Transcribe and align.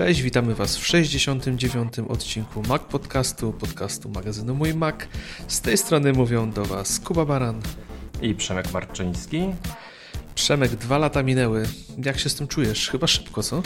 Cześć, 0.00 0.22
witamy 0.22 0.54
Was 0.54 0.76
w 0.76 0.86
69. 0.86 1.92
odcinku 2.08 2.62
Mac 2.68 2.82
Podcastu, 2.82 3.52
podcastu 3.52 4.08
magazynu 4.08 4.54
Mój 4.54 4.74
Mac. 4.74 4.94
Z 5.48 5.60
tej 5.60 5.78
strony 5.78 6.12
mówią 6.12 6.50
do 6.50 6.64
Was 6.64 7.00
Kuba 7.00 7.24
Baran 7.24 7.60
i 8.22 8.34
Przemek 8.34 8.72
Marczyński. 8.72 9.42
Przemek, 10.34 10.70
dwa 10.70 10.98
lata 10.98 11.22
minęły. 11.22 11.66
Jak 12.04 12.18
się 12.18 12.28
z 12.28 12.34
tym 12.34 12.48
czujesz? 12.48 12.90
Chyba 12.90 13.06
szybko, 13.06 13.42
co? 13.42 13.62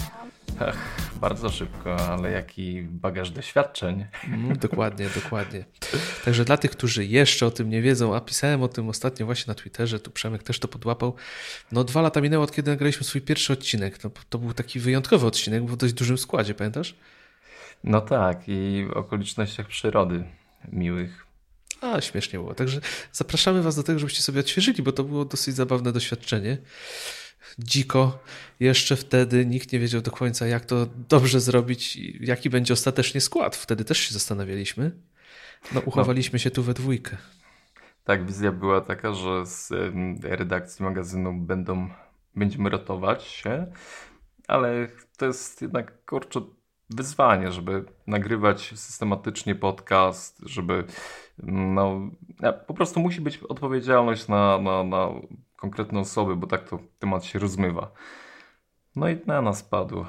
Ach, 0.61 0.77
bardzo 1.21 1.51
szybko, 1.51 1.97
ale 1.97 2.31
jaki 2.31 2.83
bagaż 2.83 3.31
doświadczeń. 3.31 4.07
Mm, 4.25 4.59
dokładnie, 4.59 5.09
dokładnie. 5.15 5.65
Także 6.25 6.45
dla 6.45 6.57
tych, 6.57 6.71
którzy 6.71 7.05
jeszcze 7.05 7.47
o 7.47 7.51
tym 7.51 7.71
nie 7.71 7.83
wiedzą, 7.83 8.17
a 8.17 8.21
pisałem 8.21 8.63
o 8.63 8.69
tym 8.69 8.89
ostatnio 8.89 9.27
właśnie 9.27 9.45
na 9.51 9.55
Twitterze, 9.55 10.01
tu 10.01 10.11
Przemek 10.11 10.43
też 10.43 10.59
to 10.59 10.69
podłapał. 10.69 11.15
No 11.73 11.85
dwa 11.85 12.03
lata 12.03 12.21
minęło 12.21 12.45
od 12.45 12.53
kiedy 12.53 12.71
nagraliśmy 12.71 13.05
swój 13.05 13.21
pierwszy 13.21 13.53
odcinek. 13.53 14.05
No, 14.05 14.11
to 14.29 14.39
był 14.39 14.53
taki 14.53 14.81
wyjątkowy 14.81 15.27
odcinek, 15.27 15.67
w 15.67 15.77
dość 15.77 15.95
dużym 15.95 16.19
składzie, 16.19 16.55
pamiętasz? 16.55 16.95
No 17.85 18.01
tak 18.01 18.43
i 18.47 18.87
w 18.89 18.97
okolicznościach 18.97 19.67
przyrody 19.67 20.25
miłych. 20.73 21.27
A, 21.81 22.01
śmiesznie 22.01 22.39
było. 22.39 22.55
Także 22.55 22.81
zapraszamy 23.13 23.63
Was 23.63 23.77
do 23.77 23.83
tego, 23.83 23.99
żebyście 23.99 24.23
sobie 24.23 24.41
odświeżyli, 24.41 24.83
bo 24.83 24.93
to 24.93 25.05
było 25.05 25.25
dosyć 25.25 25.55
zabawne 25.55 25.93
doświadczenie 25.93 26.59
dziko. 27.59 28.19
Jeszcze 28.61 28.97
wtedy 28.97 29.47
nikt 29.47 29.73
nie 29.73 29.79
wiedział 29.79 30.01
do 30.01 30.11
końca, 30.11 30.47
jak 30.47 30.65
to 30.65 30.87
dobrze 31.09 31.41
zrobić 31.41 31.97
i 31.97 32.27
jaki 32.27 32.51
będzie 32.51 32.75
ostatecznie 32.75 33.21
skład. 33.21 33.57
Wtedy 33.57 33.85
też 33.85 33.99
się 33.99 34.15
zastanawialiśmy. 34.15 34.91
No, 35.75 35.81
uchowaliśmy 35.81 36.37
no. 36.37 36.39
się 36.39 36.51
tu 36.51 36.63
we 36.63 36.75
dwójkę. 36.75 37.17
Tak, 38.05 38.27
wizja 38.27 38.53
była 38.53 38.81
taka, 38.81 39.15
że 39.15 39.47
z 39.47 39.73
redakcji 40.23 40.85
magazynu 40.85 41.33
będą, 41.33 41.89
będziemy 42.37 42.71
rotować 42.71 43.25
się, 43.25 43.67
ale 44.49 44.89
to 45.17 45.27
jest 45.27 45.63
jednak 45.63 46.05
kurczę 46.05 46.41
wyzwanie, 46.91 47.53
żeby 47.53 47.85
nagrywać 48.07 48.73
systematycznie 48.77 49.55
podcast, 49.55 50.41
żeby 50.47 50.85
no, 51.43 52.11
po 52.67 52.75
prostu 52.75 53.01
musi 53.01 53.21
być 53.21 53.39
odpowiedzialność 53.39 54.29
na, 54.29 54.59
na, 54.59 54.85
na 54.85 55.09
konkretne 55.65 56.01
osoby, 56.01 56.37
bo 56.37 56.47
tak 56.47 56.69
to 56.69 56.79
temat 56.99 57.25
się 57.25 57.39
rozmywa. 57.39 57.91
No 58.97 59.09
i 59.09 59.19
na 59.27 59.43
nas 59.43 59.63
padło. 59.63 60.07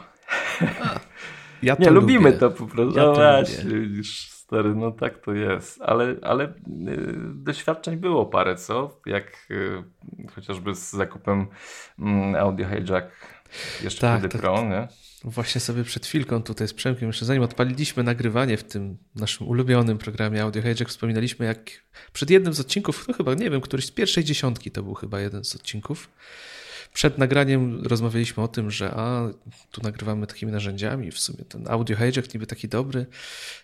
Ja 1.63 1.75
nie, 1.79 1.89
lubimy 1.89 2.33
to 2.33 2.51
po 2.51 2.65
prostu. 2.65 2.99
Ja 2.99 3.05
no 3.05 3.13
właśnie, 3.13 3.79
widzisz, 3.79 4.29
stary, 4.31 4.75
no 4.75 4.91
tak 4.91 5.17
to 5.17 5.33
jest. 5.33 5.81
Ale, 5.81 6.15
ale 6.21 6.43
y, 6.45 6.53
doświadczeń 7.33 7.97
było 7.97 8.25
parę, 8.25 8.55
co? 8.55 9.01
Jak 9.05 9.47
y, 9.51 9.83
chociażby 10.35 10.75
z 10.75 10.91
zakupem 10.91 11.47
y, 12.35 12.39
Audio 12.39 12.67
Hijack 12.69 13.07
jeszcze 13.83 14.01
tak, 14.01 14.19
wtedy 14.19 14.31
tak. 14.31 14.41
Pro, 14.41 14.63
nie? 14.63 14.87
Właśnie 15.27 15.61
sobie 15.61 15.83
przed 15.83 16.05
chwilką 16.05 16.43
tutaj 16.43 16.67
z 16.67 16.73
Przemkiem, 16.73 17.09
jeszcze 17.09 17.25
zanim 17.25 17.43
odpaliliśmy 17.43 18.03
nagrywanie 18.03 18.57
w 18.57 18.63
tym 18.63 18.97
naszym 19.15 19.47
ulubionym 19.47 19.97
programie 19.97 20.41
Audio 20.43 20.61
Hijack, 20.61 20.89
wspominaliśmy 20.89 21.45
jak 21.45 21.71
przed 22.13 22.29
jednym 22.29 22.53
z 22.53 22.59
odcinków, 22.59 23.07
no 23.07 23.13
chyba, 23.13 23.33
nie 23.33 23.49
wiem, 23.49 23.61
któryś 23.61 23.85
z 23.85 23.91
pierwszej 23.91 24.23
dziesiątki 24.23 24.71
to 24.71 24.83
był 24.83 24.93
chyba 24.93 25.19
jeden 25.19 25.43
z 25.43 25.55
odcinków, 25.55 26.09
przed 26.93 27.17
nagraniem 27.17 27.83
rozmawialiśmy 27.83 28.43
o 28.43 28.47
tym, 28.47 28.71
że 28.71 28.91
a, 28.91 29.29
tu 29.71 29.81
nagrywamy 29.81 30.27
takimi 30.27 30.51
narzędziami, 30.51 31.11
w 31.11 31.19
sumie 31.19 31.45
ten 31.45 31.67
audio 31.67 31.97
hijack 31.97 32.33
niby 32.33 32.47
taki 32.47 32.67
dobry, 32.67 33.05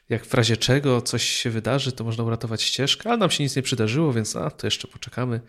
jak 0.09 0.25
w 0.25 0.33
razie 0.33 0.57
czego 0.57 1.01
coś 1.01 1.23
się 1.23 1.49
wydarzy, 1.49 1.91
to 1.91 2.03
można 2.03 2.23
uratować 2.23 2.61
ścieżkę, 2.61 3.09
ale 3.09 3.17
nam 3.17 3.31
się 3.31 3.43
nic 3.43 3.55
nie 3.55 3.61
przydarzyło, 3.61 4.13
więc 4.13 4.35
a, 4.35 4.51
to 4.51 4.67
jeszcze 4.67 4.87
poczekamy. 4.87 5.41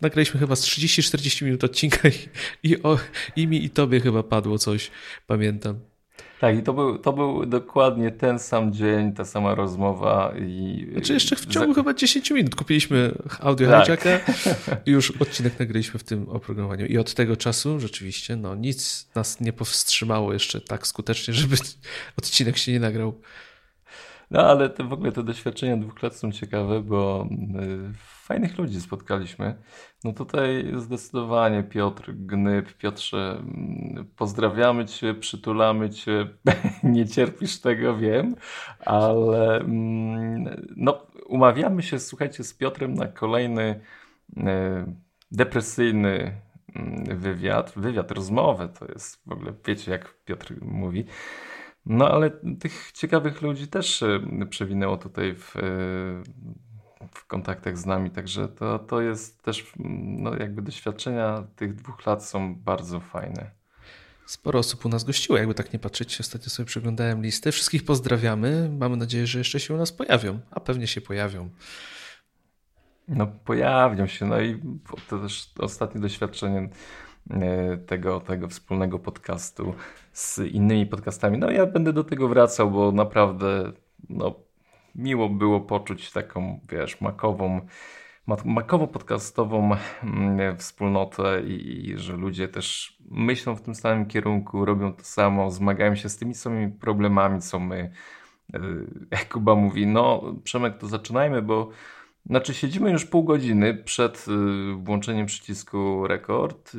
Nagraliśmy 0.00 0.40
chyba 0.40 0.56
z 0.56 0.62
30-40 0.62 1.44
minut 1.44 1.64
odcinka 1.64 2.08
i, 2.08 2.12
i, 2.70 2.82
o, 2.82 2.98
i 3.36 3.46
mi 3.46 3.64
i 3.64 3.70
tobie 3.70 4.00
chyba 4.00 4.22
padło 4.22 4.58
coś, 4.58 4.90
pamiętam. 5.26 5.90
Tak, 6.40 6.58
i 6.58 6.62
to 6.62 6.72
był, 6.72 6.98
to 6.98 7.12
był 7.12 7.46
dokładnie 7.46 8.10
ten 8.10 8.38
sam 8.38 8.72
dzień, 8.72 9.12
ta 9.12 9.24
sama 9.24 9.54
rozmowa. 9.54 10.34
I... 10.38 10.86
Znaczy 10.92 11.12
jeszcze 11.12 11.36
w 11.36 11.46
ciągu 11.46 11.74
Za... 11.74 11.80
chyba 11.80 11.94
10 11.94 12.30
minut 12.30 12.54
kupiliśmy 12.54 13.14
audio 13.40 13.70
tak. 13.70 14.00
i 14.86 14.90
już 14.90 15.10
odcinek 15.10 15.58
nagraliśmy 15.58 16.00
w 16.00 16.04
tym 16.04 16.28
oprogramowaniu. 16.28 16.86
I 16.86 16.98
od 16.98 17.14
tego 17.14 17.36
czasu 17.36 17.80
rzeczywiście 17.80 18.36
no, 18.36 18.54
nic 18.54 19.08
nas 19.14 19.40
nie 19.40 19.52
powstrzymało 19.52 20.32
jeszcze 20.32 20.60
tak 20.60 20.86
skutecznie, 20.86 21.34
żeby 21.34 21.56
odcinek 22.18 22.58
się 22.58 22.72
nie 22.72 22.80
nagrał. 22.80 23.20
No 24.30 24.46
ale 24.46 24.70
to 24.70 24.84
w 24.84 24.92
ogóle 24.92 25.12
te 25.12 25.22
doświadczenia 25.22 25.76
dwóch 25.76 26.02
lat 26.02 26.16
są 26.16 26.32
ciekawe, 26.32 26.80
bo 26.80 27.28
y, 27.90 27.94
fajnych 27.96 28.58
ludzi 28.58 28.80
spotkaliśmy. 28.80 29.54
No 30.04 30.12
tutaj 30.12 30.72
zdecydowanie 30.76 31.62
Piotr 31.62 32.12
Gnyb. 32.14 32.72
Piotrze, 32.72 33.36
mm, 33.38 34.06
pozdrawiamy 34.16 34.86
Cię, 34.86 35.14
przytulamy 35.14 35.90
Cię. 35.90 36.28
Nie 36.82 37.08
cierpisz 37.08 37.60
tego, 37.60 37.96
wiem, 37.96 38.36
ale 38.86 39.60
mm, 39.60 40.66
no, 40.76 41.06
umawiamy 41.26 41.82
się, 41.82 41.98
słuchajcie, 41.98 42.44
z 42.44 42.54
Piotrem 42.54 42.94
na 42.94 43.06
kolejny 43.06 43.80
y, 44.36 44.42
depresyjny 45.30 46.40
mm, 46.76 47.18
wywiad. 47.18 47.72
Wywiad, 47.76 48.10
rozmowę 48.10 48.68
to 48.68 48.86
jest 48.92 49.22
w 49.26 49.32
ogóle, 49.32 49.52
wiecie 49.66 49.90
jak 49.90 50.24
Piotr 50.24 50.54
mówi. 50.62 51.04
No 51.86 52.08
ale 52.10 52.30
tych 52.60 52.92
ciekawych 52.92 53.42
ludzi 53.42 53.68
też 53.68 54.02
y, 54.02 54.46
przewinęło 54.50 54.96
tutaj 54.96 55.34
w, 55.34 55.54
w 57.14 57.26
kontaktach 57.26 57.78
z 57.78 57.86
nami, 57.86 58.10
także 58.10 58.48
to, 58.48 58.78
to 58.78 59.00
jest 59.00 59.42
też, 59.42 59.72
no 60.18 60.36
jakby 60.36 60.62
doświadczenia 60.62 61.44
tych 61.56 61.74
dwóch 61.74 62.06
lat 62.06 62.24
są 62.24 62.54
bardzo 62.54 63.00
fajne. 63.00 63.50
Sporo 64.26 64.58
osób 64.58 64.84
u 64.84 64.88
nas 64.88 65.04
gościło, 65.04 65.38
jakby 65.38 65.54
tak 65.54 65.72
nie 65.72 65.78
patrzeć. 65.78 66.20
Ostatnio 66.20 66.50
sobie 66.50 66.66
przeglądałem 66.66 67.22
listę. 67.22 67.52
Wszystkich 67.52 67.84
pozdrawiamy. 67.84 68.70
Mamy 68.78 68.96
nadzieję, 68.96 69.26
że 69.26 69.38
jeszcze 69.38 69.60
się 69.60 69.74
u 69.74 69.76
nas 69.76 69.92
pojawią, 69.92 70.40
a 70.50 70.60
pewnie 70.60 70.86
się 70.86 71.00
pojawią. 71.00 71.50
No 73.08 73.26
pojawią 73.26 74.06
się, 74.06 74.26
no 74.26 74.40
i 74.40 74.60
to 75.08 75.18
też 75.18 75.50
ostatnie 75.58 76.00
doświadczenie 76.00 76.68
tego, 77.86 78.20
tego 78.20 78.48
wspólnego 78.48 78.98
podcastu 78.98 79.74
z 80.12 80.38
innymi 80.38 80.86
podcastami. 80.86 81.38
No 81.38 81.50
ja 81.50 81.66
będę 81.66 81.92
do 81.92 82.04
tego 82.04 82.28
wracał, 82.28 82.70
bo 82.70 82.92
naprawdę 82.92 83.72
no, 84.08 84.34
miło 84.94 85.28
było 85.28 85.60
poczuć 85.60 86.12
taką, 86.12 86.60
wiesz, 86.68 87.00
makową, 87.00 87.60
makowo-podcastową 88.28 89.76
mm, 90.02 90.56
wspólnotę 90.56 91.42
i, 91.42 91.88
i, 91.90 91.98
że 91.98 92.16
ludzie 92.16 92.48
też 92.48 92.98
myślą 93.10 93.56
w 93.56 93.62
tym 93.62 93.74
samym 93.74 94.06
kierunku, 94.06 94.64
robią 94.64 94.92
to 94.92 95.04
samo, 95.04 95.50
zmagają 95.50 95.94
się 95.94 96.08
z 96.08 96.16
tymi 96.16 96.34
samymi 96.34 96.72
problemami, 96.72 97.40
co 97.40 97.58
my. 97.58 97.90
E, 98.54 98.60
jak 99.10 99.28
Kuba 99.32 99.54
mówi, 99.54 99.86
no 99.86 100.22
Przemek, 100.44 100.78
to 100.78 100.86
zaczynajmy, 100.86 101.42
bo 101.42 101.70
znaczy 102.30 102.54
siedzimy 102.54 102.90
już 102.90 103.04
pół 103.04 103.24
godziny 103.24 103.74
przed 103.74 104.26
y, 104.28 104.74
włączeniem 104.74 105.26
przycisku 105.26 106.06
rekord 106.06 106.74
y, 106.74 106.78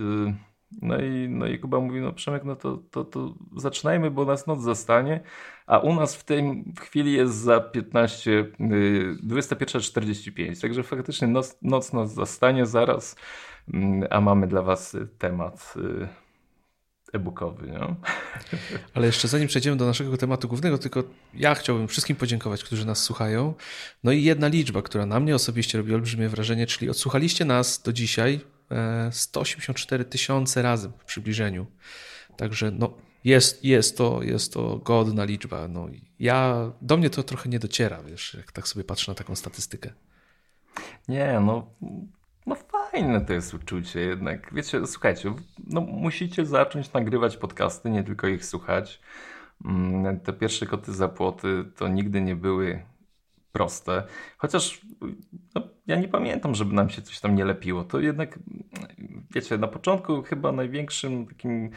no 0.81 1.01
i, 1.01 1.29
no 1.29 1.47
i 1.47 1.59
Kuba 1.59 1.79
mówi, 1.79 2.01
no 2.01 2.13
Przemek, 2.13 2.43
no 2.43 2.55
to, 2.55 2.77
to, 2.91 3.03
to 3.03 3.35
zaczynajmy, 3.57 4.11
bo 4.11 4.25
nas 4.25 4.47
noc 4.47 4.61
zastanie, 4.61 5.19
a 5.67 5.79
u 5.79 5.95
nas 5.95 6.15
w 6.15 6.23
tej 6.23 6.63
chwili 6.81 7.13
jest 7.13 7.35
za 7.35 7.59
15, 7.59 8.45
21.45, 8.59 10.61
także 10.61 10.83
faktycznie 10.83 11.27
noc, 11.27 11.57
noc 11.61 11.93
nas 11.93 12.13
zastanie 12.13 12.65
zaraz, 12.65 13.15
mm, 13.73 14.07
a 14.09 14.21
mamy 14.21 14.47
dla 14.47 14.61
Was 14.61 14.97
temat 15.17 15.73
y, 15.77 16.07
e-bookowy. 17.13 17.67
Nie? 17.67 17.79
Ale 18.93 19.05
jeszcze 19.07 19.27
zanim 19.27 19.47
przejdziemy 19.47 19.77
do 19.77 19.85
naszego 19.85 20.17
tematu 20.17 20.47
głównego, 20.47 20.77
tylko 20.77 21.03
ja 21.33 21.55
chciałbym 21.55 21.87
wszystkim 21.87 22.15
podziękować, 22.15 22.63
którzy 22.63 22.85
nas 22.85 23.03
słuchają. 23.03 23.53
No 24.03 24.11
i 24.11 24.23
jedna 24.23 24.47
liczba, 24.47 24.81
która 24.81 25.05
na 25.05 25.19
mnie 25.19 25.35
osobiście 25.35 25.77
robi 25.77 25.93
olbrzymie 25.93 26.29
wrażenie, 26.29 26.67
czyli 26.67 26.89
odsłuchaliście 26.89 27.45
nas 27.45 27.81
do 27.81 27.93
dzisiaj 27.93 28.39
184 29.11 30.05
tysiące 30.05 30.61
razy 30.61 30.91
w 30.97 31.05
przybliżeniu. 31.05 31.65
Także 32.37 32.71
no, 32.71 32.93
jest, 33.23 33.65
jest, 33.65 33.97
to, 33.97 34.23
jest 34.23 34.53
to 34.53 34.77
godna 34.77 35.23
liczba. 35.23 35.67
No, 35.67 35.87
ja, 36.19 36.71
do 36.81 36.97
mnie 36.97 37.09
to 37.09 37.23
trochę 37.23 37.49
nie 37.49 37.59
dociera, 37.59 38.03
wiesz, 38.03 38.33
jak 38.33 38.51
tak 38.51 38.67
sobie 38.67 38.83
patrzę 38.83 39.11
na 39.11 39.15
taką 39.15 39.35
statystykę. 39.35 39.93
Nie, 41.07 41.39
no, 41.45 41.67
no 41.81 41.89
fajne 42.91 43.21
to 43.21 43.33
jest 43.33 43.53
uczucie 43.53 43.99
jednak. 43.99 44.53
Wiecie, 44.53 44.87
słuchajcie, 44.87 45.33
no 45.67 45.81
musicie 45.81 46.45
zacząć 46.45 46.93
nagrywać 46.93 47.37
podcasty, 47.37 47.89
nie 47.89 48.03
tylko 48.03 48.27
ich 48.27 48.45
słuchać. 48.45 49.01
Mm, 49.65 50.19
te 50.19 50.33
pierwsze 50.33 50.65
koty 50.65 50.93
za 50.93 51.07
płoty 51.07 51.65
to 51.75 51.87
nigdy 51.87 52.21
nie 52.21 52.35
były 52.35 52.83
proste. 53.51 54.03
Chociaż 54.37 54.81
no, 55.55 55.61
ja 55.87 55.95
nie 55.95 56.07
pamiętam, 56.07 56.55
żeby 56.55 56.73
nam 56.73 56.89
się 56.89 57.01
coś 57.01 57.19
tam 57.19 57.35
nie 57.35 57.45
lepiło. 57.45 57.83
To 57.83 57.99
jednak, 57.99 58.39
wiecie, 59.31 59.57
na 59.57 59.67
początku 59.67 60.23
chyba 60.23 60.51
największym 60.51 61.27
takim 61.27 61.69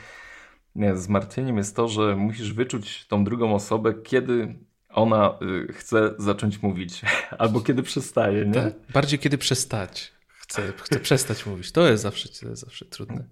nie, 0.75 0.97
zmartwieniem 0.97 1.57
jest 1.57 1.77
to, 1.77 1.89
że 1.89 2.17
musisz 2.17 2.53
wyczuć 2.53 3.07
tą 3.07 3.25
drugą 3.25 3.55
osobę, 3.55 3.95
kiedy 3.95 4.55
ona 4.89 5.39
y, 5.69 5.73
chce 5.73 6.15
zacząć 6.19 6.63
mówić, 6.63 7.03
albo 7.39 7.61
kiedy 7.61 7.83
przestaje, 7.83 8.47
nie? 8.47 8.55
Tak, 8.55 8.75
bardziej 8.93 9.19
kiedy 9.19 9.39
przestać. 9.39 10.13
Chce, 10.49 10.73
chce 10.77 11.01
przestać 11.01 11.47
mówić. 11.47 11.73
To 11.73 11.87
jest 11.87 12.03
zawsze, 12.03 12.29
to 12.29 12.49
jest 12.49 12.63
zawsze 12.63 12.85
trudne. 12.85 13.25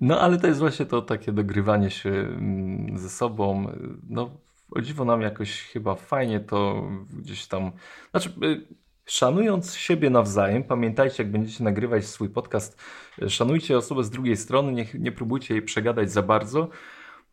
No 0.00 0.20
ale 0.20 0.38
to 0.38 0.46
jest 0.46 0.60
właśnie 0.60 0.86
to 0.86 1.02
takie 1.02 1.32
dogrywanie 1.32 1.90
się 1.90 2.10
mm, 2.10 2.98
ze 2.98 3.10
sobą. 3.10 3.72
No 4.08 4.30
o 4.70 4.80
dziwo 4.80 5.04
nam 5.04 5.22
jakoś 5.22 5.62
chyba 5.62 5.94
fajnie 5.94 6.40
to 6.40 6.88
gdzieś 7.12 7.46
tam... 7.46 7.72
Znaczy 8.10 8.28
y, 8.44 8.66
szanując 9.06 9.74
siebie 9.74 10.10
nawzajem, 10.10 10.64
pamiętajcie 10.64 11.22
jak 11.22 11.32
będziecie 11.32 11.64
nagrywać 11.64 12.04
swój 12.06 12.28
podcast, 12.28 12.82
szanujcie 13.28 13.76
osobę 13.76 14.04
z 14.04 14.10
drugiej 14.10 14.36
strony, 14.36 14.72
nie, 14.72 14.86
nie 14.94 15.12
próbujcie 15.12 15.54
jej 15.54 15.62
przegadać 15.62 16.10
za 16.12 16.22
bardzo, 16.22 16.68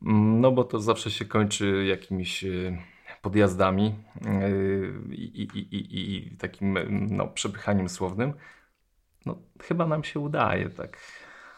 mm, 0.02 0.42
no 0.42 0.52
bo 0.52 0.64
to 0.64 0.80
zawsze 0.80 1.12
się 1.12 1.26
kończy 1.26 1.86
jakimiś 1.86 2.44
y, 2.44 2.78
podjazdami 3.22 3.96
y, 4.26 4.94
i, 5.12 5.42
i, 5.42 5.76
i, 5.76 6.16
i 6.16 6.38
takim 6.38 6.78
no, 7.10 7.28
przepychaniem 7.28 7.90
słownym. 7.90 8.34
No, 9.30 9.38
chyba 9.62 9.88
nam 9.88 10.04
się 10.04 10.20
udaje, 10.20 10.70
tak. 10.70 10.98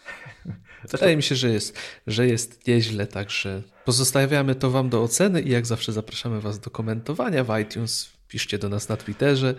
Wydaje 0.91 1.15
mi 1.15 1.23
się, 1.23 1.35
że 1.35 1.49
jest, 1.49 1.79
że 2.07 2.27
jest 2.27 2.67
nieźle, 2.67 3.07
także 3.07 3.61
pozostawiamy 3.85 4.55
to 4.55 4.71
Wam 4.71 4.89
do 4.89 5.03
oceny 5.03 5.41
i 5.41 5.49
jak 5.49 5.65
zawsze 5.65 5.91
zapraszamy 5.91 6.41
Was 6.41 6.59
do 6.59 6.69
komentowania 6.69 7.43
w 7.43 7.59
iTunes. 7.59 8.11
Piszcie 8.27 8.57
do 8.57 8.69
nas 8.69 8.89
na 8.89 8.97
Twitterze. 8.97 9.55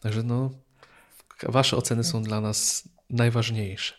Także 0.00 0.22
no, 0.22 0.50
Wasze 1.42 1.76
oceny 1.76 2.04
są 2.04 2.22
dla 2.22 2.40
nas 2.40 2.88
najważniejsze. 3.10 3.94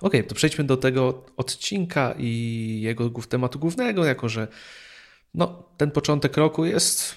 Ok, 0.00 0.12
to 0.28 0.34
przejdźmy 0.34 0.64
do 0.64 0.76
tego 0.76 1.24
odcinka 1.36 2.14
i 2.18 2.80
jego 2.82 3.10
tematu 3.10 3.58
głównego, 3.58 4.04
jako 4.04 4.28
że 4.28 4.48
no, 5.34 5.68
ten 5.76 5.90
początek 5.90 6.36
roku 6.36 6.64
jest, 6.64 7.14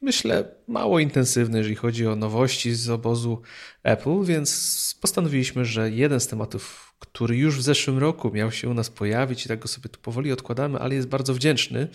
myślę, 0.00 0.44
mało 0.68 0.98
intensywny, 0.98 1.58
jeżeli 1.58 1.76
chodzi 1.76 2.06
o 2.06 2.16
nowości 2.16 2.74
z 2.74 2.90
obozu 2.90 3.42
Apple, 3.82 4.24
więc 4.24 4.98
postanowiliśmy, 5.00 5.64
że 5.64 5.90
jeden 5.90 6.20
z 6.20 6.26
tematów, 6.26 6.94
który 6.98 7.36
już 7.36 7.58
w 7.58 7.62
zeszłym 7.62 7.98
roku 7.98 8.30
miał 8.30 8.52
się 8.52 8.68
u 8.68 8.74
nas 8.74 8.90
pojawić 8.90 9.44
i 9.44 9.48
tak 9.48 9.58
go 9.58 9.68
sobie 9.68 9.88
tu 9.88 10.00
powoli 10.00 10.32
odkładamy, 10.32 10.78
ale 10.78 10.94
jest 10.94 11.08
bardzo 11.08 11.34
wdzięczny 11.34 11.88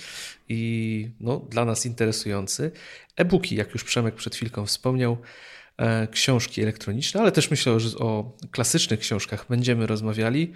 i 0.49 1.09
no, 1.19 1.37
dla 1.49 1.65
nas 1.65 1.85
interesujący. 1.85 2.71
E-booki, 3.15 3.55
jak 3.55 3.73
już 3.73 3.83
Przemek 3.83 4.15
przed 4.15 4.35
chwilką 4.35 4.65
wspomniał, 4.65 5.17
e, 5.77 6.07
książki 6.07 6.61
elektroniczne, 6.61 7.21
ale 7.21 7.31
też 7.31 7.51
myślę, 7.51 7.79
że 7.79 7.97
o 7.97 8.37
klasycznych 8.51 8.99
książkach 8.99 9.45
będziemy 9.49 9.87
rozmawiali. 9.87 10.53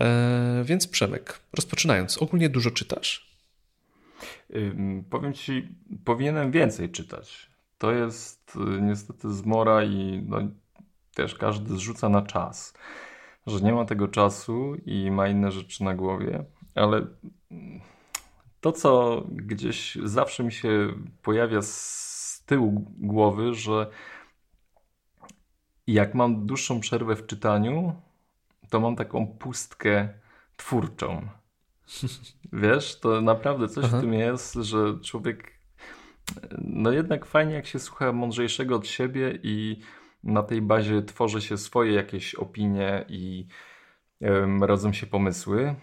E, 0.00 0.62
więc 0.64 0.86
Przemek, 0.86 1.40
rozpoczynając, 1.52 2.18
ogólnie 2.18 2.48
dużo 2.48 2.70
czytasz? 2.70 3.35
Powiem 5.10 5.32
ci, 5.32 5.68
powinienem 6.04 6.50
więcej 6.50 6.90
czytać. 6.90 7.50
To 7.78 7.92
jest 7.92 8.56
y, 8.56 8.82
niestety 8.82 9.32
zmora 9.34 9.84
i 9.84 10.22
no, 10.28 10.38
też 11.14 11.34
każdy 11.34 11.74
zrzuca 11.74 12.08
na 12.08 12.22
czas, 12.22 12.74
że 13.46 13.60
nie 13.60 13.72
ma 13.72 13.84
tego 13.84 14.08
czasu 14.08 14.74
i 14.86 15.10
ma 15.10 15.28
inne 15.28 15.52
rzeczy 15.52 15.84
na 15.84 15.94
głowie, 15.94 16.44
ale 16.74 17.06
to, 18.60 18.72
co 18.72 19.22
gdzieś 19.30 19.98
zawsze 20.04 20.44
mi 20.44 20.52
się 20.52 20.94
pojawia 21.22 21.62
z 21.62 22.42
tyłu 22.46 22.84
głowy, 22.98 23.54
że 23.54 23.90
jak 25.86 26.14
mam 26.14 26.46
dłuższą 26.46 26.80
przerwę 26.80 27.16
w 27.16 27.26
czytaniu, 27.26 27.94
to 28.70 28.80
mam 28.80 28.96
taką 28.96 29.26
pustkę 29.26 30.08
twórczą. 30.56 31.28
Wiesz, 32.52 33.00
to 33.00 33.20
naprawdę 33.20 33.68
coś 33.68 33.84
Aha. 33.84 33.98
w 33.98 34.00
tym 34.00 34.14
jest, 34.14 34.54
że 34.54 34.98
człowiek. 35.04 35.52
No 36.58 36.92
jednak 36.92 37.26
fajnie, 37.26 37.54
jak 37.54 37.66
się 37.66 37.78
słucha 37.78 38.12
mądrzejszego 38.12 38.76
od 38.76 38.86
siebie 38.86 39.38
i 39.42 39.80
na 40.24 40.42
tej 40.42 40.62
bazie 40.62 41.02
tworzy 41.02 41.40
się 41.40 41.58
swoje 41.58 41.92
jakieś 41.92 42.34
opinie 42.34 43.04
i 43.08 43.46
um, 44.20 44.64
rodzą 44.64 44.92
się 44.92 45.06
pomysły. 45.06 45.74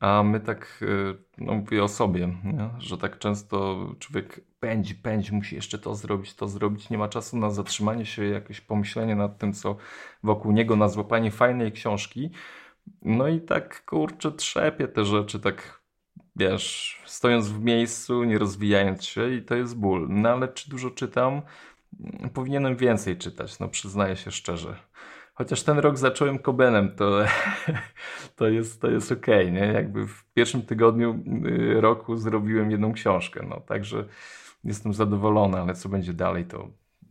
A 0.00 0.22
my 0.22 0.40
tak, 0.40 0.80
e, 0.82 1.14
no 1.38 1.54
mówię 1.54 1.84
o 1.84 1.88
sobie, 1.88 2.28
nie? 2.44 2.70
że 2.78 2.98
tak 2.98 3.18
często 3.18 3.86
człowiek 3.98 4.40
pędzi, 4.60 4.94
pędzi, 4.94 5.34
musi 5.34 5.54
jeszcze 5.54 5.78
to 5.78 5.94
zrobić, 5.94 6.34
to 6.34 6.48
zrobić. 6.48 6.90
Nie 6.90 6.98
ma 6.98 7.08
czasu 7.08 7.36
na 7.36 7.50
zatrzymanie 7.50 8.06
się, 8.06 8.24
jakieś 8.24 8.60
pomyślenie 8.60 9.16
nad 9.16 9.38
tym, 9.38 9.52
co 9.52 9.76
wokół 10.22 10.52
niego, 10.52 10.76
na 10.76 10.88
złapanie 10.88 11.30
fajnej 11.30 11.72
książki. 11.72 12.30
No 13.02 13.28
i 13.28 13.40
tak 13.40 13.84
kurczę, 13.84 14.32
trzepie 14.32 14.88
te 14.88 15.04
rzeczy, 15.04 15.40
tak 15.40 15.81
wiesz, 16.36 16.98
stojąc 17.06 17.48
w 17.48 17.60
miejscu, 17.60 18.24
nie 18.24 18.38
rozwijając 18.38 19.04
się 19.04 19.34
i 19.34 19.42
to 19.42 19.54
jest 19.54 19.76
ból. 19.76 20.06
No 20.10 20.28
ale 20.28 20.48
czy 20.48 20.70
dużo 20.70 20.90
czytam? 20.90 21.42
Powinienem 22.34 22.76
więcej 22.76 23.16
czytać, 23.16 23.58
no 23.58 23.68
przyznaję 23.68 24.16
się 24.16 24.30
szczerze. 24.30 24.76
Chociaż 25.34 25.62
ten 25.62 25.78
rok 25.78 25.98
zacząłem 25.98 26.38
Kobenem, 26.38 26.96
to, 26.96 27.24
to 28.36 28.48
jest, 28.48 28.80
to 28.80 28.90
jest 28.90 29.12
okej, 29.12 29.48
okay, 29.48 29.60
nie? 29.60 29.66
Jakby 29.66 30.06
w 30.06 30.24
pierwszym 30.34 30.62
tygodniu 30.62 31.24
y, 31.46 31.80
roku 31.80 32.16
zrobiłem 32.16 32.70
jedną 32.70 32.92
książkę, 32.92 33.46
no 33.48 33.60
także 33.60 34.04
jestem 34.64 34.94
zadowolony, 34.94 35.58
ale 35.58 35.74
co 35.74 35.88
będzie 35.88 36.12
dalej, 36.12 36.44
to 36.44 36.70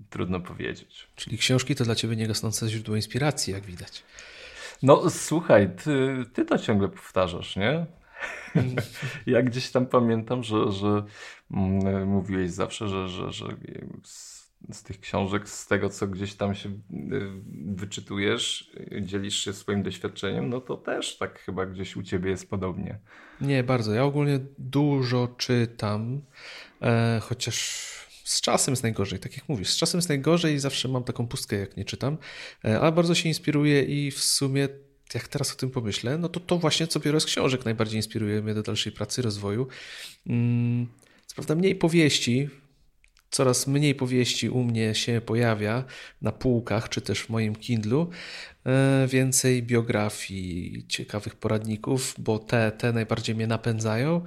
trudno 0.09 0.39
powiedzieć. 0.39 1.07
Czyli 1.15 1.37
książki 1.37 1.75
to 1.75 1.83
dla 1.83 1.95
ciebie 1.95 2.15
niegasnące 2.15 2.69
źródło 2.69 2.95
inspiracji, 2.95 3.53
jak 3.53 3.63
widać. 3.63 4.03
No 4.83 5.09
słuchaj, 5.09 5.69
ty, 5.83 6.25
ty 6.33 6.45
to 6.45 6.57
ciągle 6.57 6.87
powtarzasz, 6.87 7.55
nie? 7.55 7.85
ja 9.25 9.41
gdzieś 9.41 9.71
tam 9.71 9.85
pamiętam, 9.85 10.43
że, 10.43 10.71
że 10.71 11.03
mm, 11.51 12.07
mówiłeś 12.07 12.51
zawsze, 12.51 12.87
że, 12.87 13.09
że, 13.09 13.31
że 13.31 13.45
z, 14.03 14.51
z, 14.71 14.83
tych 14.83 14.99
książek, 14.99 15.49
z 15.49 15.67
tego 15.67 15.89
co 15.89 16.07
gdzieś 16.07 16.33
tam 16.33 16.55
się 16.55 16.69
y, 16.69 16.75
wyczytujesz, 17.65 18.71
dzielisz 19.01 19.43
się 19.43 19.53
swoim 19.53 19.83
doświadczeniem, 19.83 20.49
no 20.49 20.61
to 20.61 20.77
też 20.77 21.17
tak 21.17 21.39
chyba 21.39 21.65
gdzieś 21.65 21.95
u 21.95 22.03
ciebie 22.03 22.29
jest 22.29 22.49
podobnie. 22.49 22.99
Nie, 23.41 23.63
bardzo. 23.63 23.93
Ja 23.93 24.03
ogólnie 24.03 24.39
dużo 24.57 25.27
czytam, 25.37 26.21
e, 26.81 27.19
chociaż 27.23 27.91
z 28.23 28.41
czasem 28.41 28.71
jest 28.71 28.83
najgorzej, 28.83 29.19
tak 29.19 29.37
jak 29.37 29.49
mówisz. 29.49 29.69
Z 29.69 29.77
czasem 29.77 29.97
jest 29.97 30.09
najgorzej 30.09 30.53
i 30.53 30.59
zawsze 30.59 30.87
mam 30.87 31.03
taką 31.03 31.27
pustkę, 31.27 31.55
jak 31.55 31.77
nie 31.77 31.85
czytam, 31.85 32.17
e, 32.65 32.79
ale 32.79 32.91
bardzo 32.91 33.15
się 33.15 33.29
inspiruję 33.29 33.83
i 33.83 34.11
w 34.11 34.19
sumie 34.19 34.69
jak 35.15 35.27
teraz 35.27 35.53
o 35.53 35.55
tym 35.55 35.69
pomyślę, 35.69 36.17
no 36.17 36.29
to 36.29 36.39
to 36.39 36.57
właśnie 36.57 36.87
co 36.87 36.99
biorę 36.99 37.19
z 37.19 37.25
książek 37.25 37.65
najbardziej 37.65 37.97
inspiruje 37.97 38.41
mnie 38.41 38.53
do 38.53 38.63
dalszej 38.63 38.91
pracy, 38.91 39.21
rozwoju. 39.21 39.67
Mm, 40.27 40.87
co 41.25 41.35
prawda 41.35 41.55
mniej 41.55 41.75
powieści, 41.75 42.49
coraz 43.29 43.67
mniej 43.67 43.95
powieści 43.95 44.49
u 44.49 44.63
mnie 44.63 44.95
się 44.95 45.21
pojawia 45.25 45.83
na 46.21 46.31
półkach, 46.31 46.89
czy 46.89 47.01
też 47.01 47.21
w 47.21 47.29
moim 47.29 47.55
Kindlu. 47.55 48.09
E, 48.65 49.07
więcej 49.07 49.63
biografii, 49.63 50.85
ciekawych 50.87 51.35
poradników, 51.35 52.15
bo 52.17 52.39
te, 52.39 52.71
te 52.71 52.93
najbardziej 52.93 53.35
mnie 53.35 53.47
napędzają 53.47 54.21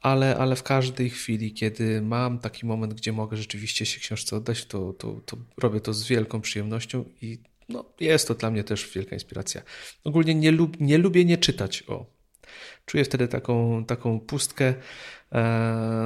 ale, 0.00 0.36
ale 0.36 0.56
w 0.56 0.62
każdej 0.62 1.10
chwili, 1.10 1.52
kiedy 1.52 2.02
mam 2.02 2.38
taki 2.38 2.66
moment, 2.66 2.94
gdzie 2.94 3.12
mogę 3.12 3.36
rzeczywiście 3.36 3.86
się 3.86 4.00
książce 4.00 4.36
oddać, 4.36 4.64
to, 4.64 4.92
to, 4.92 5.20
to 5.26 5.36
robię 5.58 5.80
to 5.80 5.94
z 5.94 6.06
wielką 6.06 6.40
przyjemnością 6.40 7.04
i 7.22 7.38
no, 7.68 7.84
jest 8.00 8.28
to 8.28 8.34
dla 8.34 8.50
mnie 8.50 8.64
też 8.64 8.94
wielka 8.94 9.16
inspiracja. 9.16 9.62
Ogólnie 10.04 10.34
nie, 10.34 10.52
lub, 10.52 10.80
nie 10.80 10.98
lubię 10.98 11.24
nie 11.24 11.38
czytać. 11.38 11.84
O. 11.88 12.06
Czuję 12.86 13.04
wtedy 13.04 13.28
taką, 13.28 13.84
taką 13.84 14.20
pustkę. 14.20 14.74
E, 15.32 15.42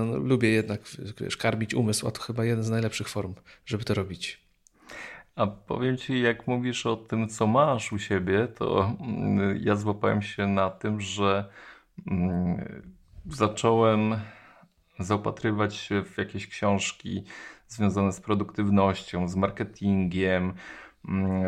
no, 0.06 0.16
lubię 0.18 0.48
jednak 0.48 0.80
wiesz, 1.20 1.36
karmić 1.36 1.74
umysł, 1.74 2.08
a 2.08 2.10
to 2.10 2.20
chyba 2.20 2.44
jeden 2.44 2.64
z 2.64 2.70
najlepszych 2.70 3.08
form, 3.08 3.34
żeby 3.66 3.84
to 3.84 3.94
robić. 3.94 4.40
A 5.36 5.46
powiem 5.46 5.96
ci, 5.96 6.20
jak 6.20 6.46
mówisz 6.46 6.86
o 6.86 6.96
tym, 6.96 7.28
co 7.28 7.46
masz 7.46 7.92
u 7.92 7.98
siebie, 7.98 8.48
to 8.48 8.96
mm, 9.00 9.60
ja 9.62 9.76
złapałem 9.76 10.22
się 10.22 10.46
na 10.46 10.70
tym, 10.70 11.00
że 11.00 11.44
mm, 12.06 12.82
zacząłem 13.26 14.16
zaopatrywać 14.98 15.76
się 15.76 16.04
w 16.04 16.18
jakieś 16.18 16.46
książki 16.46 17.24
związane 17.68 18.12
z 18.12 18.20
produktywnością, 18.20 19.28
z 19.28 19.36
marketingiem, 19.36 20.54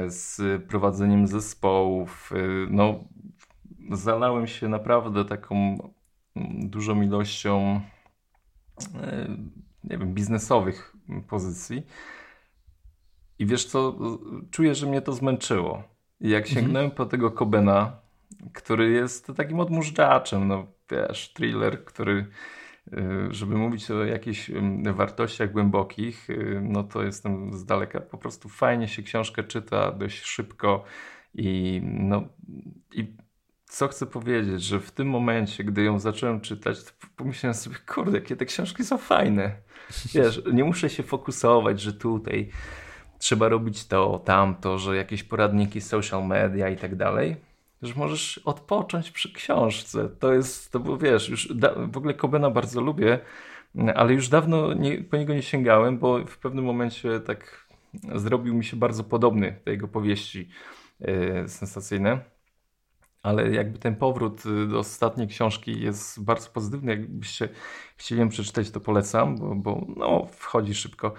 z 0.06 0.62
prowadzeniem 0.68 1.26
zespołów. 1.26 2.32
Y, 2.32 2.66
no, 2.70 3.04
zalałem 3.90 4.46
się 4.46 4.68
naprawdę 4.68 5.24
taką 5.24 5.56
mm, 6.36 6.70
dużą 6.70 7.02
ilością 7.02 7.80
y, 8.80 8.88
nie 9.84 9.98
wiem, 9.98 10.14
biznesowych 10.14 10.96
pozycji. 11.28 11.86
I 13.38 13.46
wiesz 13.46 13.64
co, 13.64 13.98
czuję, 14.50 14.74
że 14.74 14.86
mnie 14.86 15.02
to 15.02 15.12
zmęczyło. 15.12 15.82
I 16.20 16.30
jak 16.30 16.46
mhm. 16.46 16.64
sięgnąłem 16.64 16.90
po 16.90 17.06
tego 17.06 17.30
Kobena, 17.30 17.96
który 18.52 18.90
jest 18.90 19.32
takim 19.36 19.60
odmóżdżaczem, 19.60 20.48
no 20.48 20.66
wiesz, 20.90 21.32
thriller, 21.32 21.84
który 21.84 22.26
żeby 23.30 23.54
mówić 23.56 23.90
o 23.90 24.04
jakichś 24.04 24.50
wartościach 24.94 25.52
głębokich, 25.52 26.30
y, 26.30 26.60
no 26.62 26.84
to 26.84 27.02
jestem 27.02 27.52
z 27.52 27.64
daleka. 27.64 28.00
Po 28.00 28.18
prostu 28.18 28.48
fajnie 28.48 28.88
się 28.88 29.02
książkę 29.02 29.44
czyta 29.44 29.92
dość 29.92 30.24
szybko 30.24 30.84
i 31.34 31.80
no 31.84 32.24
i 32.92 33.16
co 33.64 33.88
chcę 33.88 34.06
powiedzieć, 34.06 34.62
że 34.62 34.80
w 34.80 34.90
tym 34.90 35.08
momencie, 35.08 35.64
gdy 35.64 35.82
ją 35.82 35.98
zacząłem 35.98 36.40
czytać, 36.40 36.78
pomyślałem 37.16 37.54
sobie, 37.54 37.76
kurde, 37.86 38.18
jakie 38.18 38.36
te 38.36 38.46
książki 38.46 38.84
są 38.84 38.98
fajne. 38.98 39.56
Wiesz, 40.14 40.42
nie 40.52 40.64
muszę 40.64 40.90
się 40.90 41.02
fokusować, 41.02 41.80
że 41.80 41.92
tutaj 41.92 42.50
trzeba 43.18 43.48
robić 43.48 43.86
to, 43.86 44.18
tamto, 44.24 44.78
że 44.78 44.96
jakieś 44.96 45.22
poradniki 45.22 45.80
social 45.80 46.26
media 46.26 46.68
i 46.68 46.76
tak 46.76 46.96
dalej 46.96 47.51
że 47.82 47.94
możesz 47.94 48.38
odpocząć 48.38 49.10
przy 49.10 49.32
książce. 49.32 50.08
To 50.08 50.32
jest, 50.32 50.72
to 50.72 50.80
było, 50.80 50.98
wiesz, 50.98 51.28
już 51.28 51.54
da, 51.54 51.74
w 51.74 51.96
ogóle 51.96 52.14
Kobena 52.14 52.50
bardzo 52.50 52.80
lubię, 52.80 53.18
ale 53.94 54.14
już 54.14 54.28
dawno 54.28 54.74
nie, 54.74 55.04
po 55.04 55.16
niego 55.16 55.34
nie 55.34 55.42
sięgałem, 55.42 55.98
bo 55.98 56.24
w 56.26 56.38
pewnym 56.38 56.64
momencie 56.64 57.20
tak 57.20 57.66
zrobił 58.14 58.54
mi 58.54 58.64
się 58.64 58.76
bardzo 58.76 59.04
podobny 59.04 59.60
do 59.64 59.70
jego 59.70 59.88
powieści 59.88 60.48
yy, 61.00 61.48
sensacyjne. 61.48 62.20
Ale 63.22 63.50
jakby 63.50 63.78
ten 63.78 63.96
powrót 63.96 64.42
do 64.70 64.78
ostatniej 64.78 65.28
książki 65.28 65.80
jest 65.80 66.24
bardzo 66.24 66.50
pozytywny. 66.50 66.90
Jakbyście 66.92 67.48
chcieli 67.96 68.20
ją 68.20 68.28
przeczytać, 68.28 68.70
to 68.70 68.80
polecam, 68.80 69.36
bo, 69.36 69.54
bo 69.54 69.86
no, 69.96 70.26
wchodzi 70.30 70.74
szybko. 70.74 71.14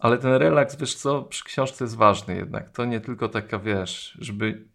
Ale 0.00 0.18
ten 0.18 0.34
relaks, 0.34 0.76
wiesz 0.76 0.94
co, 0.94 1.22
przy 1.22 1.44
książce 1.44 1.84
jest 1.84 1.96
ważny 1.96 2.36
jednak. 2.36 2.70
To 2.70 2.84
nie 2.84 3.00
tylko 3.00 3.28
taka, 3.28 3.58
wiesz, 3.58 4.16
żeby 4.20 4.68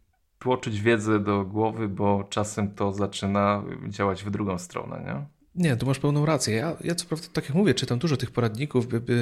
tłoczyć 0.45 0.81
wiedzę 0.81 1.19
do 1.19 1.45
głowy, 1.45 1.87
bo 1.87 2.23
czasem 2.29 2.71
to 2.75 2.93
zaczyna 2.93 3.63
działać 3.87 4.23
w 4.23 4.29
drugą 4.29 4.57
stronę, 4.57 5.03
nie? 5.05 5.25
Nie, 5.55 5.77
tu 5.77 5.85
masz 5.85 5.99
pełną 5.99 6.25
rację. 6.25 6.55
Ja, 6.55 6.77
ja 6.83 6.95
co 6.95 7.05
prawda, 7.05 7.27
tak 7.33 7.45
jak 7.45 7.53
mówię, 7.53 7.73
czytam 7.73 7.99
dużo 7.99 8.17
tych 8.17 8.31
poradników, 8.31 8.87
bi, 8.87 8.99
bi, 8.99 9.13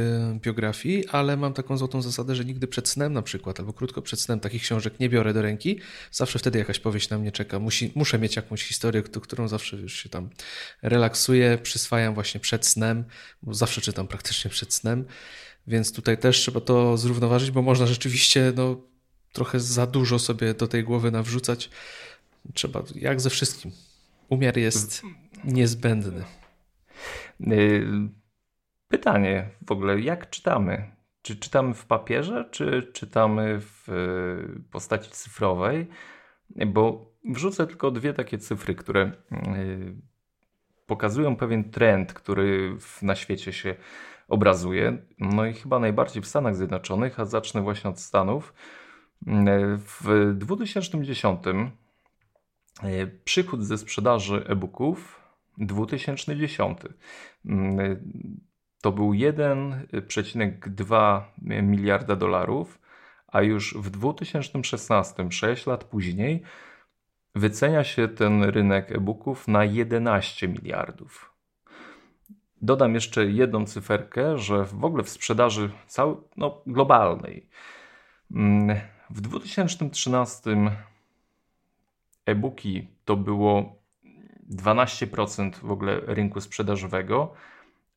biografii, 0.42 1.08
ale 1.08 1.38
mam 1.38 1.54
taką 1.54 1.78
złotą 1.78 2.02
zasadę, 2.02 2.36
że 2.36 2.46
nigdy 2.46 2.68
przed 2.68 2.90
snem 2.90 3.14
na 3.14 3.22
przykład, 3.22 3.60
albo 3.60 3.74
krótko 3.74 4.02
przed 4.02 4.20
snem 4.20 4.40
takich 4.40 4.62
książek 4.62 5.00
nie 5.00 5.10
biorę 5.10 5.34
do 5.34 5.42
ręki. 5.42 5.80
Zawsze 6.12 6.40
wtedy 6.40 6.60
jakaś 6.60 6.80
powieść 6.80 7.10
na 7.10 7.18
mnie 7.18 7.32
czeka. 7.32 7.60
Musi, 7.60 7.92
muszę 7.96 8.20
mieć 8.20 8.36
jakąś 8.36 8.64
historię, 8.64 9.04
którą 9.04 9.48
zawsze 9.48 9.78
już 9.78 9.94
się 9.94 10.10
tam 10.10 10.30
relaksuję, 10.82 11.58
przyswajam 11.64 12.14
właśnie 12.14 12.40
przed 12.40 12.66
snem, 12.66 13.04
bo 13.44 13.54
zawsze 13.54 13.82
czytam 13.82 14.08
praktycznie 14.08 14.52
przed 14.52 14.74
snem, 14.74 15.06
więc 15.68 15.94
tutaj 15.94 16.18
też 16.18 16.38
trzeba 16.38 16.60
to 16.60 16.98
zrównoważyć, 16.98 17.52
bo 17.52 17.62
można 17.62 17.86
rzeczywiście 17.88 18.54
no, 18.56 18.93
trochę 19.34 19.60
za 19.60 19.88
dużo 19.88 20.20
sobie 20.20 20.54
do 20.54 20.68
tej 20.68 20.84
głowy 20.84 21.12
nawrzucać. 21.12 21.70
Trzeba, 22.54 22.84
jak 22.96 23.22
ze 23.22 23.30
wszystkim. 23.30 23.72
Umiar 24.30 24.58
jest 24.58 25.02
niezbędny. 25.44 26.24
Y, 27.42 27.88
pytanie 28.88 29.50
w 29.68 29.72
ogóle, 29.72 30.00
jak 30.00 30.30
czytamy? 30.30 30.92
Czy 31.22 31.36
czytamy 31.36 31.74
w 31.74 31.86
papierze, 31.86 32.50
czy 32.52 32.92
czytamy 32.94 33.62
w 33.62 33.90
y, 33.90 34.72
postaci 34.72 35.12
cyfrowej? 35.12 35.88
Bo 36.68 37.12
wrzucę 37.26 37.68
tylko 37.68 37.92
dwie 37.92 38.14
takie 38.14 38.38
cyfry, 38.38 38.76
które 38.76 39.12
y, 39.32 39.96
pokazują 40.86 41.36
pewien 41.36 41.72
trend, 41.72 42.14
który 42.14 42.78
na 43.02 43.16
świecie 43.16 43.54
się 43.54 43.76
obrazuje. 44.28 44.98
No 45.20 45.46
i 45.46 45.54
chyba 45.54 45.80
najbardziej 45.80 46.24
w 46.24 46.28
Stanach 46.28 46.56
Zjednoczonych, 46.56 47.20
a 47.20 47.26
zacznę 47.26 47.62
właśnie 47.62 47.90
od 47.90 48.00
Stanów. 48.00 48.54
W 49.78 50.34
2010 50.36 51.44
przychód 53.24 53.64
ze 53.64 53.78
sprzedaży 53.78 54.46
e-booków 54.48 55.22
2010 55.58 56.80
to 58.82 58.92
był 58.92 59.12
1,2 59.12 61.22
miliarda 61.42 62.16
dolarów, 62.16 62.80
a 63.28 63.42
już 63.42 63.78
w 63.78 63.90
2016, 63.90 65.32
6 65.32 65.66
lat 65.66 65.84
później, 65.84 66.44
wycenia 67.36 67.84
się 67.84 68.08
ten 68.08 68.44
rynek 68.44 68.92
e-booków 68.92 69.48
na 69.48 69.66
11 69.66 70.48
miliardów. 70.48 71.34
Dodam 72.62 72.94
jeszcze 72.94 73.26
jedną 73.26 73.66
cyferkę, 73.66 74.38
że 74.38 74.66
w 74.66 74.86
ogóle 74.86 75.04
w 75.04 75.10
sprzedaży 75.10 75.70
całej, 75.88 76.16
no, 76.38 76.62
globalnej 76.68 77.50
w 79.14 79.22
2013 79.22 80.42
e-booki 82.26 82.88
to 83.06 83.16
było 83.16 83.76
12% 84.52 85.52
w 85.56 85.72
ogóle 85.72 86.00
rynku 86.00 86.42
sprzedażowego, 86.42 87.34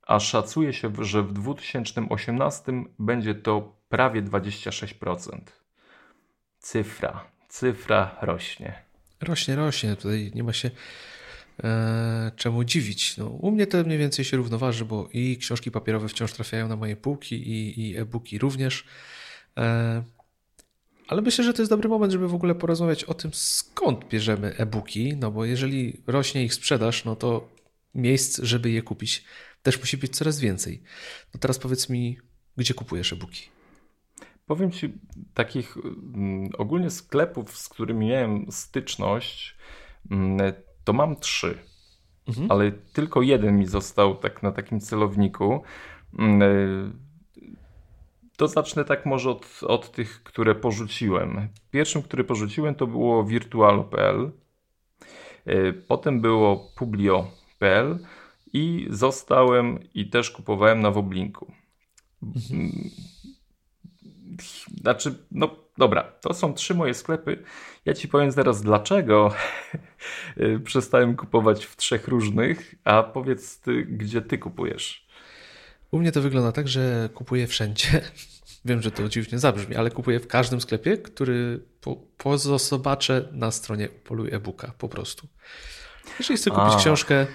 a 0.02 0.20
szacuje 0.20 0.72
się, 0.72 0.92
że 1.00 1.22
w 1.22 1.32
2018 1.32 2.72
będzie 2.98 3.34
to 3.34 3.76
prawie 3.88 4.22
26%. 4.22 5.40
Cyfra, 6.58 7.24
cyfra 7.48 8.16
rośnie. 8.22 8.82
Rośnie, 9.20 9.56
rośnie. 9.56 9.96
Tutaj 9.96 10.32
nie 10.34 10.44
ma 10.44 10.52
się 10.52 10.70
e, 11.64 12.32
czemu 12.36 12.64
dziwić. 12.64 13.16
No, 13.16 13.26
u 13.26 13.50
mnie 13.50 13.66
to 13.66 13.84
mniej 13.84 13.98
więcej 13.98 14.24
się 14.24 14.36
równoważy, 14.36 14.84
bo 14.84 15.08
i 15.12 15.36
książki 15.36 15.70
papierowe 15.70 16.08
wciąż 16.08 16.32
trafiają 16.32 16.68
na 16.68 16.76
moje 16.76 16.96
półki, 16.96 17.36
i, 17.50 17.80
i 17.80 17.96
e-booki 17.96 18.38
również. 18.38 18.84
E, 19.58 20.02
ale 21.08 21.22
myślę, 21.22 21.44
że 21.44 21.52
to 21.52 21.62
jest 21.62 21.72
dobry 21.72 21.88
moment, 21.88 22.12
żeby 22.12 22.28
w 22.28 22.34
ogóle 22.34 22.54
porozmawiać 22.54 23.04
o 23.04 23.14
tym, 23.14 23.30
skąd 23.34 24.08
bierzemy 24.08 24.54
e-booki, 24.56 25.16
no 25.16 25.30
bo 25.30 25.44
jeżeli 25.44 26.02
rośnie 26.06 26.44
ich 26.44 26.54
sprzedaż, 26.54 27.04
no 27.04 27.16
to 27.16 27.48
miejsc, 27.94 28.40
żeby 28.42 28.70
je 28.70 28.82
kupić, 28.82 29.24
też 29.62 29.80
musi 29.80 29.96
być 29.96 30.16
coraz 30.16 30.40
więcej. 30.40 30.82
No 31.34 31.40
teraz 31.40 31.58
powiedz 31.58 31.88
mi, 31.88 32.18
gdzie 32.56 32.74
kupujesz 32.74 33.12
e-booki? 33.12 33.42
Powiem 34.46 34.70
Ci, 34.70 34.92
takich 35.34 35.76
mm, 35.76 36.50
ogólnie 36.58 36.90
sklepów, 36.90 37.58
z 37.58 37.68
którymi 37.68 38.06
miałem 38.06 38.46
styczność, 38.50 39.56
mm, 40.10 40.52
to 40.84 40.92
mam 40.92 41.16
trzy. 41.16 41.58
Mhm. 42.28 42.50
Ale 42.50 42.72
tylko 42.72 43.22
jeden 43.22 43.58
mi 43.58 43.66
został 43.66 44.16
tak 44.16 44.42
na 44.42 44.52
takim 44.52 44.80
celowniku. 44.80 45.62
Mm, 48.36 48.38
to 48.38 48.48
zacznę 48.48 48.84
tak 48.84 49.06
może 49.06 49.30
od, 49.30 49.60
od 49.62 49.92
tych, 49.92 50.22
które 50.22 50.54
porzuciłem. 50.54 51.48
Pierwszym, 51.70 52.02
który 52.02 52.24
porzuciłem 52.24 52.74
to 52.74 52.86
było 52.86 53.24
virtualo.pl, 53.24 54.30
e, 55.46 55.72
potem 55.72 56.20
było 56.20 56.72
publio.pl 56.76 57.98
i 58.52 58.86
zostałem 58.90 59.78
i 59.94 60.10
też 60.10 60.30
kupowałem 60.30 60.80
na 60.80 60.90
Woblinku. 60.90 61.52
Mhm. 62.22 62.90
Znaczy, 64.80 65.14
no 65.30 65.56
dobra, 65.78 66.02
to 66.02 66.34
są 66.34 66.54
trzy 66.54 66.74
moje 66.74 66.94
sklepy. 66.94 67.44
Ja 67.84 67.94
ci 67.94 68.08
powiem 68.08 68.30
zaraz 68.30 68.62
dlaczego 68.62 69.34
e, 70.36 70.58
przestałem 70.58 71.16
kupować 71.16 71.66
w 71.66 71.76
trzech 71.76 72.08
różnych, 72.08 72.74
a 72.84 73.02
powiedz 73.02 73.60
ty, 73.60 73.84
gdzie 73.84 74.22
ty 74.22 74.38
kupujesz. 74.38 75.05
U 75.90 75.98
mnie 75.98 76.12
to 76.12 76.20
wygląda 76.22 76.52
tak, 76.52 76.68
że 76.68 77.08
kupuję 77.14 77.46
wszędzie. 77.46 78.00
Wiem, 78.64 78.82
że 78.82 78.90
to 78.90 79.08
dziwnie 79.08 79.38
zabrzmi, 79.38 79.76
ale 79.76 79.90
kupuję 79.90 80.20
w 80.20 80.26
każdym 80.26 80.60
sklepie, 80.60 80.98
który 80.98 81.60
po, 81.80 81.96
pozobaczę 81.96 83.28
na 83.32 83.50
stronie 83.50 83.88
polu 83.88 84.26
e-booka 84.30 84.72
po 84.78 84.88
prostu. 84.88 85.28
Jeżeli 86.18 86.36
chcę 86.36 86.50
kupić 86.50 86.74
A. 86.74 86.78
książkę, 86.78 87.26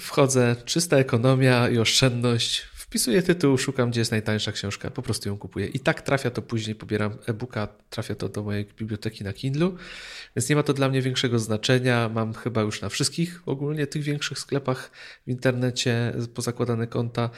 wchodzę, 0.00 0.56
czysta 0.64 0.96
ekonomia 0.96 1.68
i 1.68 1.78
oszczędność, 1.78 2.68
wpisuję 2.94 3.22
tytuł, 3.22 3.58
szukam, 3.58 3.90
gdzie 3.90 4.00
jest 4.00 4.10
najtańsza 4.10 4.52
książka, 4.52 4.90
po 4.90 5.02
prostu 5.02 5.28
ją 5.28 5.38
kupuję. 5.38 5.66
I 5.66 5.80
tak 5.80 6.02
trafia 6.02 6.30
to 6.30 6.42
później, 6.42 6.74
pobieram 6.74 7.12
e-booka, 7.26 7.68
trafia 7.90 8.14
to 8.14 8.28
do 8.28 8.42
mojej 8.42 8.64
biblioteki 8.64 9.24
na 9.24 9.32
Kindle, 9.32 9.70
więc 10.36 10.48
nie 10.48 10.56
ma 10.56 10.62
to 10.62 10.72
dla 10.72 10.88
mnie 10.88 11.02
większego 11.02 11.38
znaczenia. 11.38 12.08
Mam 12.08 12.34
chyba 12.34 12.62
już 12.62 12.80
na 12.80 12.88
wszystkich 12.88 13.42
ogólnie 13.46 13.86
tych 13.86 14.02
większych 14.02 14.38
sklepach 14.38 14.90
w 15.26 15.30
internecie 15.30 16.12
pozakładane 16.34 16.86
konta 16.86 17.30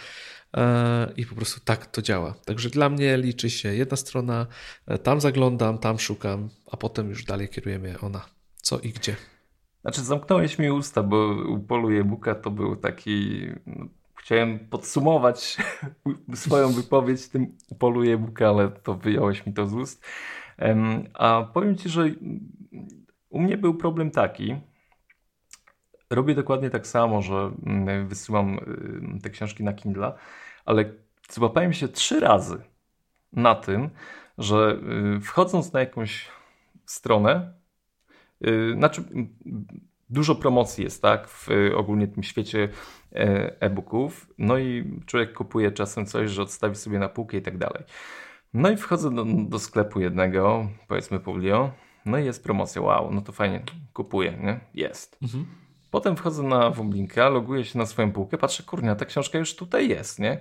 e, 0.57 1.13
i 1.17 1.27
po 1.27 1.35
prostu 1.35 1.61
tak 1.65 1.87
to 1.87 2.03
działa. 2.03 2.35
Także 2.45 2.71
dla 2.71 2.89
mnie 2.89 3.17
liczy 3.17 3.51
się 3.51 3.75
jedna 3.75 3.97
strona, 3.97 4.47
e, 4.87 4.99
tam 4.99 5.21
zaglądam, 5.21 5.79
tam 5.79 5.99
szukam, 5.99 6.49
a 6.71 6.77
potem 6.77 7.09
już 7.09 7.25
dalej 7.25 7.49
kierujemy 7.49 8.01
ona, 8.01 8.27
co 8.63 8.79
i 8.79 8.93
gdzie. 8.93 9.17
Znaczy 9.83 10.03
zamknąłeś 10.03 10.59
mi 10.59 10.71
usta, 10.71 11.03
bo 11.03 11.29
u 11.49 11.59
polu 11.59 11.91
e-booka 11.91 12.35
to 12.35 12.51
był 12.51 12.77
taki 12.77 13.47
no, 13.67 13.87
Chciałem 14.27 14.59
podsumować 14.59 15.57
swoją 16.35 16.73
wypowiedź 16.73 17.29
tym 17.29 17.57
polu 17.79 18.03
e-booka, 18.03 18.49
ale 18.49 18.69
to 18.69 18.95
wyjąłeś 18.95 19.47
mi 19.47 19.53
to 19.53 19.67
z 19.67 19.75
ust. 19.75 20.05
A 21.15 21.43
powiem 21.53 21.77
Ci, 21.77 21.89
że 21.89 22.05
u 23.29 23.41
mnie 23.41 23.57
był 23.57 23.75
problem 23.75 24.11
taki. 24.11 24.57
Robię 26.11 26.35
dokładnie 26.35 26.71
tak 26.71 26.87
samo, 26.87 27.23
że 27.23 27.53
mm, 27.67 28.09
wysyłam 28.09 28.59
te 29.23 29.31
książki 29.31 29.65
na 29.65 29.73
Kindle, 29.73 30.13
ale 30.65 30.93
złapałem 31.31 31.73
się 31.73 31.89
trzy 31.89 32.21
razy 32.21 32.63
na 33.33 33.55
tym, 33.55 33.91
że 34.39 34.79
y, 35.17 35.21
wchodząc 35.21 35.73
na 35.73 35.81
jakąś 35.81 36.29
stronę, 36.87 37.53
y, 38.47 38.75
znaczy 38.77 39.05
dużo 40.11 40.35
promocji 40.35 40.85
jest, 40.85 41.03
tak, 41.03 41.29
w 41.29 41.49
ogólnie 41.77 42.09
tym 42.09 42.23
świecie 42.23 42.69
e-booków. 43.61 44.27
No 44.39 44.59
i 44.59 45.01
człowiek 45.07 45.33
kupuje 45.33 45.73
czasem 45.73 46.07
coś, 46.07 46.31
że 46.31 46.43
odstawi 46.43 46.77
sobie 46.77 46.99
na 46.99 47.09
półkę 47.09 47.37
i 47.37 47.43
tak 47.43 47.59
dalej. 47.59 47.83
No 48.55 48.71
i 48.71 48.77
wchodzę 48.77 49.15
do, 49.15 49.25
do 49.49 49.59
sklepu 49.59 50.01
jednego, 50.01 50.69
powiedzmy 50.89 51.21
Publio, 51.21 51.73
no 52.07 52.19
i 52.19 52.25
jest 52.25 52.45
promocja, 52.45 52.83
wow, 52.83 53.11
no 53.13 53.21
to 53.21 53.33
fajnie, 53.33 53.63
kupuję, 53.93 54.39
nie? 54.43 54.61
Jest. 54.75 55.19
Mhm. 55.23 55.47
Potem 55.91 56.17
wchodzę 56.17 56.43
na 56.43 56.71
Woblinka, 56.71 57.29
loguję 57.29 57.65
się 57.65 57.79
na 57.79 57.87
swoją 57.87 58.13
półkę, 58.13 58.39
patrzę, 58.39 58.63
kurnia, 58.63 58.95
ta 58.95 59.05
książka 59.05 59.39
już 59.39 59.57
tutaj 59.57 59.89
jest, 59.89 60.19
nie? 60.19 60.41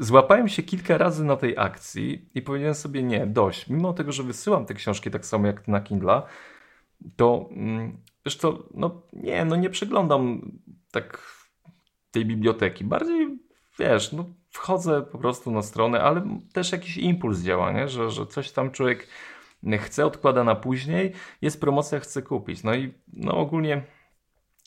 złapałem 0.00 0.48
się 0.48 0.62
kilka 0.62 0.98
razy 0.98 1.24
na 1.24 1.36
tej 1.36 1.58
akcji 1.58 2.28
i 2.34 2.42
powiedziałem 2.42 2.74
sobie 2.74 3.02
nie, 3.02 3.26
dość. 3.26 3.68
Mimo 3.68 3.92
tego, 3.92 4.12
że 4.12 4.22
wysyłam 4.22 4.66
te 4.66 4.74
książki 4.74 5.10
tak 5.10 5.26
samo 5.26 5.46
jak 5.46 5.68
na 5.68 5.80
Kindle, 5.80 6.22
to 7.16 7.48
mm, 7.50 7.98
wiesz 8.28 8.38
no 8.74 9.02
nie, 9.12 9.44
no 9.44 9.56
nie 9.56 9.70
przeglądam 9.70 10.52
tak 10.90 11.22
tej 12.10 12.26
biblioteki. 12.26 12.84
Bardziej, 12.84 13.38
wiesz, 13.78 14.12
no 14.12 14.24
wchodzę 14.50 15.02
po 15.02 15.18
prostu 15.18 15.50
na 15.50 15.62
stronę, 15.62 16.02
ale 16.02 16.38
też 16.52 16.72
jakiś 16.72 16.96
impuls 16.96 17.40
działa, 17.40 17.72
nie? 17.72 17.88
Że, 17.88 18.10
że 18.10 18.26
coś 18.26 18.52
tam 18.52 18.70
człowiek 18.70 19.08
chce, 19.78 20.06
odkłada 20.06 20.44
na 20.44 20.54
później, 20.54 21.12
jest 21.42 21.60
promocja, 21.60 22.00
chce 22.00 22.22
kupić. 22.22 22.62
No 22.62 22.74
i 22.74 22.94
no 23.12 23.36
ogólnie 23.36 23.82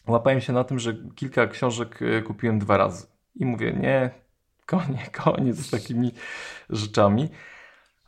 łapałem 0.07 0.41
się 0.41 0.53
na 0.53 0.63
tym, 0.63 0.79
że 0.79 0.93
kilka 1.15 1.47
książek 1.47 1.99
e, 2.01 2.21
kupiłem 2.21 2.59
dwa 2.59 2.77
razy. 2.77 3.07
I 3.35 3.45
mówię, 3.45 3.73
nie, 3.73 4.09
koniec, 4.65 5.09
koniec 5.23 5.57
z 5.57 5.69
takimi 5.69 6.11
rzeczami. 6.69 7.29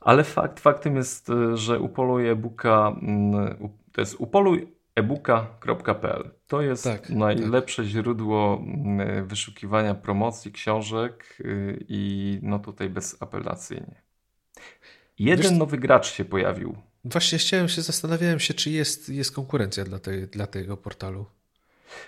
Ale 0.01 0.23
fakt, 0.23 0.59
faktem 0.59 0.95
jest, 0.95 1.29
e, 1.29 1.57
że 1.57 1.79
upoluj 1.79 2.29
e-booka, 2.29 2.95
mm, 3.01 3.69
to 3.91 4.01
jest 4.01 4.15
upoluj 4.19 4.67
ebooka.pl. 4.95 6.31
To 6.47 6.61
jest 6.61 6.83
tak, 6.83 7.09
najlepsze 7.09 7.83
tak. 7.83 7.91
źródło 7.91 8.63
mm, 8.65 9.27
wyszukiwania 9.27 9.95
promocji 9.95 10.51
książek 10.51 11.37
y, 11.39 11.85
i 11.89 12.39
no 12.41 12.59
tutaj 12.59 12.89
bezapelacyjnie. 12.89 14.01
Jeden 15.19 15.43
Wiesz, 15.43 15.59
nowy 15.59 15.77
gracz 15.77 16.13
się 16.13 16.25
pojawił. 16.25 16.75
Właśnie 17.05 17.37
chciałem 17.37 17.69
się, 17.69 17.81
zastanawiałem 17.81 18.39
się, 18.39 18.53
czy 18.53 18.69
jest, 18.69 19.09
jest 19.09 19.35
konkurencja 19.35 19.83
dla, 19.83 19.99
tej, 19.99 20.27
dla 20.27 20.47
tego 20.47 20.77
portalu. 20.77 21.25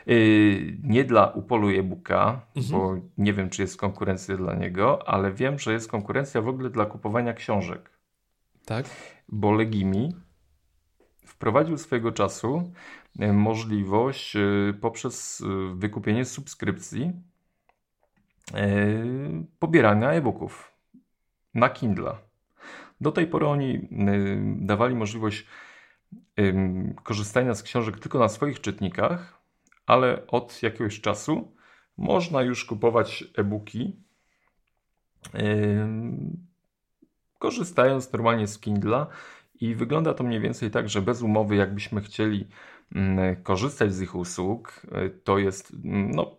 Yy, 0.05 0.77
nie 0.83 1.03
dla 1.03 1.27
Upolu 1.27 1.69
e-booka, 1.69 2.41
mhm. 2.55 2.71
bo 2.71 2.95
nie 3.17 3.33
wiem, 3.33 3.49
czy 3.49 3.61
jest 3.61 3.77
konkurencja 3.77 4.37
dla 4.37 4.55
niego, 4.55 5.09
ale 5.09 5.31
wiem, 5.31 5.59
że 5.59 5.73
jest 5.73 5.91
konkurencja 5.91 6.41
w 6.41 6.47
ogóle 6.47 6.69
dla 6.69 6.85
kupowania 6.85 7.33
książek. 7.33 7.89
Tak. 8.65 8.85
Bo 9.29 9.51
Legimi 9.51 10.15
wprowadził 11.35 11.77
swojego 11.77 12.11
czasu 12.11 12.71
e, 13.19 13.33
możliwość 13.33 14.35
e, 14.35 14.39
poprzez 14.81 15.41
e, 15.41 15.75
wykupienie 15.75 16.25
subskrypcji 16.25 17.13
pobierania 19.59 20.11
e-booków 20.11 20.71
na 21.53 21.69
Kindle. 21.69 22.15
Do 23.01 23.11
tej 23.11 23.27
pory 23.27 23.47
oni 23.47 23.87
dawali 24.55 24.95
możliwość 24.95 25.45
korzystania 27.03 27.55
z 27.55 27.63
książek 27.63 27.99
tylko 27.99 28.19
na 28.19 28.29
swoich 28.29 28.61
czytnikach, 28.61 29.41
ale 29.85 30.27
od 30.27 30.63
jakiegoś 30.63 31.01
czasu 31.01 31.55
można 31.97 32.41
już 32.41 32.65
kupować 32.65 33.23
e-booki 33.37 34.03
korzystając 37.39 38.11
normalnie 38.11 38.47
z 38.47 38.59
Kindla 38.59 39.07
i 39.61 39.75
wygląda 39.75 40.13
to 40.13 40.23
mniej 40.23 40.39
więcej 40.39 40.71
tak, 40.71 40.89
że 40.89 41.01
bez 41.01 41.21
umowy, 41.21 41.55
jakbyśmy 41.55 42.01
chcieli 42.01 42.47
mm, 42.95 43.43
korzystać 43.43 43.93
z 43.93 44.01
ich 44.01 44.15
usług, 44.15 44.81
y, 45.05 45.09
to 45.23 45.37
jest 45.37 45.73
mm, 45.83 46.11
no, 46.11 46.37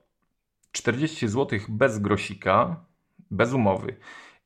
40 0.73 1.29
zł 1.29 1.59
bez 1.69 1.99
grosika, 1.99 2.85
bez 3.31 3.53
umowy. 3.53 3.97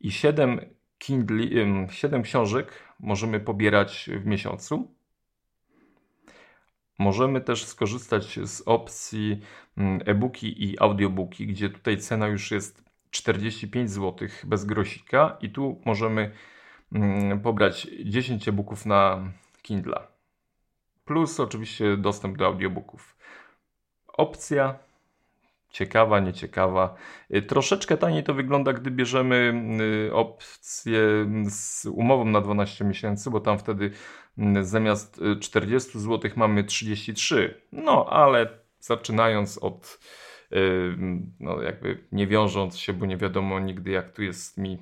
I 0.00 0.10
7, 0.10 0.60
Kindle, 0.98 1.46
7 1.90 2.22
książek 2.22 2.72
możemy 3.00 3.40
pobierać 3.40 4.10
w 4.22 4.26
miesiącu. 4.26 4.94
Możemy 6.98 7.40
też 7.40 7.64
skorzystać 7.64 8.38
z 8.44 8.62
opcji 8.66 9.40
mm, 9.76 10.00
e-booki 10.06 10.64
i 10.64 10.80
audiobooki, 10.80 11.46
gdzie 11.46 11.70
tutaj 11.70 11.98
cena 11.98 12.28
już 12.28 12.50
jest 12.50 12.84
45 13.10 13.90
zł 13.90 14.28
bez 14.44 14.64
grosika 14.64 15.36
i 15.40 15.50
tu 15.50 15.80
możemy 15.84 16.32
pobrać 17.42 17.88
10 18.04 18.48
e-booków 18.48 18.86
na 18.86 19.32
Kindle. 19.62 20.00
Plus 21.04 21.40
oczywiście 21.40 21.96
dostęp 21.96 22.36
do 22.36 22.46
audiobooków. 22.46 23.16
Opcja 24.08 24.78
ciekawa, 25.70 26.20
nieciekawa. 26.20 26.94
Y, 27.34 27.42
troszeczkę 27.42 27.96
taniej 27.96 28.24
to 28.24 28.34
wygląda, 28.34 28.72
gdy 28.72 28.90
bierzemy 28.90 29.52
y, 30.08 30.14
opcję 30.14 31.00
z 31.50 31.86
umową 31.86 32.24
na 32.24 32.40
12 32.40 32.84
miesięcy, 32.84 33.30
bo 33.30 33.40
tam 33.40 33.58
wtedy 33.58 33.90
mm, 34.38 34.64
zamiast 34.64 35.20
40 35.40 35.98
y, 35.98 36.00
zł 36.00 36.30
mamy 36.36 36.64
33. 36.64 37.60
No, 37.72 38.06
ale 38.10 38.48
zaczynając 38.80 39.58
od 39.58 40.00
no 41.40 41.62
jakby 41.62 42.04
nie 42.12 42.26
wiążąc 42.26 42.78
się, 42.78 42.92
bo 42.92 43.06
nie 43.06 43.16
wiadomo 43.16 43.60
nigdy 43.60 43.90
jak 43.90 44.12
tu 44.12 44.22
jest 44.22 44.58
mi 44.58 44.78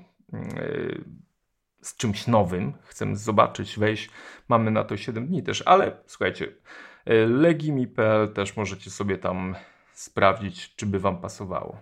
z 1.89 1.97
czymś 1.97 2.27
nowym, 2.27 2.73
chcemy 2.85 3.17
zobaczyć, 3.17 3.79
wejść, 3.79 4.11
mamy 4.49 4.71
na 4.71 4.85
to 4.85 4.97
7 4.97 5.27
dni 5.27 5.43
też, 5.43 5.63
ale 5.67 5.97
słuchajcie, 6.07 6.55
e, 7.05 7.27
legimi.pl 7.27 8.33
też 8.33 8.57
możecie 8.57 8.91
sobie 8.91 9.19
tam 9.19 9.55
sprawdzić, 9.95 10.75
czy 10.77 10.87
by 10.87 10.99
Wam 10.99 11.21
pasowało. 11.21 11.81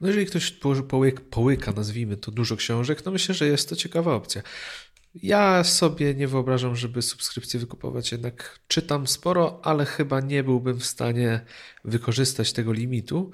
No 0.00 0.08
jeżeli 0.08 0.26
ktoś 0.26 0.54
połyka, 0.88 1.22
połyka, 1.30 1.72
nazwijmy 1.72 2.16
to, 2.16 2.30
dużo 2.30 2.56
książek, 2.56 3.02
to 3.02 3.10
myślę, 3.10 3.34
że 3.34 3.46
jest 3.46 3.68
to 3.68 3.76
ciekawa 3.76 4.14
opcja. 4.14 4.42
Ja 5.14 5.64
sobie 5.64 6.14
nie 6.14 6.28
wyobrażam, 6.28 6.76
żeby 6.76 7.02
subskrypcję 7.02 7.60
wykupować, 7.60 8.12
jednak 8.12 8.60
czytam 8.68 9.06
sporo, 9.06 9.60
ale 9.62 9.84
chyba 9.84 10.20
nie 10.20 10.44
byłbym 10.44 10.78
w 10.78 10.86
stanie 10.86 11.40
wykorzystać 11.84 12.52
tego 12.52 12.72
limitu. 12.72 13.30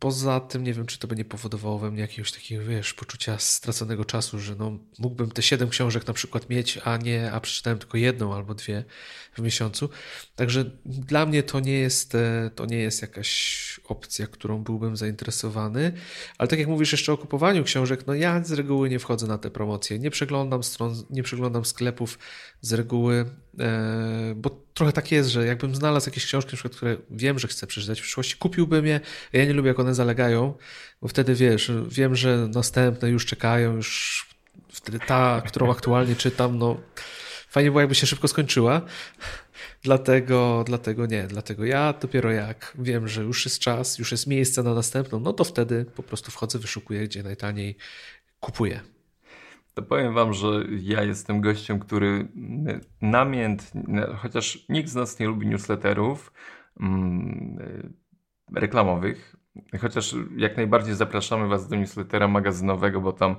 Poza 0.00 0.40
tym 0.40 0.64
nie 0.64 0.74
wiem, 0.74 0.86
czy 0.86 0.98
to 0.98 1.08
by 1.08 1.16
nie 1.16 1.24
powodowało 1.24 1.78
we 1.78 1.90
mnie 1.90 2.00
jakiegoś 2.00 2.32
takiego, 2.32 2.64
wiesz, 2.64 2.94
poczucia 2.94 3.38
straconego 3.38 4.04
czasu, 4.04 4.38
że 4.38 4.54
no, 4.54 4.78
mógłbym 4.98 5.30
te 5.30 5.42
siedem 5.42 5.68
książek 5.68 6.06
na 6.06 6.14
przykład 6.14 6.48
mieć, 6.50 6.78
a 6.84 6.96
nie, 6.96 7.32
a 7.32 7.40
przeczytałem 7.40 7.78
tylko 7.78 7.98
jedną 7.98 8.34
albo 8.34 8.54
dwie 8.54 8.84
w 9.32 9.42
miesiącu. 9.42 9.88
Także 10.36 10.64
dla 10.84 11.26
mnie 11.26 11.42
to 11.42 11.60
nie 11.60 11.72
jest, 11.72 12.14
e, 12.14 12.50
to 12.54 12.66
nie 12.66 12.78
jest 12.78 13.02
jakaś 13.02 13.80
opcja, 13.84 14.26
którą 14.26 14.62
byłbym 14.62 14.96
zainteresowany. 14.96 15.92
Ale 16.38 16.48
tak 16.48 16.58
jak 16.58 16.68
mówisz 16.68 16.92
jeszcze 16.92 17.12
o 17.12 17.18
kupowaniu 17.18 17.64
książek, 17.64 18.06
no 18.06 18.14
ja 18.14 18.44
z 18.44 18.52
reguły 18.52 18.90
nie 18.90 18.98
wchodzę 18.98 19.26
na 19.26 19.38
te 19.38 19.50
promocje, 19.50 19.98
nie 19.98 20.10
przeglądam 20.10 20.62
stron, 20.62 20.94
nie 21.10 21.22
przeglądam 21.22 21.64
sklepów 21.64 22.18
z 22.60 22.72
reguły, 22.72 23.24
bo 24.36 24.50
trochę 24.74 24.92
tak 24.92 25.12
jest, 25.12 25.30
że 25.30 25.46
jakbym 25.46 25.74
znalazł 25.74 26.08
jakieś 26.08 26.26
książki, 26.26 26.52
przykład, 26.52 26.76
które 26.76 26.96
wiem, 27.10 27.38
że 27.38 27.48
chcę 27.48 27.66
przeczytać 27.66 28.00
w 28.00 28.02
przyszłości, 28.02 28.36
kupiłbym 28.36 28.86
je. 28.86 29.00
Ja 29.32 29.44
nie 29.44 29.52
lubię, 29.52 29.68
jak 29.68 29.78
one 29.78 29.94
zalegają, 29.94 30.54
bo 31.02 31.08
wtedy 31.08 31.34
wiesz, 31.34 31.72
wiem, 31.88 32.16
że 32.16 32.48
następne 32.54 33.10
już 33.10 33.26
czekają, 33.26 33.76
już 33.76 34.28
wtedy 34.68 34.98
ta, 35.06 35.42
którą 35.46 35.70
aktualnie 35.70 36.16
czytam, 36.16 36.58
no 36.58 36.80
fajnie 37.50 37.70
było, 37.70 37.80
jakby 37.80 37.94
się 37.94 38.06
szybko 38.06 38.28
skończyła. 38.28 38.82
Dlatego, 39.82 40.64
dlatego 40.66 41.06
nie, 41.06 41.22
dlatego 41.22 41.64
ja 41.64 41.92
dopiero 41.92 42.30
jak 42.30 42.76
wiem, 42.78 43.08
że 43.08 43.22
już 43.22 43.44
jest 43.44 43.58
czas, 43.58 43.98
już 43.98 44.12
jest 44.12 44.26
miejsce 44.26 44.62
na 44.62 44.74
następną, 44.74 45.20
no 45.20 45.32
to 45.32 45.44
wtedy 45.44 45.84
po 45.84 46.02
prostu 46.02 46.30
wchodzę, 46.30 46.58
wyszukuję, 46.58 47.04
gdzie 47.04 47.22
najtaniej 47.22 47.76
kupuję. 48.40 48.80
To 49.80 49.86
powiem 49.86 50.14
Wam, 50.14 50.32
że 50.32 50.46
ja 50.82 51.02
jestem 51.02 51.40
gościem, 51.40 51.78
który 51.78 52.28
namiętnie, 53.02 54.06
chociaż 54.16 54.66
nikt 54.68 54.88
z 54.88 54.94
nas 54.94 55.18
nie 55.18 55.26
lubi 55.26 55.46
newsletterów 55.46 56.32
mm, 56.80 57.58
reklamowych, 58.54 59.36
Chociaż 59.80 60.14
jak 60.36 60.56
najbardziej 60.56 60.94
zapraszamy 60.94 61.48
Was 61.48 61.68
do 61.68 61.76
newslettera 61.76 62.28
magazynowego, 62.28 63.00
bo 63.00 63.12
tam 63.12 63.36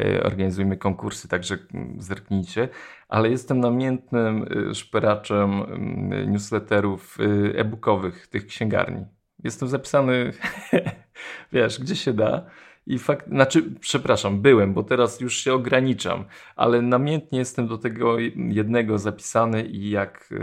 e, 0.00 0.22
organizujemy 0.22 0.76
konkursy, 0.76 1.28
także 1.28 1.58
mm, 1.74 2.02
zerknijcie. 2.02 2.68
Ale 3.08 3.30
jestem 3.30 3.60
namiętnym 3.60 4.46
e, 4.70 4.74
szperaczem 4.74 5.62
mm, 5.62 6.32
newsletterów 6.32 7.18
e, 7.20 7.58
e-bookowych, 7.58 8.26
tych 8.26 8.46
księgarni. 8.46 9.04
Jestem 9.44 9.68
zapisany, 9.68 10.32
wiesz, 11.52 11.80
gdzie 11.80 11.96
się 11.96 12.12
da. 12.12 12.46
I 12.86 12.98
fakt, 12.98 13.28
znaczy, 13.28 13.62
przepraszam, 13.80 14.40
byłem, 14.40 14.74
bo 14.74 14.82
teraz 14.82 15.20
już 15.20 15.36
się 15.36 15.54
ograniczam, 15.54 16.24
ale 16.56 16.82
namiętnie 16.82 17.38
jestem 17.38 17.68
do 17.68 17.78
tego 17.78 18.18
jednego 18.36 18.98
zapisany 18.98 19.62
i 19.62 19.90
jak, 19.90 20.34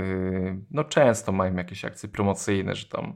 no 0.72 0.84
często 0.84 1.32
mają 1.32 1.56
jakieś 1.56 1.86
akcje 1.86 2.10
promocyjne, 2.10 2.76
że 2.76 2.86
tam 2.86 3.16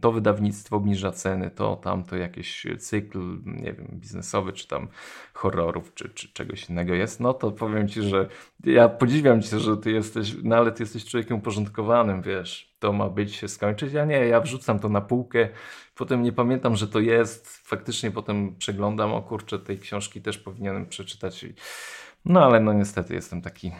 to 0.00 0.12
wydawnictwo 0.12 0.76
obniża 0.76 1.12
ceny, 1.12 1.50
to 1.50 1.76
tamto 1.76 2.16
jakiś 2.16 2.66
cykl, 2.78 3.18
nie 3.44 3.72
wiem, 3.72 3.86
biznesowy, 3.92 4.52
czy 4.52 4.68
tam 4.68 4.88
horrorów, 5.32 5.94
czy, 5.94 6.08
czy 6.08 6.32
czegoś 6.32 6.70
innego 6.70 6.94
jest, 6.94 7.20
no 7.20 7.34
to 7.34 7.50
powiem 7.50 7.88
Ci, 7.88 8.02
że 8.02 8.28
ja 8.64 8.88
podziwiam 8.88 9.42
Cię, 9.42 9.58
że 9.58 9.76
Ty 9.76 9.90
jesteś, 9.90 10.36
no 10.42 10.56
ale 10.56 10.72
Ty 10.72 10.82
jesteś 10.82 11.04
człowiekiem 11.04 11.36
uporządkowanym, 11.36 12.22
wiesz, 12.22 12.75
to 12.86 12.92
ma 12.92 13.08
być, 13.08 13.36
się 13.36 13.48
skończyć, 13.48 13.92
ja 13.92 14.04
nie, 14.04 14.14
ja 14.14 14.40
wrzucam 14.40 14.78
to 14.78 14.88
na 14.88 15.00
półkę, 15.00 15.48
potem 15.94 16.22
nie 16.22 16.32
pamiętam, 16.32 16.76
że 16.76 16.88
to 16.88 17.00
jest, 17.00 17.48
faktycznie 17.48 18.10
potem 18.10 18.56
przeglądam, 18.56 19.12
o 19.12 19.22
kurczę, 19.22 19.58
tej 19.58 19.78
książki 19.78 20.22
też 20.22 20.38
powinienem 20.38 20.86
przeczytać, 20.86 21.44
no 22.24 22.44
ale 22.44 22.60
no 22.60 22.72
niestety 22.72 23.14
jestem 23.14 23.42
taki 23.42 23.72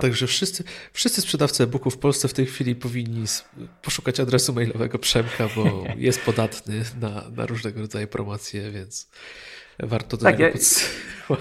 Także 0.00 0.26
wszyscy, 0.26 0.64
wszyscy 0.92 1.20
sprzedawcy 1.20 1.62
e-booków 1.62 1.94
w 1.94 1.98
Polsce 1.98 2.28
w 2.28 2.34
tej 2.34 2.46
chwili 2.46 2.74
powinni 2.74 3.24
poszukać 3.82 4.20
adresu 4.20 4.52
mailowego 4.52 4.98
Przemka, 4.98 5.48
bo 5.56 5.84
jest 5.96 6.20
podatny 6.20 6.84
na, 7.00 7.30
na 7.30 7.46
różnego 7.46 7.80
rodzaju 7.80 8.06
promocje, 8.06 8.70
więc 8.70 9.08
warto 9.82 10.16
do 10.16 10.22
tak, 10.24 10.38
niego 10.38 10.58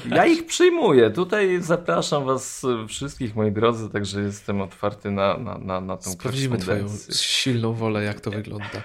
ja, 0.10 0.16
ja 0.16 0.26
ich 0.26 0.46
przyjmuję. 0.46 1.12
Tutaj 1.12 1.62
zapraszam 1.62 2.26
was 2.26 2.66
wszystkich, 2.88 3.36
moi 3.36 3.52
drodzy, 3.52 3.90
także 3.90 4.22
jestem 4.22 4.62
otwarty 4.62 5.12
na, 5.12 5.38
na, 5.38 5.58
na, 5.58 5.82
na 5.82 5.98
tą 5.98 6.12
Sprawdzimy 6.12 6.58
twoją 6.58 6.88
silną 7.12 7.74
wolę, 7.74 8.04
jak 8.04 8.22
to 8.22 8.32
wygląda. 8.32 8.84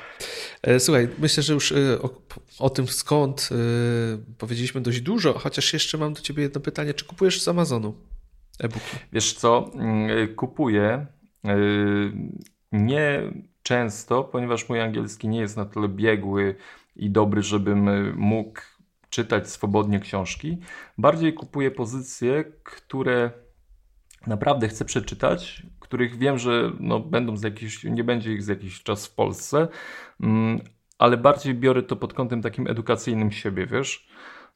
E, 0.63 0.81
słuchaj, 0.81 1.09
myślę, 1.19 1.43
że 1.43 1.53
już 1.53 1.73
e, 1.73 2.03
o, 2.03 2.11
o 2.59 2.71
tym 2.71 2.89
skąd 2.89 3.49
e, 3.53 3.57
powiedzieliśmy 4.39 4.81
dość 4.81 5.01
dużo, 5.01 5.39
chociaż 5.39 5.73
jeszcze 5.73 5.99
mam 5.99 6.15
do 6.15 6.21
ciebie 6.21 6.43
jedno 6.43 6.61
pytanie. 6.61 6.95
Czy 6.95 7.05
kupujesz 7.05 7.43
z 7.43 7.49
Amazonu 7.49 7.95
e-booki? 8.61 8.97
Wiesz 9.13 9.33
co, 9.33 9.71
mm, 9.75 10.35
kupuję 10.35 11.07
nie 12.73 13.23
często, 13.63 14.25
ponieważ 14.25 14.69
mój 14.69 14.81
angielski 14.81 15.29
nie 15.29 15.41
jest 15.41 15.57
na 15.57 15.65
tyle 15.65 15.89
biegły 15.89 16.57
i 16.97 17.11
dobry, 17.11 17.43
żebym 17.43 18.15
mógł 18.17 18.61
czytać 19.15 19.51
swobodnie 19.51 20.01
książki. 20.01 20.59
Bardziej 20.99 21.35
kupuję 21.35 21.71
pozycje, 21.71 22.45
które 22.63 23.31
naprawdę 24.27 24.69
chcę 24.69 24.85
przeczytać, 24.85 25.63
których 25.81 26.19
wiem, 26.19 26.39
że 26.39 26.73
no, 26.81 27.01
będą 27.01 27.37
z 27.37 27.43
jakiś, 27.43 27.85
nie 27.85 28.05
będzie 28.05 28.33
ich 28.33 28.43
za 28.43 28.53
jakiś 28.53 28.83
czas 28.83 29.07
w 29.07 29.15
Polsce, 29.15 29.69
mm, 30.21 30.61
ale 30.99 31.17
bardziej 31.17 31.55
biorę 31.55 31.83
to 31.83 31.97
pod 31.97 32.15
kątem 32.15 32.43
takim 32.43 32.67
edukacyjnym 32.67 33.33
siebie, 33.33 33.67
wiesz? 33.67 34.09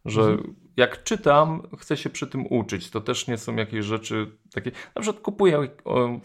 Że 0.04 0.20
mhm. 0.22 0.54
jak 0.76 1.02
czytam, 1.02 1.62
chcę 1.78 1.96
się 1.96 2.10
przy 2.10 2.26
tym 2.26 2.46
uczyć. 2.46 2.90
To 2.90 3.00
też 3.00 3.28
nie 3.28 3.38
są 3.38 3.56
jakieś 3.56 3.84
rzeczy 3.84 4.26
takie. 4.52 4.70
Na 4.94 5.02
przykład 5.02 5.24
kupuję 5.24 5.68
o, 5.84 6.20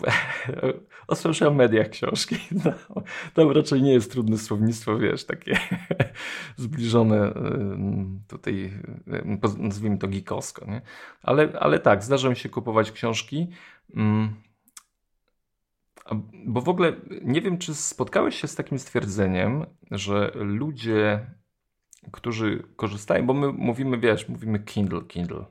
o 1.07 1.15
social 1.25 1.55
mediach 1.55 1.89
książki. 1.89 2.36
No, 2.65 3.03
tam 3.33 3.51
raczej 3.51 3.81
nie 3.81 3.93
jest 3.93 4.12
trudne 4.12 4.38
słownictwo, 4.38 4.97
wiesz, 4.97 5.25
takie 5.25 5.59
zbliżone 6.57 7.33
tutaj, 8.27 8.71
nazwijmy 9.57 9.97
to 9.97 10.07
geekowsko, 10.07 10.65
nie? 10.65 10.81
Ale, 11.21 11.49
ale 11.59 11.79
tak, 11.79 12.03
zdarza 12.03 12.29
mi 12.29 12.36
się 12.36 12.49
kupować 12.49 12.91
książki. 12.91 13.47
Mm, 13.95 14.33
bo 16.45 16.62
w 16.62 16.69
ogóle 16.69 16.93
nie 17.21 17.41
wiem, 17.41 17.57
czy 17.57 17.75
spotkałeś 17.75 18.41
się 18.41 18.47
z 18.47 18.55
takim 18.55 18.79
stwierdzeniem, 18.79 19.65
że 19.91 20.31
ludzie 20.36 21.27
którzy 22.11 22.63
korzystają, 22.75 23.25
bo 23.25 23.33
my 23.33 23.51
mówimy, 23.51 23.97
wiesz, 23.97 24.29
mówimy 24.29 24.59
Kindle, 24.59 25.01
Kindle. 25.01 25.45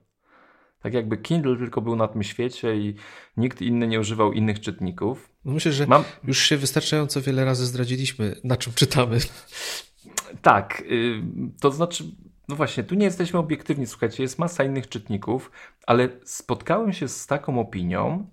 Tak 0.83 0.95
jakby 0.95 1.17
Kindle 1.17 1.57
tylko 1.57 1.81
był 1.81 1.97
na 1.97 2.09
tym 2.09 2.23
świecie 2.23 2.77
i 2.77 2.95
nikt 3.37 3.63
inny 3.63 3.89
nie 3.89 4.01
używał 4.01 4.33
innych 4.33 4.61
czytników. 4.61 5.31
No 5.45 5.53
myślę, 5.53 5.73
że 5.73 5.87
Mam... 5.87 6.05
już 6.25 6.39
się 6.39 6.57
wystarczająco 6.57 7.21
wiele 7.21 7.45
razy 7.45 7.67
zdradziliśmy, 7.67 8.37
na 8.45 8.57
czym 8.57 8.73
czytamy. 8.73 9.19
Tak, 10.43 10.83
y, 10.91 11.23
to 11.61 11.71
znaczy, 11.71 12.05
no 12.49 12.57
właśnie, 12.57 12.85
tu 12.85 12.95
nie 12.95 13.05
jesteśmy 13.05 13.39
obiektywni, 13.39 13.87
słuchajcie, 13.87 14.23
jest 14.23 14.39
masa 14.39 14.65
innych 14.65 14.89
czytników, 14.89 15.51
ale 15.87 16.09
spotkałem 16.25 16.93
się 16.93 17.09
z 17.09 17.27
taką 17.27 17.61
opinią, 17.61 18.27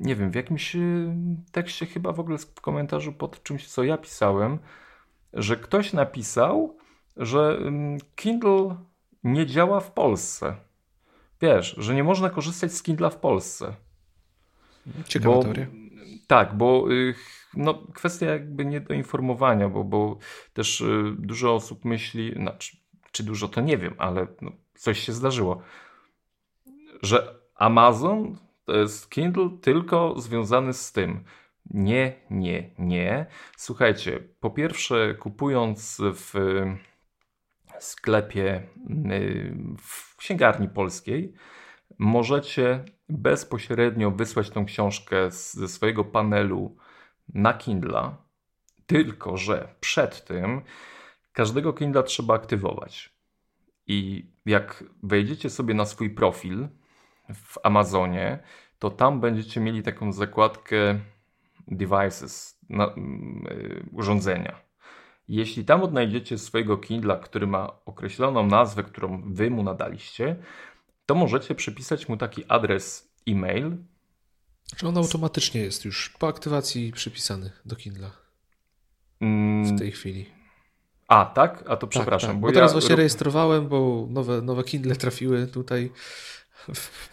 nie 0.00 0.16
wiem, 0.16 0.30
w 0.30 0.34
jakimś 0.34 0.76
y, 0.76 1.14
tekście 1.52 1.86
chyba 1.86 2.12
w 2.12 2.20
ogóle 2.20 2.38
w 2.38 2.60
komentarzu 2.60 3.12
pod 3.12 3.42
czymś, 3.42 3.68
co 3.68 3.84
ja 3.84 3.98
pisałem, 3.98 4.58
że 5.34 5.56
ktoś 5.56 5.92
napisał, 5.92 6.76
że 7.16 7.58
Kindle 8.16 8.76
nie 9.24 9.46
działa 9.46 9.80
w 9.80 9.92
Polsce. 9.92 10.56
Wiesz, 11.40 11.74
że 11.78 11.94
nie 11.94 12.04
można 12.04 12.30
korzystać 12.30 12.72
z 12.72 12.82
Kindla 12.82 13.10
w 13.10 13.16
Polsce. 13.16 13.74
Ciekawa 15.08 15.34
bo, 15.34 15.42
teoria. 15.42 15.66
Tak, 16.26 16.56
bo 16.56 16.86
no, 17.56 17.74
kwestia 17.94 18.26
jakby 18.26 18.64
niedoinformowania, 18.64 19.68
bo, 19.68 19.84
bo 19.84 20.18
też 20.52 20.80
y, 20.80 21.14
dużo 21.18 21.54
osób 21.54 21.84
myśli, 21.84 22.34
znaczy, 22.36 22.76
czy 23.12 23.22
dużo 23.22 23.48
to 23.48 23.60
nie 23.60 23.78
wiem, 23.78 23.94
ale 23.98 24.26
no, 24.40 24.52
coś 24.74 24.98
się 24.98 25.12
zdarzyło, 25.12 25.62
że 27.02 27.34
Amazon 27.54 28.36
to 28.64 28.76
jest 28.76 29.10
Kindle 29.10 29.50
tylko 29.60 30.20
związany 30.20 30.72
z 30.72 30.92
tym. 30.92 31.24
Nie, 31.70 32.12
nie, 32.30 32.70
nie. 32.78 33.26
Słuchajcie, 33.56 34.20
po 34.40 34.50
pierwsze, 34.50 35.14
kupując 35.14 36.00
w 36.00 36.34
sklepie 37.78 38.62
y, 39.10 39.56
w 39.78 40.16
księgarni 40.16 40.68
polskiej, 40.68 41.34
możecie 41.98 42.84
bezpośrednio 43.08 44.10
wysłać 44.10 44.50
tą 44.50 44.64
książkę 44.66 45.30
ze 45.30 45.68
swojego 45.68 46.04
panelu 46.04 46.76
na 47.34 47.54
Kindla, 47.54 48.16
tylko 48.86 49.36
że 49.36 49.74
przed 49.80 50.24
tym 50.24 50.62
każdego 51.32 51.72
Kindla 51.72 52.02
trzeba 52.02 52.34
aktywować. 52.34 53.14
I 53.86 54.26
jak 54.46 54.84
wejdziecie 55.02 55.50
sobie 55.50 55.74
na 55.74 55.84
swój 55.84 56.10
profil 56.10 56.68
w 57.34 57.58
Amazonie, 57.62 58.38
to 58.78 58.90
tam 58.90 59.20
będziecie 59.20 59.60
mieli 59.60 59.82
taką 59.82 60.12
zakładkę 60.12 61.00
devices, 61.68 62.58
na, 62.68 62.86
y, 62.86 63.84
urządzenia. 63.92 64.60
Jeśli 65.28 65.64
tam 65.64 65.82
odnajdziecie 65.82 66.38
swojego 66.38 66.76
Kindla, 66.76 67.16
który 67.16 67.46
ma 67.46 67.72
określoną 67.84 68.46
nazwę, 68.46 68.82
którą 68.82 69.22
wy 69.26 69.50
mu 69.50 69.62
nadaliście, 69.62 70.36
to 71.06 71.14
możecie 71.14 71.54
przypisać 71.54 72.08
mu 72.08 72.16
taki 72.16 72.44
adres 72.48 73.12
e-mail. 73.28 73.76
Czy 74.76 74.88
on 74.88 74.98
automatycznie 74.98 75.60
jest 75.60 75.84
już 75.84 76.10
po 76.10 76.28
aktywacji 76.28 76.92
przypisany 76.92 77.50
do 77.64 77.76
Kindla 77.76 78.10
w 79.64 79.78
tej 79.78 79.92
chwili? 79.92 80.26
A, 81.08 81.24
tak? 81.24 81.64
A 81.68 81.76
to 81.76 81.86
przepraszam. 81.86 82.28
Tak, 82.28 82.34
tak. 82.34 82.40
Bo, 82.40 82.46
bo 82.46 82.52
teraz 82.52 82.70
ja... 82.70 82.72
właśnie 82.72 82.96
rejestrowałem, 82.96 83.68
bo 83.68 84.06
nowe, 84.10 84.42
nowe 84.42 84.64
Kindle 84.64 84.96
trafiły 84.96 85.46
tutaj 85.46 85.92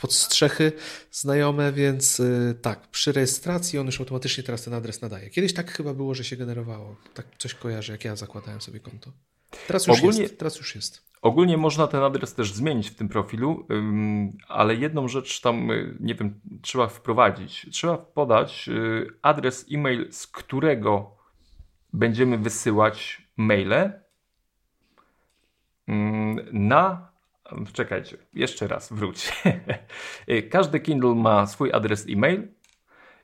pod 0.02 0.14
strzechy 0.14 0.72
znajome, 1.12 1.72
więc 1.72 2.20
y, 2.20 2.56
tak, 2.62 2.88
przy 2.88 3.12
rejestracji 3.12 3.80
on 3.80 3.86
już 3.86 4.00
automatycznie 4.00 4.44
teraz 4.44 4.64
ten 4.64 4.74
adres 4.74 5.02
nadaje. 5.02 5.30
Kiedyś 5.30 5.54
tak 5.54 5.72
chyba 5.72 5.94
było, 5.94 6.14
że 6.16 6.24
się 6.24 6.38
generowało. 6.38 6.96
Tak 7.14 7.26
coś 7.38 7.54
kojarzę, 7.54 7.92
jak 7.92 8.06
ja 8.06 8.16
zakładałem 8.16 8.62
sobie 8.62 8.80
konto. 8.80 9.12
Teraz 9.68 9.88
już 9.88 9.98
ogólnie, 9.98 10.22
jest. 10.22 10.40
Teraz 10.40 10.58
już 10.58 10.76
jest. 10.76 11.12
Ogólnie 11.22 11.58
można 11.58 11.88
ten 11.88 12.04
adres 12.04 12.34
też 12.34 12.54
zmienić 12.54 12.90
w 12.90 12.96
tym 12.96 13.10
profilu, 13.10 13.68
ale 14.48 14.76
jedną 14.76 15.08
rzecz 15.08 15.42
tam, 15.42 15.72
y, 15.72 15.96
nie 16.00 16.16
wiem, 16.16 16.40
trzeba 16.62 16.88
wprowadzić. 16.88 17.66
Trzeba 17.72 17.98
podać 17.98 18.70
y, 18.70 19.08
adres 19.22 19.66
e-mail, 19.72 20.08
z 20.12 20.28
którego 20.28 21.18
będziemy 21.94 22.38
wysyłać 22.38 23.22
maile 23.38 23.92
na 26.52 27.11
Czekajcie, 27.74 28.18
jeszcze 28.34 28.68
raz 28.68 28.94
wróć. 28.94 29.44
Każdy 30.52 30.80
Kindle 30.80 31.16
ma 31.16 31.48
swój 31.48 31.72
adres 31.74 32.06
e-mail 32.10 32.48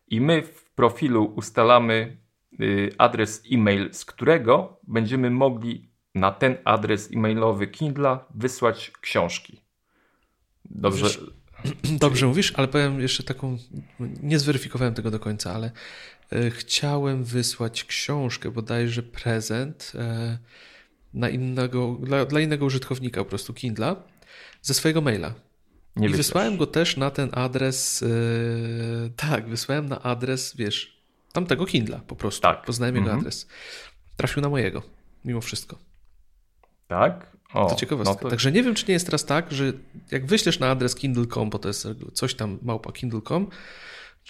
i 0.07 0.21
my 0.21 0.43
w 0.43 0.71
profilu 0.71 1.33
ustalamy 1.35 2.17
y, 2.61 2.91
adres 2.97 3.43
e-mail, 3.51 3.93
z 3.93 4.05
którego 4.05 4.79
będziemy 4.83 5.29
mogli 5.29 5.89
na 6.15 6.31
ten 6.31 6.57
adres 6.63 7.09
e-mailowy 7.13 7.67
Kindla 7.67 8.25
wysłać 8.35 8.91
książki. 9.01 9.61
Dobrze. 10.65 11.07
Dobrze 11.83 12.27
mówisz, 12.31 12.53
ale 12.55 12.67
powiem 12.67 12.99
jeszcze 12.99 13.23
taką, 13.23 13.57
nie 14.23 14.39
zweryfikowałem 14.39 14.93
tego 14.93 15.11
do 15.11 15.19
końca, 15.19 15.53
ale 15.53 15.71
y, 16.33 16.51
chciałem 16.51 17.23
wysłać 17.23 17.83
książkę, 17.83 18.51
bodajże 18.51 19.03
prezent 19.03 19.91
y, 19.95 20.37
na 21.13 21.29
innego, 21.29 21.97
dla, 22.01 22.25
dla 22.25 22.39
innego 22.39 22.65
użytkownika 22.65 23.23
po 23.23 23.29
prostu 23.29 23.53
Kindla 23.53 23.95
ze 24.67 24.73
swojego 24.73 25.01
maila. 25.01 25.33
Nie 25.95 26.07
I 26.07 26.13
wysłałem 26.13 26.57
go 26.57 26.67
też 26.67 26.97
na 26.97 27.11
ten 27.11 27.29
adres. 27.31 28.01
Yy, 28.01 29.11
tak, 29.15 29.49
wysłałem 29.49 29.89
na 29.89 30.01
adres, 30.01 30.55
wiesz, 30.55 31.01
tamtego 31.33 31.65
Kindla 31.65 31.99
po 31.99 32.15
prostu. 32.15 32.41
Tak. 32.41 32.65
Poznałem 32.65 32.95
jego 32.95 33.05
mhm. 33.05 33.19
adres. 33.19 33.47
Trafił 34.17 34.41
na 34.41 34.49
mojego, 34.49 34.81
mimo 35.25 35.41
wszystko. 35.41 35.77
Tak? 36.87 37.37
O, 37.53 37.69
to 37.69 37.75
ciekawostka. 37.75 38.13
No 38.13 38.19
to... 38.19 38.29
Także 38.29 38.51
nie 38.51 38.63
wiem, 38.63 38.75
czy 38.75 38.85
nie 38.87 38.93
jest 38.93 39.05
teraz 39.05 39.25
tak, 39.25 39.51
że 39.51 39.73
jak 40.11 40.25
wyślesz 40.25 40.59
na 40.59 40.69
adres 40.69 40.95
kindle.com, 40.95 41.49
bo 41.49 41.59
to 41.59 41.67
jest 41.67 41.87
coś 42.13 42.35
tam 42.35 42.59
małpa 42.61 42.91
kindle.com, 42.91 43.47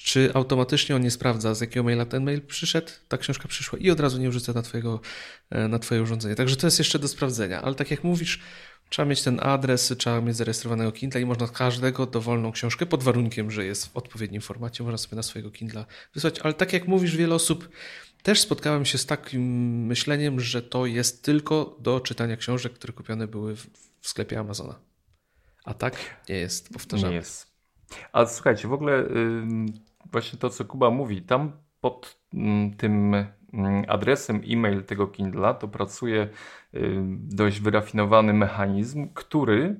czy 0.04 0.34
automatycznie 0.34 0.96
on 0.96 1.02
nie 1.02 1.12
sprawdza, 1.12 1.56
z 1.56 1.62
jakiego 1.62 1.84
maila 1.84 2.06
ten 2.06 2.24
mail 2.24 2.42
przyszedł, 2.42 2.92
ta 3.08 3.18
książka 3.18 3.48
przyszła 3.48 3.80
i 3.80 3.92
od 3.92 4.00
razu 4.00 4.18
nie 4.18 4.30
wrzuca 4.30 4.54
na, 4.54 4.62
twojego, 4.62 5.02
e, 5.50 5.68
na 5.68 5.80
twoje 5.80 6.02
urządzenie. 6.02 6.36
Także 6.36 6.56
to 6.56 6.68
jest 6.68 6.80
jeszcze 6.80 7.00
do 7.00 7.08
sprawdzenia. 7.08 7.62
Ale 7.62 7.76
tak 7.76 7.92
jak 7.92 8.04
mówisz, 8.04 8.40
Trzeba 8.90 9.06
mieć 9.06 9.22
ten 9.22 9.40
adres, 9.44 9.94
trzeba 9.98 10.22
mieć 10.22 10.36
zarejestrowanego 10.36 10.92
Kindle 10.92 11.22
i 11.22 11.26
można 11.26 11.48
każdego 11.48 12.06
dowolną 12.06 12.52
książkę, 12.52 12.86
pod 12.86 13.04
warunkiem, 13.04 13.52
że 13.52 13.66
jest 13.66 13.86
w 13.86 13.98
odpowiednim 13.98 14.42
formacie, 14.42 14.84
można 14.84 14.98
sobie 14.98 15.16
na 15.16 15.24
swojego 15.24 15.52
Kindla 15.52 15.86
wysłać. 16.14 16.40
Ale 16.40 16.54
tak 16.54 16.74
jak 16.74 16.88
mówisz, 16.88 17.16
wiele 17.16 17.36
osób 17.36 17.70
też 18.24 18.42
spotkałem 18.42 18.86
się 18.86 18.98
z 18.98 19.06
takim 19.06 19.42
myśleniem, 19.86 20.40
że 20.40 20.62
to 20.62 20.86
jest 20.86 21.24
tylko 21.24 21.78
do 21.80 22.00
czytania 22.00 22.38
książek, 22.38 22.74
które 22.74 22.94
kupione 22.94 23.28
były 23.28 23.56
w, 23.56 23.68
w 24.02 24.08
sklepie 24.08 24.40
Amazona. 24.40 24.80
A 25.64 25.74
tak 25.74 25.96
nie 26.30 26.36
jest, 26.36 26.70
powtarzam. 26.70 27.10
Nie 27.10 27.16
jest. 27.16 27.57
A 28.14 28.26
słuchajcie, 28.26 28.68
w 28.68 28.74
ogóle 28.74 29.04
właśnie 30.12 30.40
to, 30.40 30.50
co 30.50 30.66
Kuba 30.66 30.90
mówi, 30.90 31.22
tam 31.22 31.52
pod 31.82 32.22
tym 32.78 33.16
adresem 33.88 34.42
e-mail 34.48 34.84
tego 34.84 35.08
Kindla 35.08 35.54
to 35.54 35.68
pracuje 35.68 36.30
dość 37.12 37.60
wyrafinowany 37.60 38.34
mechanizm, 38.34 39.08
który 39.14 39.80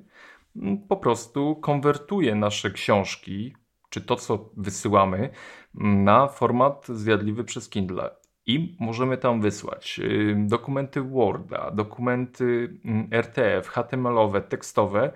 po 0.88 0.96
prostu 0.96 1.56
konwertuje 1.56 2.34
nasze 2.34 2.70
książki, 2.70 3.54
czy 3.88 4.00
to, 4.00 4.16
co 4.16 4.50
wysyłamy, 4.56 5.30
na 5.74 6.28
format 6.28 6.86
zjadliwy 6.88 7.44
przez 7.44 7.68
Kindle. 7.68 8.10
I 8.46 8.76
możemy 8.80 9.18
tam 9.18 9.40
wysłać 9.40 10.00
dokumenty 10.36 11.02
Worda, 11.02 11.70
dokumenty 11.70 12.78
RTF, 13.10 13.68
HTML-owe, 13.68 14.40
tekstowe 14.40 15.12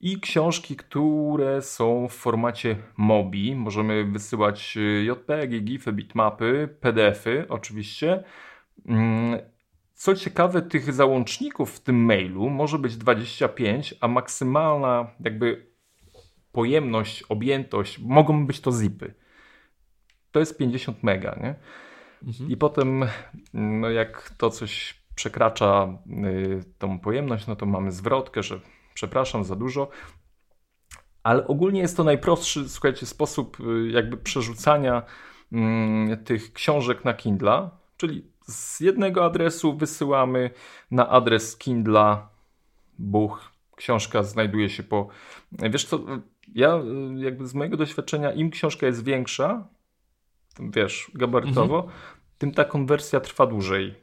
i 0.00 0.20
książki, 0.20 0.76
które 0.76 1.62
są 1.62 2.08
w 2.08 2.12
formacie 2.12 2.76
MOBI. 2.96 3.54
Możemy 3.56 4.04
wysyłać 4.04 4.76
y, 4.76 5.04
JPG, 5.04 5.60
GIFy, 5.60 5.92
bitmapy, 5.92 6.68
PDFy 6.80 7.46
oczywiście. 7.48 8.24
Mm, 8.86 9.38
co 9.94 10.14
ciekawe, 10.14 10.62
tych 10.62 10.92
załączników 10.92 11.76
w 11.76 11.80
tym 11.80 12.04
mailu 12.04 12.50
może 12.50 12.78
być 12.78 12.96
25, 12.96 13.94
a 14.00 14.08
maksymalna 14.08 15.10
jakby 15.20 15.66
pojemność, 16.52 17.22
objętość 17.22 17.98
mogą 17.98 18.46
być 18.46 18.60
to 18.60 18.72
zipy. 18.72 19.14
To 20.32 20.40
jest 20.40 20.58
50 20.58 21.02
mega, 21.02 21.38
nie? 21.42 21.54
Mhm. 22.28 22.50
I 22.50 22.56
potem, 22.56 23.04
no 23.54 23.90
jak 23.90 24.34
to 24.38 24.50
coś 24.50 25.00
przekracza 25.14 25.98
y, 26.24 26.64
tą 26.78 26.98
pojemność, 26.98 27.46
no 27.46 27.56
to 27.56 27.66
mamy 27.66 27.92
zwrotkę, 27.92 28.42
że 28.42 28.60
przepraszam 28.94 29.44
za 29.44 29.56
dużo. 29.56 29.88
Ale 31.22 31.46
ogólnie 31.46 31.80
jest 31.80 31.96
to 31.96 32.04
najprostszy, 32.04 32.68
słuchajcie, 32.68 33.06
sposób 33.06 33.60
y, 33.60 33.90
jakby 33.90 34.16
przerzucania 34.16 35.02
mm, 35.52 36.24
tych 36.24 36.52
książek 36.52 37.04
na 37.04 37.14
Kindla, 37.14 37.70
czyli 37.96 38.30
z 38.42 38.80
jednego 38.80 39.24
adresu 39.24 39.76
wysyłamy 39.76 40.50
na 40.90 41.08
adres 41.08 41.56
Kindla 41.56 42.28
buch. 42.98 43.50
Książka 43.76 44.22
znajduje 44.22 44.70
się 44.70 44.82
po. 44.82 45.08
Wiesz 45.52 45.84
co, 45.84 46.00
ja 46.54 46.76
y, 46.76 46.80
jakby 47.16 47.46
z 47.46 47.54
mojego 47.54 47.76
doświadczenia, 47.76 48.32
im 48.32 48.50
książka 48.50 48.86
jest 48.86 49.04
większa, 49.04 49.68
wiesz, 50.60 51.10
gabarytowo, 51.14 51.76
mhm. 51.76 51.94
tym 52.38 52.52
ta 52.52 52.64
konwersja 52.64 53.20
trwa 53.20 53.46
dłużej. 53.46 53.94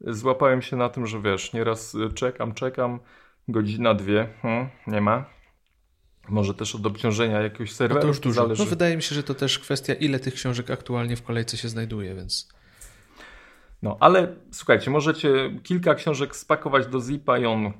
Złapałem 0.00 0.62
się 0.62 0.76
na 0.76 0.88
tym, 0.88 1.06
że 1.06 1.22
wiesz, 1.22 1.52
nieraz 1.52 1.96
czekam, 2.14 2.54
czekam, 2.54 3.00
godzina, 3.48 3.94
dwie, 3.94 4.28
hmm, 4.42 4.68
nie 4.86 5.00
ma. 5.00 5.24
Może 6.28 6.54
też 6.54 6.74
od 6.74 6.86
obciążenia 6.86 7.40
jakiegoś 7.40 7.72
serwera. 7.72 8.00
No 8.00 8.02
to 8.02 8.08
już 8.08 8.20
dużo. 8.20 8.42
Zależy. 8.42 8.62
No 8.62 8.70
wydaje 8.70 8.96
mi 8.96 9.02
się, 9.02 9.14
że 9.14 9.22
to 9.22 9.34
też 9.34 9.58
kwestia, 9.58 9.94
ile 9.94 10.20
tych 10.20 10.34
książek 10.34 10.70
aktualnie 10.70 11.16
w 11.16 11.22
kolejce 11.22 11.56
się 11.56 11.68
znajduje, 11.68 12.14
więc. 12.14 12.48
No, 13.82 13.96
ale 14.00 14.34
słuchajcie, 14.50 14.90
możecie 14.90 15.60
kilka 15.62 15.94
książek 15.94 16.36
spakować 16.36 16.86
do 16.86 17.00
zipa 17.00 17.38
i 17.38 17.44
on 17.44 17.72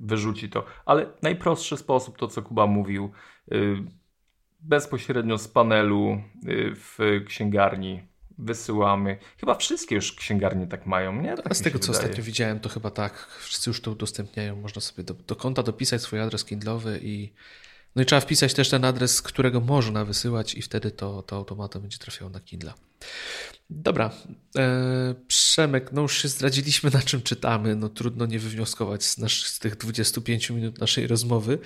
wyrzuci 0.00 0.50
to. 0.50 0.64
Ale 0.86 1.06
najprostszy 1.22 1.76
sposób, 1.76 2.18
to 2.18 2.28
co 2.28 2.42
Kuba 2.42 2.66
mówił, 2.66 3.12
yy, 3.48 3.84
bezpośrednio 4.60 5.38
z 5.38 5.48
panelu 5.48 6.22
yy, 6.42 6.74
w 6.74 6.98
księgarni 7.26 8.02
wysyłamy. 8.38 9.18
Chyba 9.40 9.54
wszystkie 9.54 9.94
już 9.94 10.12
księgarnie 10.12 10.66
tak 10.66 10.86
mają, 10.86 11.22
nie? 11.22 11.36
Tak 11.36 11.56
z 11.56 11.60
tego, 11.60 11.78
co 11.78 11.92
wydaje. 11.92 12.04
ostatnio 12.04 12.24
widziałem, 12.24 12.60
to 12.60 12.68
chyba 12.68 12.90
tak. 12.90 13.26
Wszyscy 13.40 13.70
już 13.70 13.80
to 13.80 13.90
udostępniają. 13.90 14.56
Można 14.56 14.80
sobie 14.80 15.04
do, 15.04 15.14
do 15.14 15.36
konta 15.36 15.62
dopisać 15.62 16.02
swój 16.02 16.20
adres 16.20 16.44
Kindle'owy 16.44 16.98
i 17.02 17.32
no 17.96 18.02
i 18.02 18.06
trzeba 18.06 18.20
wpisać 18.20 18.54
też 18.54 18.70
ten 18.70 18.84
adres, 18.84 19.14
z 19.14 19.22
którego 19.22 19.60
można 19.60 20.04
wysyłać 20.04 20.54
i 20.54 20.62
wtedy 20.62 20.90
to, 20.90 21.22
to 21.22 21.36
automatem 21.36 21.82
będzie 21.82 21.98
trafiało 21.98 22.30
na 22.30 22.40
Kindle. 22.40 22.72
Dobra. 23.70 24.10
E, 24.56 25.14
Przemek, 25.26 25.92
no 25.92 26.02
już 26.02 26.22
się 26.22 26.28
zdradziliśmy, 26.28 26.90
na 26.90 27.02
czym 27.02 27.22
czytamy. 27.22 27.76
No 27.76 27.88
trudno 27.88 28.26
nie 28.26 28.38
wywnioskować 28.38 29.04
z, 29.04 29.18
nasz, 29.18 29.44
z 29.46 29.58
tych 29.58 29.76
25 29.76 30.50
minut 30.50 30.78
naszej 30.78 31.06
rozmowy. 31.06 31.58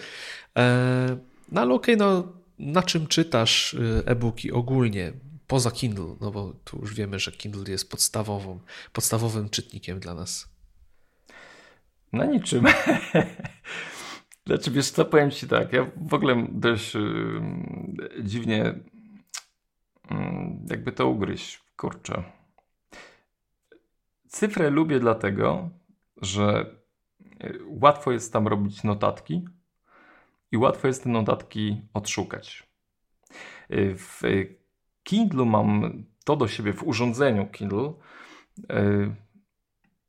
E, 0.57 1.19
no 1.53 1.61
ale 1.61 1.75
okej, 1.75 1.95
okay, 1.95 2.07
no 2.07 2.33
na 2.59 2.83
czym 2.83 3.07
czytasz 3.07 3.75
e, 3.75 4.07
e-booki 4.07 4.53
ogólnie? 4.53 5.13
Poza 5.49 5.71
Kindle, 5.71 6.17
no 6.21 6.31
bo 6.31 6.53
tu 6.65 6.79
już 6.79 6.95
wiemy, 6.95 7.19
że 7.19 7.33
Kindle 7.33 7.73
jest 7.73 7.91
podstawową, 7.91 8.61
podstawowym 8.93 9.49
czytnikiem 9.51 10.01
dla 10.01 10.15
nas. 10.15 10.49
Na 12.13 12.27
niczym. 12.27 12.65
Znaczy, 14.47 14.71
wiesz 14.71 14.91
co, 14.91 15.05
powiem 15.05 15.31
Ci 15.31 15.49
tak, 15.49 15.73
ja 15.73 15.91
w 15.97 16.15
ogóle 16.15 16.47
dość 16.51 16.95
yy, 16.95 17.03
dziwnie 18.23 18.75
yy, 20.11 20.17
jakby 20.71 20.93
to 20.93 21.09
ugryźć, 21.09 21.61
kurczę. 21.77 22.23
Cyfrę 24.29 24.71
lubię 24.71 25.01
dlatego, 25.01 25.71
że 26.23 26.77
y, 27.45 27.59
łatwo 27.67 28.13
jest 28.13 28.33
tam 28.33 28.49
robić 28.49 28.85
notatki 28.85 29.45
i 30.53 30.57
łatwo 30.57 30.89
jest 30.89 31.03
te 31.03 31.09
notatki 31.09 31.83
odszukać. 31.95 32.69
Y, 33.73 33.97
w 33.99 34.23
Kindle 35.09 35.45
mam 35.45 35.93
to 36.25 36.37
do 36.37 36.49
siebie 36.49 36.73
w 36.73 36.83
urządzeniu 36.83 37.47
Kindle, 37.47 37.93
e, 38.71 39.15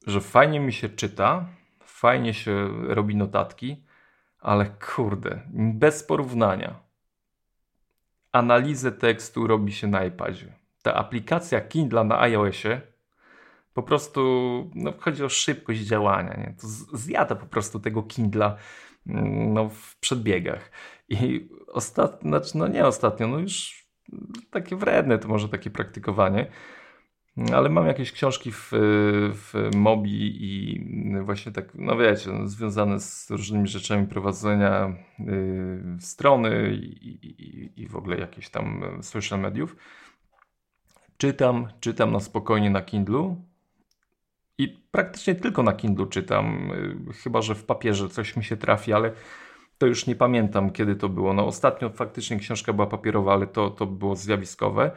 że 0.08 0.22
fajnie 0.22 0.60
mi 0.60 0.74
się 0.74 0.90
czyta, 0.90 1.46
fajnie 1.84 2.34
się 2.34 2.70
robi 2.88 3.16
notatki, 3.16 3.84
ale 4.40 4.66
kurde, 4.66 5.42
bez 5.54 6.04
porównania. 6.04 6.80
Analizę 8.32 8.92
tekstu 8.92 9.48
robi 9.48 9.74
się 9.74 9.88
na 9.88 10.04
iPadzie. 10.04 10.54
Ta 10.82 10.94
aplikacja 10.94 11.62
Kindle 11.62 12.04
na 12.04 12.22
iOSie 12.22 12.82
po 13.74 13.84
prostu, 13.84 14.22
no, 14.76 14.94
chodzi 15.00 15.24
o 15.24 15.30
szybkość 15.30 15.80
działania, 15.80 16.34
nie? 16.38 16.56
To 16.62 16.68
zjada 16.98 17.36
po 17.36 17.46
prostu 17.46 17.80
tego 17.80 18.04
Kindla 18.04 18.56
mm, 19.08 19.54
no, 19.54 19.70
w 19.70 20.00
przedbiegach. 20.00 20.72
I 21.10 21.50
ostatnio, 21.68 22.30
znaczy, 22.30 22.58
no 22.58 22.68
nie 22.68 22.86
ostatnio, 22.86 23.28
no 23.28 23.40
już 23.40 23.89
takie 24.52 24.76
wredne 24.76 25.20
to 25.20 25.28
może 25.28 25.50
takie 25.50 25.70
praktykowanie. 25.70 26.48
Ale 27.54 27.70
mam 27.70 27.88
jakieś 27.88 28.12
książki 28.12 28.52
w, 28.52 28.70
w 29.34 29.70
Mobi 29.76 30.44
i 30.44 30.86
właśnie 31.22 31.52
tak, 31.52 31.76
no 31.76 31.98
wiecie, 31.98 32.32
no, 32.32 32.48
związane 32.48 33.00
z 33.00 33.32
różnymi 33.32 33.68
rzeczami 33.68 34.08
prowadzenia 34.08 34.94
y, 35.20 35.84
strony 36.00 36.74
i, 36.74 37.08
i, 37.28 37.82
i 37.82 37.88
w 37.88 37.96
ogóle 37.96 38.18
jakieś 38.18 38.50
tam 38.50 38.82
social 39.02 39.40
mediów. 39.40 39.76
Czytam, 41.18 41.68
czytam 41.80 42.12
na 42.12 42.20
spokojnie 42.20 42.70
na 42.70 42.82
Kindlu 42.82 43.46
i 44.58 44.68
praktycznie 44.92 45.36
tylko 45.36 45.64
na 45.64 45.74
Kindlu 45.74 46.06
czytam, 46.06 46.72
y, 47.10 47.14
chyba 47.14 47.42
że 47.42 47.56
w 47.56 47.66
papierze 47.66 48.10
coś 48.10 48.38
mi 48.38 48.44
się 48.44 48.58
trafi, 48.58 48.94
ale 48.94 49.12
to 49.80 49.88
już 49.88 50.08
nie 50.08 50.16
pamiętam, 50.16 50.72
kiedy 50.72 50.96
to 50.96 51.10
było. 51.10 51.34
No 51.34 51.48
ostatnio 51.48 51.90
faktycznie 51.90 52.40
książka 52.40 52.74
była 52.74 52.88
papierowa, 52.88 53.34
ale 53.34 53.48
to, 53.48 53.70
to 53.70 53.86
było 53.86 54.16
zjawiskowe. 54.16 54.92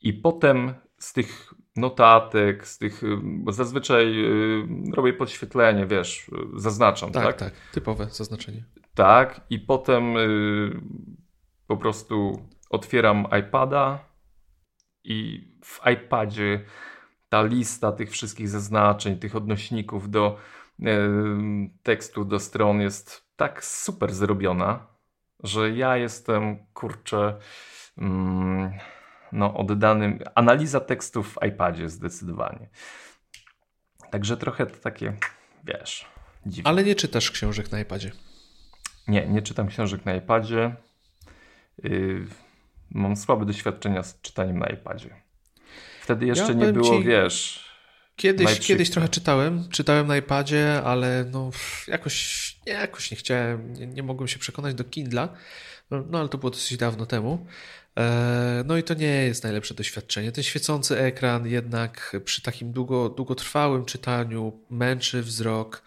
I 0.00 0.12
potem 0.12 0.74
z 0.98 1.12
tych 1.12 1.54
notatek, 1.76 2.66
z 2.66 2.78
tych, 2.78 3.02
bo 3.22 3.52
zazwyczaj 3.52 4.24
y, 4.24 4.66
robię 4.94 5.12
podświetlenie, 5.12 5.86
wiesz, 5.86 6.30
zaznaczam, 6.56 7.12
tak? 7.12 7.24
Tak, 7.24 7.36
tak, 7.36 7.52
typowe 7.72 8.06
zaznaczenie. 8.10 8.64
Tak, 8.94 9.40
i 9.50 9.58
potem 9.58 10.16
y, 10.16 10.80
po 11.66 11.76
prostu 11.76 12.46
otwieram 12.70 13.26
iPada 13.40 13.98
i 15.04 15.48
w 15.64 15.80
iPadzie 15.92 16.64
ta 17.28 17.42
lista 17.42 17.92
tych 17.92 18.10
wszystkich 18.10 18.48
zaznaczeń, 18.48 19.18
tych 19.18 19.36
odnośników 19.36 20.10
do 20.10 20.36
y, 20.80 20.84
tekstu, 21.82 22.24
do 22.24 22.38
stron 22.38 22.80
jest 22.80 23.21
tak 23.36 23.64
super 23.64 24.14
zrobiona, 24.14 24.86
że 25.42 25.70
ja 25.70 25.96
jestem, 25.96 26.66
kurczę, 26.74 27.38
mm, 27.98 28.72
no 29.32 29.54
oddanym. 29.54 30.18
Analiza 30.34 30.80
tekstów 30.80 31.34
w 31.34 31.46
iPadzie 31.46 31.88
zdecydowanie. 31.88 32.68
Także 34.10 34.36
trochę 34.36 34.66
to 34.66 34.76
takie, 34.76 35.16
wiesz, 35.64 36.06
dziwne. 36.46 36.70
Ale 36.70 36.84
nie 36.84 36.94
czytasz 36.94 37.30
książek 37.30 37.72
na 37.72 37.80
iPadzie? 37.80 38.12
Nie, 39.08 39.26
nie 39.26 39.42
czytam 39.42 39.68
książek 39.68 40.04
na 40.04 40.14
iPadzie. 40.14 40.76
Yy, 41.82 42.26
mam 42.90 43.16
słabe 43.16 43.46
doświadczenia 43.46 44.02
z 44.02 44.20
czytaniem 44.20 44.58
na 44.58 44.66
iPadzie. 44.66 45.22
Wtedy 46.00 46.26
jeszcze 46.26 46.52
ja 46.52 46.52
nie 46.52 46.72
było, 46.72 46.98
ci... 46.98 47.04
wiesz, 47.04 47.71
Kiedyś, 48.16 48.60
kiedyś 48.60 48.90
trochę 48.90 49.08
czytałem, 49.08 49.68
czytałem 49.68 50.06
na 50.06 50.16
iPadzie, 50.16 50.82
ale 50.84 51.24
no 51.30 51.50
jakoś, 51.88 52.56
nie, 52.66 52.72
jakoś 52.72 53.10
nie 53.10 53.16
chciałem, 53.16 53.72
nie, 53.72 53.86
nie 53.86 54.02
mogłem 54.02 54.28
się 54.28 54.38
przekonać 54.38 54.74
do 54.74 54.84
Kindla, 54.84 55.28
no, 55.90 56.04
no 56.10 56.18
ale 56.18 56.28
to 56.28 56.38
było 56.38 56.50
dosyć 56.50 56.78
dawno 56.78 57.06
temu. 57.06 57.46
E, 57.98 58.64
no 58.66 58.76
i 58.76 58.82
to 58.82 58.94
nie 58.94 59.24
jest 59.24 59.44
najlepsze 59.44 59.74
doświadczenie. 59.74 60.32
Ten 60.32 60.44
świecący 60.44 60.98
ekran 60.98 61.46
jednak 61.46 62.16
przy 62.24 62.42
takim 62.42 62.72
długo, 62.72 63.08
długotrwałym 63.08 63.84
czytaniu 63.84 64.52
męczy 64.70 65.22
wzrok, 65.22 65.82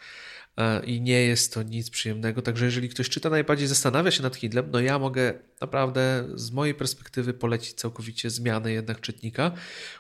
i 0.86 1.02
nie 1.02 1.22
jest 1.22 1.54
to 1.54 1.64
nic 1.64 1.90
przyjemnego. 1.90 2.42
Także 2.42 2.66
jeżeli 2.66 2.90
ktoś 2.90 3.10
czyta 3.10 3.30
najbardziej 3.30 3.68
zastanawia 3.68 4.12
się 4.12 4.24
nad 4.24 4.38
Kindlem, 4.38 4.66
no 4.72 4.80
ja 4.80 5.00
mogę 5.00 5.34
naprawdę 5.62 6.28
z 6.36 6.52
mojej 6.52 6.76
perspektywy 6.76 7.34
polecić 7.34 7.74
całkowicie 7.74 8.30
zmianę 8.30 8.72
jednak 8.72 9.02
czytnika. 9.02 9.52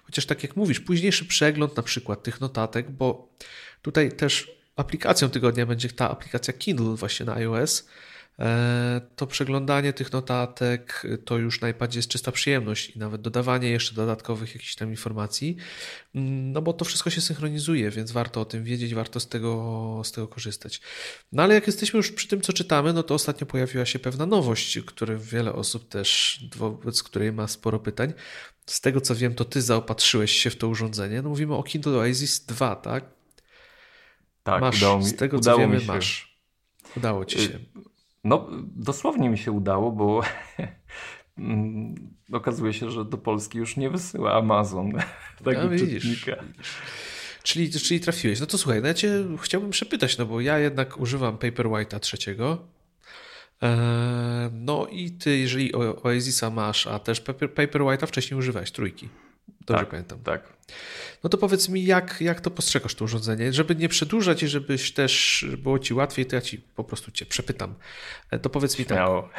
Chociaż 0.03 0.25
tak 0.25 0.43
jak 0.43 0.55
mówisz, 0.55 0.79
późniejszy 0.79 1.25
przegląd 1.25 1.77
na 1.77 1.83
przykład 1.83 2.23
tych 2.23 2.41
notatek, 2.41 2.91
bo 2.91 3.29
tutaj 3.81 4.11
też 4.11 4.51
aplikacją 4.75 5.29
tygodnia 5.29 5.65
będzie 5.65 5.89
ta 5.89 6.09
aplikacja 6.09 6.53
Kindle 6.53 6.95
właśnie 6.95 7.25
na 7.25 7.33
iOS, 7.33 7.83
E, 7.83 7.87
to 9.15 9.27
przeglądanie 9.27 9.93
tych 9.93 10.11
notatek 10.11 11.03
to 11.25 11.37
już 11.37 11.61
najbardziej 11.61 11.99
jest 11.99 12.09
czysta 12.09 12.31
przyjemność 12.31 12.89
i 12.89 12.99
nawet 12.99 13.21
dodawanie 13.21 13.69
jeszcze 13.69 13.95
dodatkowych 13.95 14.55
jakichś 14.55 14.75
tam 14.75 14.89
informacji, 14.89 15.55
mm, 16.15 16.51
no 16.51 16.61
bo 16.61 16.73
to 16.73 16.85
wszystko 16.85 17.09
się 17.09 17.21
synchronizuje, 17.21 17.91
więc 17.91 18.11
warto 18.11 18.41
o 18.41 18.45
tym 18.45 18.63
wiedzieć, 18.63 18.95
warto 18.95 19.19
z 19.19 19.27
tego, 19.27 20.01
z 20.05 20.11
tego 20.11 20.27
korzystać. 20.27 20.81
No 21.31 21.43
ale 21.43 21.53
jak 21.53 21.67
jesteśmy 21.67 21.97
już 21.97 22.11
przy 22.11 22.27
tym, 22.27 22.41
co 22.41 22.53
czytamy, 22.53 22.93
no 22.93 23.03
to 23.03 23.13
ostatnio 23.13 23.47
pojawiła 23.47 23.85
się 23.85 23.99
pewna 23.99 24.25
nowość, 24.25 24.79
której 24.79 25.17
wiele 25.17 25.53
osób 25.53 25.89
też, 25.89 26.39
wobec 26.55 27.03
której 27.03 27.33
ma 27.33 27.47
sporo 27.47 27.79
pytań. 27.79 28.13
Z 28.65 28.81
tego 28.81 29.01
co 29.01 29.15
wiem, 29.15 29.35
to 29.35 29.45
ty 29.45 29.61
zaopatrzyłeś 29.61 30.31
się 30.31 30.49
w 30.49 30.55
to 30.55 30.67
urządzenie. 30.67 31.21
No 31.21 31.29
mówimy 31.29 31.55
o 31.55 31.63
Kindle 31.63 31.97
Oasis 31.97 32.45
2, 32.45 32.75
tak? 32.75 33.05
Tak, 34.43 34.61
masz, 34.61 34.77
udało 34.77 34.97
mi, 34.97 35.05
z 35.05 35.15
tego 35.15 35.39
co 35.39 35.57
wiemy, 35.57 35.79
się. 35.79 35.87
masz. 35.87 36.39
Udało 36.97 37.25
ci 37.25 37.39
się. 37.39 37.59
No, 38.25 38.47
dosłownie 38.75 39.29
mi 39.29 39.37
się 39.37 39.51
udało, 39.51 39.91
bo 39.91 40.21
mm, 41.37 41.95
okazuje 42.31 42.73
się, 42.73 42.91
że 42.91 43.05
do 43.05 43.17
Polski 43.17 43.57
już 43.57 43.77
nie 43.77 43.89
wysyła 43.89 44.33
Amazon 44.33 44.91
tego 45.43 45.69
widzisz, 45.69 46.03
czytnika. 46.03 46.43
Czyli, 47.43 47.71
czyli 47.71 47.99
trafiłeś. 47.99 48.39
No 48.39 48.45
to 48.45 48.57
słuchaj, 48.57 48.81
no 48.81 48.87
ja 48.87 48.93
cię 48.93 49.25
chciałbym 49.41 49.69
przepytać, 49.69 50.17
no 50.17 50.25
bo 50.25 50.41
ja 50.41 50.59
jednak 50.59 50.99
używam 50.99 51.37
Paperwhite'a 51.37 51.99
trzeciego. 51.99 52.67
Eee, 53.61 54.49
no 54.53 54.87
i 54.87 55.11
ty, 55.11 55.37
jeżeli 55.37 55.75
Oasisa 56.03 56.49
masz, 56.49 56.87
a 56.87 56.99
też 56.99 57.21
Paper, 57.21 57.49
Paperwhite'a 57.49 58.07
wcześniej 58.07 58.39
używałeś, 58.39 58.71
trójki. 58.71 59.09
Dobrze 59.47 59.79
tak, 59.83 59.89
pamiętam. 59.89 60.19
Tak. 60.19 60.53
No 61.23 61.29
to 61.29 61.37
powiedz 61.37 61.69
mi, 61.69 61.85
jak, 61.85 62.21
jak 62.21 62.41
to 62.41 62.51
postrzegasz 62.51 62.95
to 62.95 63.05
urządzenie? 63.05 63.53
Żeby 63.53 63.75
nie 63.75 63.89
przedłużać 63.89 64.43
i 64.43 64.47
żebyś 64.47 64.93
też 64.93 65.45
było 65.57 65.79
ci 65.79 65.93
łatwiej, 65.93 66.25
to 66.25 66.35
ja 66.35 66.41
ci 66.41 66.57
po 66.57 66.83
prostu 66.83 67.11
cię 67.11 67.25
przepytam. 67.25 67.75
E, 68.31 68.39
To 68.39 68.49
powiedz 68.49 68.79
mi 68.79 68.85
tak, 68.85 68.97
Śmiało. 68.97 69.29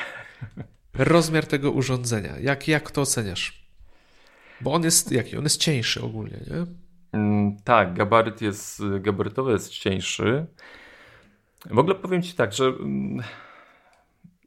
rozmiar 0.95 1.47
tego 1.47 1.71
urządzenia, 1.71 2.39
jak, 2.39 2.69
jak 2.69 2.91
to 2.91 3.01
oceniasz? 3.01 3.67
Bo 4.61 4.73
on 4.73 4.83
jest 4.85 5.13
jaki? 5.13 5.37
On 5.37 5.45
jest 5.45 5.61
cieńszy 5.61 6.03
ogólnie, 6.03 6.41
nie? 6.47 6.67
Mm, 7.13 7.57
Tak, 7.65 7.95
gabaryt 7.95 8.43
jest, 8.43 8.83
gabarytowy 9.01 9.53
jest 9.53 9.71
cieńszy. 9.71 10.47
W 11.71 11.79
ogóle 11.79 11.95
powiem 11.95 12.23
Ci 12.23 12.33
tak, 12.35 12.53
że 12.53 12.65
mm, 12.65 13.25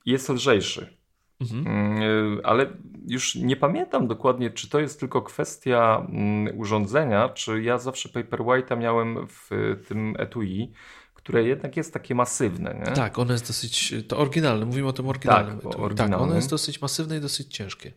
jest 0.06 0.30
lżejszy. 0.30 0.98
Mhm. 1.42 1.68
Mm, 1.68 2.42
Ale 2.44 2.68
już 3.08 3.36
nie 3.36 3.56
pamiętam 3.56 4.08
dokładnie, 4.08 4.50
czy 4.50 4.70
to 4.70 4.80
jest 4.80 5.00
tylko 5.00 5.22
kwestia 5.22 6.06
mm, 6.10 6.60
urządzenia, 6.60 7.30
czy 7.30 7.62
ja 7.62 7.78
zawsze 7.78 8.10
Paperwhite'a 8.10 8.78
miałem 8.78 9.28
w 9.28 9.50
tym 9.88 10.16
etui, 10.20 10.72
które 11.14 11.44
jednak 11.44 11.78
jest 11.78 11.94
takie 11.94 12.16
masywne. 12.16 12.82
Nie? 12.86 12.94
Tak, 12.94 13.20
ono 13.20 13.32
jest 13.32 13.48
dosyć. 13.48 13.94
To 14.08 14.18
oryginalne, 14.18 14.66
mówimy 14.66 14.88
o 14.88 14.94
tym 14.94 15.08
oryginalnym. 15.08 15.56
Tak, 15.56 15.66
o 15.66 15.70
etui. 15.70 15.72
tak 15.72 15.82
oryginalnym. 15.82 16.20
ono 16.20 16.36
jest 16.36 16.50
dosyć 16.50 16.82
masywne 16.82 17.18
i 17.18 17.22
dosyć 17.22 17.56
ciężkie. 17.56 17.94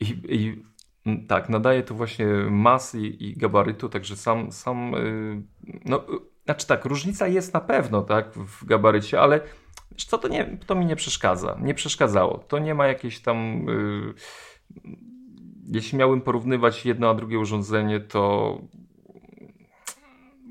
I, 0.00 0.04
i 0.28 0.62
mm, 1.06 1.26
tak, 1.26 1.48
nadaje 1.48 1.82
to 1.82 1.94
właśnie 1.94 2.26
masy 2.50 3.00
i, 3.00 3.36
gabarytu, 3.36 3.88
także 3.88 4.16
sam, 4.16 4.52
sam 4.52 4.94
y, 4.94 5.42
no, 5.84 6.04
znaczy 6.50 6.66
tak, 6.66 6.84
różnica 6.84 7.28
jest 7.28 7.54
na 7.54 7.60
pewno, 7.60 8.02
tak, 8.02 8.34
w 8.34 8.64
gabarycie, 8.64 9.20
ale 9.20 9.40
wiesz 9.92 10.04
co, 10.04 10.18
to, 10.18 10.28
nie, 10.28 10.58
to 10.66 10.74
mi 10.74 10.86
nie 10.86 10.96
przeszkadza, 10.96 11.58
nie 11.60 11.74
przeszkadzało. 11.74 12.38
To 12.38 12.58
nie 12.58 12.74
ma 12.74 12.86
jakiejś 12.86 13.20
tam, 13.20 13.68
y, 13.68 14.14
jeśli 15.66 15.98
miałbym 15.98 16.20
porównywać 16.20 16.86
jedno 16.86 17.10
a 17.10 17.14
drugie 17.14 17.38
urządzenie, 17.38 18.00
to 18.00 18.58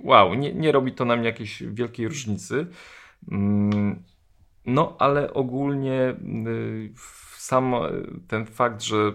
wow, 0.03 0.33
nie, 0.33 0.53
nie 0.53 0.71
robi 0.71 0.91
to 0.91 1.05
na 1.05 1.15
mnie 1.15 1.25
jakiejś 1.25 1.63
wielkiej 1.63 2.07
różnicy. 2.07 2.67
Mm, 3.31 4.03
No, 4.65 4.95
ale 4.99 5.33
ogólnie 5.33 6.15
y, 6.47 6.93
sam 7.37 7.73
ten 8.27 8.45
fakt, 8.45 8.81
że 8.81 9.13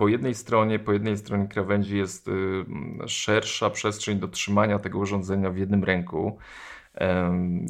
po 0.00 0.08
jednej 0.08 0.34
stronie, 0.34 0.78
po 0.78 0.92
jednej 0.92 1.16
stronie 1.16 1.48
krawędzi 1.48 1.96
jest 1.96 2.28
y, 2.28 2.64
szersza 3.06 3.70
przestrzeń 3.70 4.18
do 4.18 4.28
trzymania 4.28 4.78
tego 4.78 4.98
urządzenia 4.98 5.50
w 5.50 5.56
jednym 5.56 5.84
ręku 5.84 6.38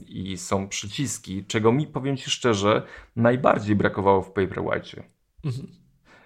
i 0.06 0.38
są 0.38 0.68
przyciski, 0.68 1.44
czego 1.44 1.72
mi, 1.72 1.86
powiem 1.86 2.16
Ci 2.16 2.30
szczerze, 2.30 2.82
najbardziej 3.16 3.76
brakowało 3.76 4.22
w 4.22 4.32
Paperwhite. 4.32 5.02
Mhm. 5.44 5.66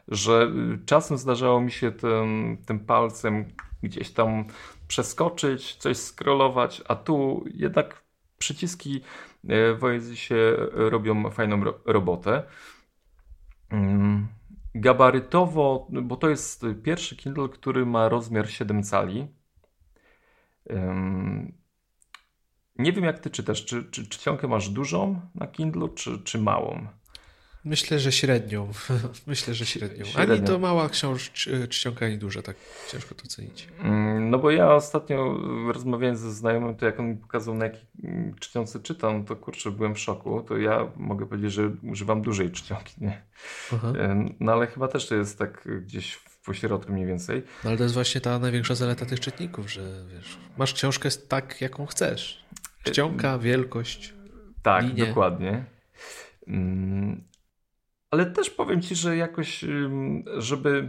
Że 0.09 0.53
y, 0.75 0.87
czasem 0.87 1.19
zdarzało 1.19 1.61
mi 1.61 1.71
się 1.71 1.93
tym, 1.93 2.59
tym 2.67 2.81
palcem 2.81 3.45
gdzieś 3.83 4.11
tam 4.11 4.45
przeskoczyć, 4.89 5.77
coś 5.77 5.97
scrollować, 5.97 6.83
a 6.89 6.95
tu 6.95 7.45
jednak 7.55 8.05
przyciski 8.39 9.01
e, 9.49 9.75
w 9.75 9.85
Oasisie 9.85 10.57
robią 10.73 11.31
fajną 11.31 11.65
ro 11.65 11.81
robotę. 11.85 12.43
Gabarytowo, 14.75 15.89
bo 16.03 16.17
to 16.17 16.29
jest 16.29 16.67
pierwszy 16.83 17.17
Kindle, 17.17 17.49
który 17.49 17.87
ma 17.87 18.09
rozmiar 18.09 18.51
7 18.51 18.83
cali. 18.83 19.29
Nie 22.79 22.93
wiem, 22.93 23.05
jak 23.05 23.19
ty 23.19 23.31
czytasz. 23.31 23.65
Czy, 23.65 23.91
czy 23.91 24.09
czcionkę 24.09 24.49
masz 24.49 24.69
dużą 24.69 25.21
na 25.35 25.47
Kindlu, 25.47 25.89
czy, 25.89 26.23
czy 26.25 26.39
małą? 26.39 26.87
Myślę, 27.65 27.99
że 27.99 28.13
średnią. 28.13 28.69
Myślę, 29.27 29.55
że 29.55 29.67
średnią. 29.67 30.05
Ani 30.05 30.13
Średnią. 30.13 30.47
to 30.47 30.59
mała 30.59 30.89
książ 30.89 31.31
czcionka, 31.69 32.07
ani 32.07 32.19
duża, 32.19 32.43
tak 32.43 32.57
ciężko 32.93 33.15
to 33.15 33.25
ocenić. 33.25 33.69
Mm, 33.81 34.31
No 34.31 34.39
bo 34.39 34.51
ja 34.51 34.75
ostatnio 34.75 35.39
rozmawiałem 35.73 36.17
ze 36.17 36.33
znajomym, 36.33 36.75
to 36.77 36.87
jak 36.87 37.01
on 37.01 37.09
mi 37.11 37.17
pokazał 37.17 37.55
na 37.55 37.65
jakiej 37.65 37.81
mm, 38.05 38.35
czcionce 38.41 38.81
czytam, 38.81 39.25
to 39.25 39.37
kurczę, 39.37 39.71
byłem 39.71 39.95
w 39.95 39.99
szoku. 39.99 40.43
To 40.49 40.59
ja 40.59 40.89
mogę 40.97 41.27
powiedzieć, 41.27 41.53
że 41.53 41.71
używam 41.83 42.23
dużej 42.23 42.51
czcionki, 42.51 42.95
nie? 43.01 43.23
Aha. 43.75 43.93
Ym, 43.97 44.35
No 44.41 44.53
ale 44.53 44.67
chyba 44.67 44.89
też 44.89 45.09
to 45.09 45.15
jest 45.15 45.39
tak 45.39 45.69
gdzieś 45.83 46.13
w 46.13 46.39
pośrodku 46.45 46.93
mniej 46.93 47.07
więcej. 47.07 47.43
No 47.65 47.71
ale 47.71 47.77
to 47.77 47.83
jest 47.83 47.95
właśnie 47.95 48.21
ta 48.21 48.39
największa 48.39 48.75
zaleta 48.75 49.07
tych 49.07 49.21
czytników, 49.21 49.73
że 49.73 50.05
wiesz, 50.15 50.39
masz 50.59 50.73
książkę 50.75 51.09
tak, 51.29 51.61
jaką 51.61 51.87
chcesz. 51.87 52.45
Czcionka, 52.83 53.39
wielkość. 53.39 54.15
Tak, 54.63 54.85
linie. 54.85 55.07
dokładnie. 55.07 55.65
Ale 58.15 58.27
też 58.27 58.51
powiem 58.51 58.83
Ci, 58.83 58.95
że 58.95 59.17
jakoś, 59.17 59.65
żeby 60.37 60.89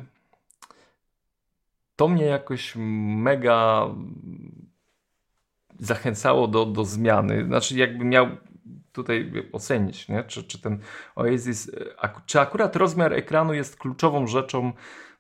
to 1.95 2.07
mnie 2.07 2.25
jakoś 2.25 2.73
mega 2.75 3.87
zachęcało 5.79 6.47
do, 6.47 6.65
do 6.65 6.85
zmiany. 6.85 7.45
Znaczy, 7.45 7.77
jakbym 7.77 8.09
miał 8.09 8.27
tutaj 8.91 9.31
ocenić, 9.51 10.09
nie? 10.09 10.23
Czy, 10.23 10.43
czy 10.43 10.61
ten 10.61 10.79
Oasis, 11.15 11.71
czy 12.25 12.39
akurat 12.39 12.75
rozmiar 12.75 13.13
ekranu 13.13 13.53
jest 13.53 13.77
kluczową 13.77 14.27
rzeczą 14.27 14.73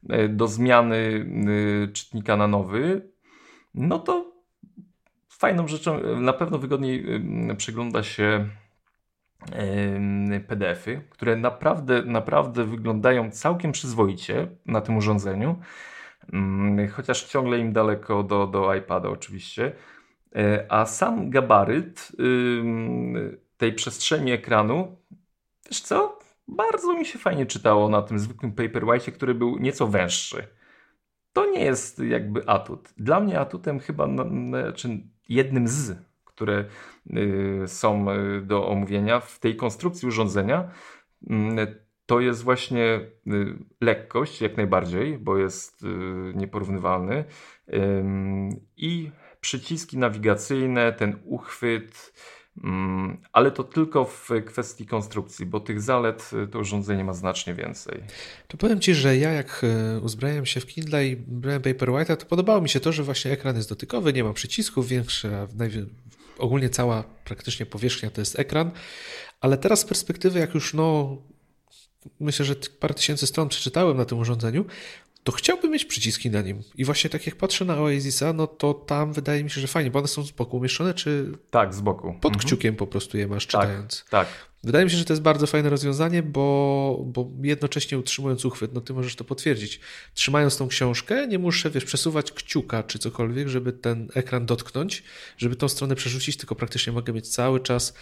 e, 0.09 0.29
do 0.29 0.47
zmiany 0.47 0.97
y, 1.87 1.93
czytnika 1.93 2.37
na 2.37 2.47
nowy, 2.47 3.09
no 3.73 3.99
to 3.99 4.31
fajną 5.29 5.67
rzeczą, 5.67 6.15
na 6.21 6.33
pewno 6.33 6.57
wygodniej 6.57 7.05
przegląda 7.57 8.03
się 8.03 8.49
PDF-y, 10.47 11.01
które 11.09 11.35
naprawdę, 11.35 12.01
naprawdę 12.01 12.63
wyglądają 12.63 13.31
całkiem 13.31 13.71
przyzwoicie 13.71 14.47
na 14.65 14.81
tym 14.81 14.97
urządzeniu, 14.97 15.55
Ym, 16.33 16.87
chociaż 16.87 17.23
ciągle 17.23 17.59
im 17.59 17.73
daleko 17.73 18.23
do, 18.23 18.47
do 18.47 18.75
iPada 18.75 19.09
oczywiście. 19.09 19.71
E, 20.35 20.65
A 20.69 20.85
sam 20.85 21.29
gabaryt 21.29 22.11
tej 23.57 23.73
przestrzeni 23.73 24.31
ekranu, 24.31 24.97
wiesz 25.69 25.81
co, 25.81 26.19
bardzo 26.47 26.93
mi 26.93 27.05
się 27.05 27.19
fajnie 27.19 27.45
czytało 27.45 27.89
na 27.89 28.01
tym 28.01 28.19
zwykłym 28.19 28.51
Paperwhite, 28.51 29.11
który 29.11 29.33
był 29.33 29.57
nieco 29.57 29.87
węższy. 29.87 30.47
To 31.33 31.51
nie 31.51 31.63
jest 31.63 31.99
jakby 31.99 32.49
atut. 32.49 32.93
Dla 32.97 33.19
mnie 33.19 33.39
atutem 33.39 33.79
chyba, 33.79 34.07
czy 34.75 34.89
jednym 35.29 35.67
z, 35.67 35.97
które 36.35 36.65
y, 37.63 37.67
są 37.67 38.11
y, 38.11 38.41
do 38.41 38.67
omówienia 38.67 39.19
w 39.19 39.39
tej 39.39 39.55
konstrukcji 39.55 40.07
urządzenia, 40.07 40.69
y, 41.23 41.85
to 42.05 42.19
jest 42.19 42.43
właśnie 42.43 42.83
y, 42.83 43.57
lekkość 43.81 44.41
jak 44.41 44.57
najbardziej, 44.57 45.17
bo 45.17 45.37
jest 45.37 45.85
nieporównywalny 46.33 47.23
i 48.77 49.11
przyciski 49.41 49.97
nawigacyjne, 49.97 50.93
ten 50.93 51.19
uchwyt, 51.25 52.13
mm, 52.63 53.21
ale 53.33 53.51
to 53.51 53.63
tylko 53.63 54.05
w 54.05 54.29
kwestii 54.45 54.85
konstrukcji, 54.85 55.45
bo 55.45 55.59
tych 55.59 55.81
zalet 55.81 56.31
to 56.51 56.59
urządzenie 56.59 57.03
ma 57.03 57.13
znacznie 57.13 57.53
więcej. 57.53 58.03
To 58.47 58.57
powiem 58.57 58.79
Ci, 58.79 58.93
że 58.93 59.17
ja 59.17 59.31
jak 59.31 59.65
uzbrałem 60.01 60.45
się 60.45 60.59
w 60.59 60.65
Kindle 60.65 61.07
i 61.07 61.15
brałem 61.15 61.61
Paperwhite'a, 61.61 62.17
to 62.17 62.25
podobało 62.25 62.61
mi 62.61 62.69
się 62.69 62.79
to, 62.79 62.91
że 62.91 63.03
właśnie 63.03 63.31
ekran 63.31 63.55
jest 63.55 63.69
dotykowy, 63.69 64.13
nie 64.13 64.23
ma 64.23 64.33
przycisków, 64.33 64.87
większa, 64.87 65.47
ogólnie 66.37 66.69
cała 66.69 67.03
praktycznie 67.03 67.65
powierzchnia 67.65 68.09
to 68.09 68.21
jest 68.21 68.39
ekran, 68.39 68.71
ale 69.41 69.57
teraz 69.57 69.79
z 69.79 69.85
perspektywy, 69.85 70.39
jak 70.39 70.53
już 70.53 70.73
no, 70.73 71.17
myślę, 72.19 72.45
że 72.45 72.55
parę 72.79 72.93
tysięcy 72.93 73.27
stron 73.27 73.49
przeczytałem 73.49 73.97
na 73.97 74.05
tym 74.05 74.19
urządzeniu, 74.19 74.65
to 75.25 75.31
chciałbym 75.31 75.71
mieć 75.71 75.85
przyciski 75.85 76.29
na 76.29 76.41
nim. 76.41 76.63
I 76.75 76.85
właśnie 76.85 77.09
tak 77.09 77.25
jak 77.25 77.35
patrzę 77.35 77.65
na 77.65 77.77
Oasisa, 77.77 78.33
no 78.33 78.47
to 78.47 78.73
tam 78.73 79.13
wydaje 79.13 79.43
mi 79.43 79.49
się, 79.49 79.61
że 79.61 79.67
fajnie, 79.67 79.91
bo 79.91 79.99
one 79.99 80.07
są 80.07 80.23
z 80.23 80.31
boku 80.31 80.57
umieszczone, 80.57 80.93
czy... 80.93 81.31
Tak, 81.49 81.73
z 81.73 81.81
boku. 81.81 82.13
Pod 82.21 82.33
mhm. 82.33 82.47
kciukiem 82.47 82.75
po 82.75 82.87
prostu 82.87 83.17
je 83.17 83.27
masz 83.27 83.47
tak, 83.47 83.61
czytając. 83.61 84.05
Tak. 84.09 84.27
Wydaje 84.63 84.85
mi 84.85 84.91
się, 84.91 84.97
że 84.97 85.05
to 85.05 85.13
jest 85.13 85.23
bardzo 85.23 85.47
fajne 85.47 85.69
rozwiązanie, 85.69 86.23
bo, 86.23 87.03
bo 87.05 87.29
jednocześnie 87.41 87.99
utrzymując 87.99 88.45
uchwyt, 88.45 88.73
no 88.73 88.81
ty 88.81 88.93
możesz 88.93 89.15
to 89.15 89.23
potwierdzić. 89.23 89.79
Trzymając 90.13 90.57
tą 90.57 90.67
książkę, 90.67 91.27
nie 91.27 91.39
muszę, 91.39 91.69
wiesz, 91.69 91.85
przesuwać 91.85 92.31
kciuka 92.31 92.83
czy 92.83 92.99
cokolwiek, 92.99 93.47
żeby 93.47 93.73
ten 93.73 94.09
ekran 94.13 94.45
dotknąć, 94.45 95.03
żeby 95.37 95.55
tą 95.55 95.67
stronę 95.67 95.95
przerzucić, 95.95 96.37
tylko 96.37 96.55
praktycznie 96.55 96.93
mogę 96.93 97.13
mieć 97.13 97.27
cały 97.27 97.59
czas 97.59 97.93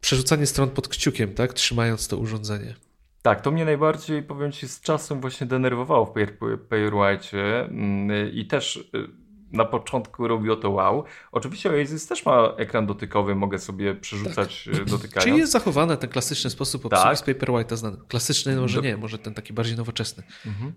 przerzucanie 0.00 0.46
stron 0.46 0.70
pod 0.70 0.88
kciukiem, 0.88 1.34
tak, 1.34 1.52
trzymając 1.52 2.08
to 2.08 2.16
urządzenie. 2.16 2.74
Tak, 3.22 3.40
to 3.40 3.50
mnie 3.50 3.64
najbardziej, 3.64 4.22
powiem 4.22 4.52
Ci, 4.52 4.68
z 4.68 4.80
czasem 4.80 5.20
właśnie 5.20 5.46
denerwowało 5.46 6.06
w 6.06 6.10
Paperwhite 6.10 7.64
mm, 7.64 8.32
i 8.32 8.46
też 8.46 8.76
y, 8.76 9.08
na 9.52 9.64
początku 9.64 10.28
robiło 10.28 10.56
to 10.56 10.70
wow. 10.70 11.04
Oczywiście 11.32 11.70
Oasis 11.70 12.06
też 12.06 12.26
ma 12.26 12.54
ekran 12.56 12.86
dotykowy, 12.86 13.34
mogę 13.34 13.58
sobie 13.58 13.94
przerzucać 13.94 14.64
tak. 14.64 14.80
Y, 14.80 14.84
dotykając. 14.84 15.24
Czyli 15.24 15.38
jest 15.38 15.52
zachowany 15.52 15.96
ten 15.96 16.10
klasyczny 16.10 16.50
sposób 16.50 16.86
obsługi 16.86 17.04
tak. 17.04 17.18
z 17.18 17.22
Paperwhite'a 17.22 17.76
znany. 17.76 17.96
Klasyczny 18.08 18.56
może 18.56 18.76
Do... 18.76 18.88
nie, 18.88 18.96
może 18.96 19.18
ten 19.18 19.34
taki 19.34 19.52
bardziej 19.52 19.76
nowoczesny. 19.76 20.22
Mhm. 20.46 20.72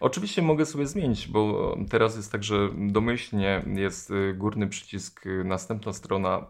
Oczywiście 0.00 0.42
mogę 0.42 0.66
sobie 0.66 0.86
zmienić, 0.86 1.28
bo 1.28 1.76
teraz 1.90 2.16
jest 2.16 2.32
tak, 2.32 2.44
że 2.44 2.68
domyślnie 2.78 3.62
jest 3.66 4.10
y, 4.10 4.34
górny 4.34 4.68
przycisk, 4.68 5.24
następna 5.44 5.92
strona, 5.92 6.46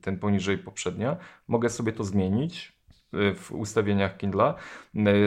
ten 0.00 0.18
poniżej 0.18 0.58
poprzednia. 0.58 1.16
Mogę 1.48 1.70
sobie 1.70 1.92
to 1.92 2.04
zmienić 2.04 2.77
w 3.12 3.52
ustawieniach 3.52 4.16
Kindla. 4.16 4.54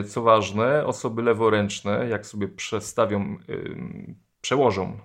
Co 0.07 0.21
ważne, 0.21 0.85
osoby 0.85 1.21
leworęczne, 1.21 2.07
jak 2.09 2.25
sobie 2.25 2.47
przestawią, 2.47 3.37
przełożą 4.41 4.97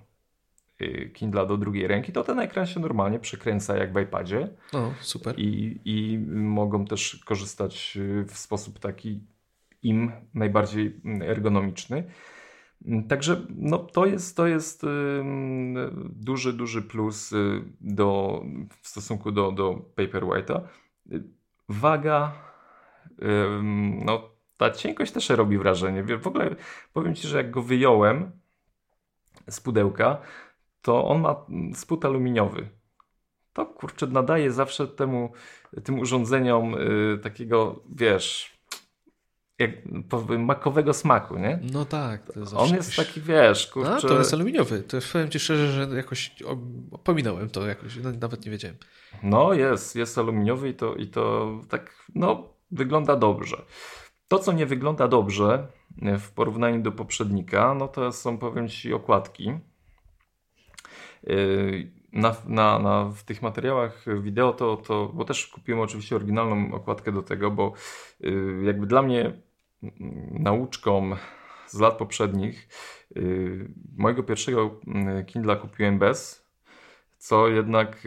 y, 0.80 1.10
Kindla 1.14 1.46
do 1.46 1.56
drugiej 1.56 1.86
ręki, 1.86 2.12
to 2.12 2.24
ten 2.24 2.38
ekran 2.38 2.66
się 2.66 2.80
normalnie 2.80 3.18
przekręca 3.18 3.76
jak 3.76 3.92
w 3.92 4.00
iPadzie. 4.00 4.48
O, 4.72 4.92
super. 5.00 5.34
I, 5.38 5.80
I 5.84 6.18
mogą 6.28 6.84
też 6.84 7.22
korzystać 7.24 7.96
y, 7.96 8.24
w 8.28 8.38
sposób 8.38 8.78
taki 8.78 9.20
im 9.82 10.12
najbardziej 10.34 11.00
ergonomiczny. 11.22 12.04
Także 13.08 13.46
no, 13.56 13.78
to 13.78 14.06
jest, 14.06 14.36
to 14.36 14.46
jest 14.46 14.82
duży, 16.10 16.52
duży 16.52 16.82
plus 16.82 17.32
y, 17.32 17.62
do, 17.80 18.42
w 18.82 18.88
stosunku 18.88 19.32
do, 19.32 19.52
do 19.52 19.82
Paperwhite'a. 19.96 20.60
Waga 21.68 22.32
no, 24.04 24.30
ta 24.56 24.70
cienkość 24.70 25.12
też 25.12 25.28
robi 25.28 25.58
wrażenie. 25.58 26.18
W 26.18 26.26
ogóle 26.26 26.56
powiem 26.92 27.14
Ci, 27.14 27.28
że 27.28 27.36
jak 27.36 27.50
go 27.50 27.62
wyjąłem 27.62 28.30
z 29.50 29.60
pudełka, 29.60 30.20
to 30.82 31.08
on 31.08 31.20
ma 31.20 31.46
spód 31.74 32.04
aluminiowy. 32.04 32.68
To 33.52 33.66
kurczę 33.66 34.06
nadaje 34.06 34.52
zawsze 34.52 34.88
temu, 34.88 35.32
tym 35.84 35.98
urządzeniom 35.98 36.74
y, 36.74 37.18
takiego, 37.22 37.82
wiesz, 37.94 38.56
jak 39.58 39.70
powiem, 40.08 40.44
makowego 40.44 40.92
smaku, 40.92 41.38
nie? 41.38 41.60
No 41.72 41.84
tak. 41.84 42.22
On 42.56 42.74
jest 42.74 42.96
taki, 42.96 43.20
wiesz, 43.20 43.66
kurczę... 43.66 43.96
A, 43.96 44.00
to 44.00 44.18
jest 44.18 44.34
aluminiowy. 44.34 44.82
To 44.82 44.98
powiem 45.12 45.30
Ci 45.30 45.40
szczerze, 45.40 45.72
że 45.72 45.96
jakoś 45.96 46.36
pominąłem 47.04 47.50
to 47.50 47.66
jakoś, 47.66 47.96
no, 47.96 48.12
nawet 48.12 48.44
nie 48.44 48.50
wiedziałem. 48.50 48.76
No 49.22 49.52
jest, 49.52 49.96
jest 49.96 50.18
aluminiowy 50.18 50.68
i 50.68 50.74
to, 50.74 50.94
i 50.94 51.06
to 51.06 51.52
tak, 51.68 52.06
no 52.14 52.55
wygląda 52.70 53.16
dobrze. 53.16 53.62
To, 54.28 54.38
co 54.38 54.52
nie 54.52 54.66
wygląda 54.66 55.08
dobrze 55.08 55.68
e, 56.02 56.18
w 56.18 56.32
porównaniu 56.32 56.82
do 56.82 56.92
poprzednika, 56.92 57.74
no 57.74 57.88
to 57.88 58.12
są, 58.12 58.38
powiem 58.38 58.68
Ci, 58.68 58.92
okładki. 58.92 59.48
E, 59.48 61.34
na, 62.12 62.36
na, 62.46 62.78
na, 62.78 63.04
w 63.04 63.22
tych 63.22 63.42
materiałach 63.42 64.04
wideo 64.20 64.52
to, 64.52 64.76
to, 64.76 65.10
bo 65.14 65.24
też 65.24 65.46
kupiłem 65.46 65.80
oczywiście 65.80 66.16
oryginalną 66.16 66.74
okładkę 66.74 67.12
do 67.12 67.22
tego, 67.22 67.50
bo 67.50 67.72
e, 68.24 68.30
jakby 68.64 68.86
dla 68.86 69.02
mnie 69.02 69.32
nauczką 70.30 71.10
z 71.66 71.80
lat 71.80 71.98
poprzednich 71.98 72.68
mojego 73.96 74.22
pierwszego 74.22 74.80
Kindla 75.26 75.56
kupiłem 75.56 75.98
bez, 75.98 76.46
co 77.18 77.48
jednak 77.48 78.06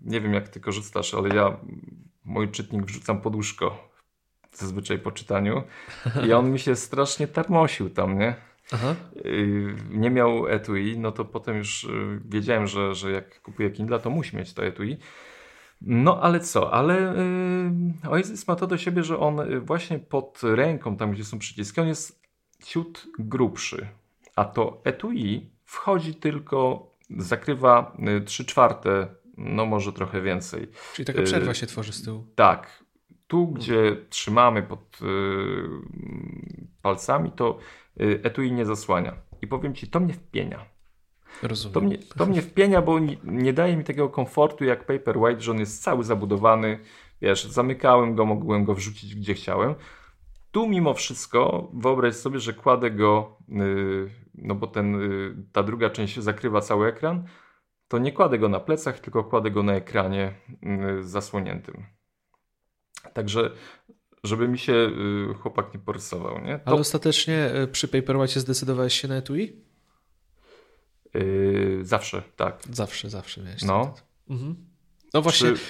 nie 0.00 0.20
wiem 0.20 0.34
jak 0.34 0.48
ty 0.48 0.60
korzystasz, 0.60 1.14
ale 1.14 1.28
ja 1.36 1.60
mój 2.24 2.50
czytnik 2.50 2.84
wrzucam 2.84 3.20
pod 3.20 3.34
łóżko 3.34 3.90
zazwyczaj 4.52 4.98
po 4.98 5.12
czytaniu 5.12 5.62
i 6.26 6.32
on 6.32 6.52
mi 6.52 6.58
się 6.58 6.76
strasznie 6.76 7.28
tarmosił 7.28 7.90
tam, 7.90 8.18
nie? 8.18 8.34
Aha. 8.72 8.94
Y, 9.26 9.76
nie 9.90 10.10
miał 10.10 10.48
etui, 10.48 10.98
no 10.98 11.12
to 11.12 11.24
potem 11.24 11.56
już 11.56 11.84
y, 11.84 12.20
wiedziałem, 12.24 12.66
że, 12.66 12.94
że 12.94 13.10
jak 13.10 13.42
kupuję 13.42 13.70
Kindle, 13.70 14.00
to 14.00 14.10
musi 14.10 14.36
mieć 14.36 14.54
to 14.54 14.64
etui. 14.64 14.96
No 15.80 16.20
ale 16.22 16.40
co, 16.40 16.72
ale 16.72 17.14
yy, 18.02 18.10
Oasis 18.10 18.48
ma 18.48 18.56
to 18.56 18.66
do 18.66 18.78
siebie, 18.78 19.02
że 19.02 19.18
on 19.18 19.60
właśnie 19.60 19.98
pod 19.98 20.40
ręką, 20.42 20.96
tam 20.96 21.12
gdzie 21.12 21.24
są 21.24 21.38
przyciski, 21.38 21.80
on 21.80 21.88
jest 21.88 22.22
ciut 22.64 23.06
grubszy, 23.18 23.88
a 24.36 24.44
to 24.44 24.80
etui 24.84 25.50
wchodzi 25.64 26.14
tylko, 26.14 26.90
zakrywa 27.18 27.96
3 28.26 28.44
czwarte 28.44 29.08
no 29.40 29.66
może 29.66 29.92
trochę 29.92 30.22
więcej. 30.22 30.68
Czyli 30.94 31.06
taka 31.06 31.22
przerwa 31.22 31.50
y, 31.50 31.54
się 31.54 31.66
tworzy 31.66 31.92
z 31.92 32.02
tyłu. 32.02 32.26
Tak. 32.34 32.84
Tu, 33.26 33.46
gdzie 33.46 33.96
trzymamy 34.08 34.62
pod 34.62 34.98
y, 35.02 35.06
palcami, 36.82 37.32
to 37.32 37.58
y, 38.00 38.20
etui 38.22 38.52
nie 38.52 38.66
zasłania. 38.66 39.16
I 39.42 39.46
powiem 39.46 39.74
ci, 39.74 39.88
to 39.88 40.00
mnie 40.00 40.14
wpienia. 40.14 40.64
Rozumiem. 41.42 41.74
To 41.74 41.80
mnie, 41.80 41.98
to 41.98 42.26
mnie 42.26 42.42
wpienia, 42.42 42.82
bo 42.82 42.98
nie, 42.98 43.16
nie 43.24 43.52
daje 43.52 43.76
mi 43.76 43.84
takiego 43.84 44.08
komfortu 44.08 44.64
jak 44.64 44.86
Paperwhite, 44.86 45.40
że 45.40 45.50
on 45.50 45.58
jest 45.58 45.82
cały 45.82 46.04
zabudowany. 46.04 46.78
Wiesz, 47.22 47.44
zamykałem 47.44 48.14
go, 48.14 48.24
mogłem 48.24 48.64
go 48.64 48.74
wrzucić 48.74 49.14
gdzie 49.14 49.34
chciałem. 49.34 49.74
Tu 50.50 50.68
mimo 50.68 50.94
wszystko 50.94 51.70
wyobraź 51.74 52.14
sobie, 52.14 52.40
że 52.40 52.52
kładę 52.52 52.90
go, 52.90 53.38
no 54.34 54.54
bo 54.54 54.66
ten, 54.66 54.96
ta 55.52 55.62
druga 55.62 55.90
część 55.90 56.18
zakrywa 56.18 56.60
cały 56.60 56.88
ekran, 56.88 57.24
to 57.90 57.98
nie 57.98 58.12
kładę 58.12 58.38
go 58.38 58.48
na 58.48 58.60
plecach, 58.60 59.00
tylko 59.00 59.24
kładę 59.24 59.50
go 59.50 59.62
na 59.62 59.74
ekranie 59.74 60.34
mm, 60.62 61.08
zasłoniętym. 61.08 61.86
Także, 63.12 63.50
żeby 64.24 64.48
mi 64.48 64.58
się 64.58 64.72
y, 64.72 65.34
chłopak 65.34 65.74
nie 65.74 65.80
porysował. 65.80 66.40
Nie? 66.40 66.58
To... 66.58 66.70
Ale 66.70 66.80
ostatecznie 66.80 67.54
y, 67.54 67.68
przy 67.68 67.88
Paperwhite 67.88 68.40
zdecydowałeś 68.40 69.00
się 69.00 69.08
na 69.08 69.16
etui? 69.16 69.64
Yy, 71.14 71.78
zawsze, 71.82 72.22
tak. 72.36 72.62
Zawsze, 72.70 73.10
zawsze 73.10 73.42
miałeś. 73.42 73.62
No. 73.62 73.94
Mhm. 74.30 74.56
No 75.14 75.22
właśnie. 75.22 75.52
Przy... 75.52 75.64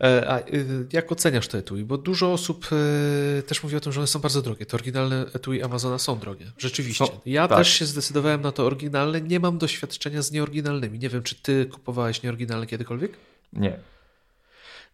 E, 0.00 0.28
a 0.28 0.38
y, 0.38 0.86
jak 0.92 1.12
oceniasz 1.12 1.48
te 1.48 1.58
etui? 1.58 1.84
Bo 1.84 1.98
dużo 1.98 2.32
osób 2.32 2.68
e, 2.72 3.42
też 3.42 3.62
mówi 3.62 3.76
o 3.76 3.80
tym, 3.80 3.92
że 3.92 4.00
one 4.00 4.06
są 4.06 4.18
bardzo 4.18 4.42
drogie. 4.42 4.66
Te 4.66 4.76
oryginalne 4.76 5.26
etui 5.34 5.62
Amazona 5.62 5.98
są 5.98 6.18
drogie. 6.18 6.52
Rzeczywiście. 6.58 7.04
No, 7.04 7.20
ja 7.26 7.48
tak. 7.48 7.58
też 7.58 7.68
się 7.68 7.86
zdecydowałem 7.86 8.40
na 8.42 8.52
to 8.52 8.66
oryginalne. 8.66 9.20
Nie 9.20 9.40
mam 9.40 9.58
doświadczenia 9.58 10.22
z 10.22 10.32
nieoryginalnymi. 10.32 10.98
Nie 10.98 11.08
wiem, 11.08 11.22
czy 11.22 11.34
ty 11.34 11.66
kupowałeś 11.66 12.22
nieoryginalne 12.22 12.66
kiedykolwiek? 12.66 13.12
Nie. 13.52 13.78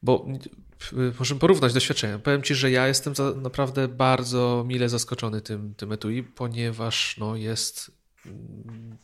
Bo 0.02 0.26
możemy 1.18 1.40
porównać 1.40 1.72
doświadczenia. 1.72 2.18
Powiem 2.18 2.42
ci, 2.42 2.54
że 2.54 2.70
ja 2.70 2.88
jestem 2.88 3.14
naprawdę 3.36 3.88
bardzo 3.88 4.64
mile 4.66 4.88
zaskoczony 4.88 5.40
tym, 5.40 5.74
tym 5.74 5.92
etui, 5.92 6.22
ponieważ 6.22 7.16
no, 7.18 7.36
jest 7.36 7.90
mm, 8.26 8.98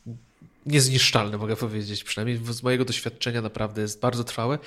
niezniszczalny, 0.66 1.38
mogę 1.38 1.56
powiedzieć. 1.56 2.04
Przynajmniej 2.04 2.54
z 2.54 2.62
mojego 2.62 2.84
doświadczenia 2.84 3.42
naprawdę 3.42 3.82
jest 3.82 4.00
bardzo 4.00 4.24
trwałe. 4.24 4.58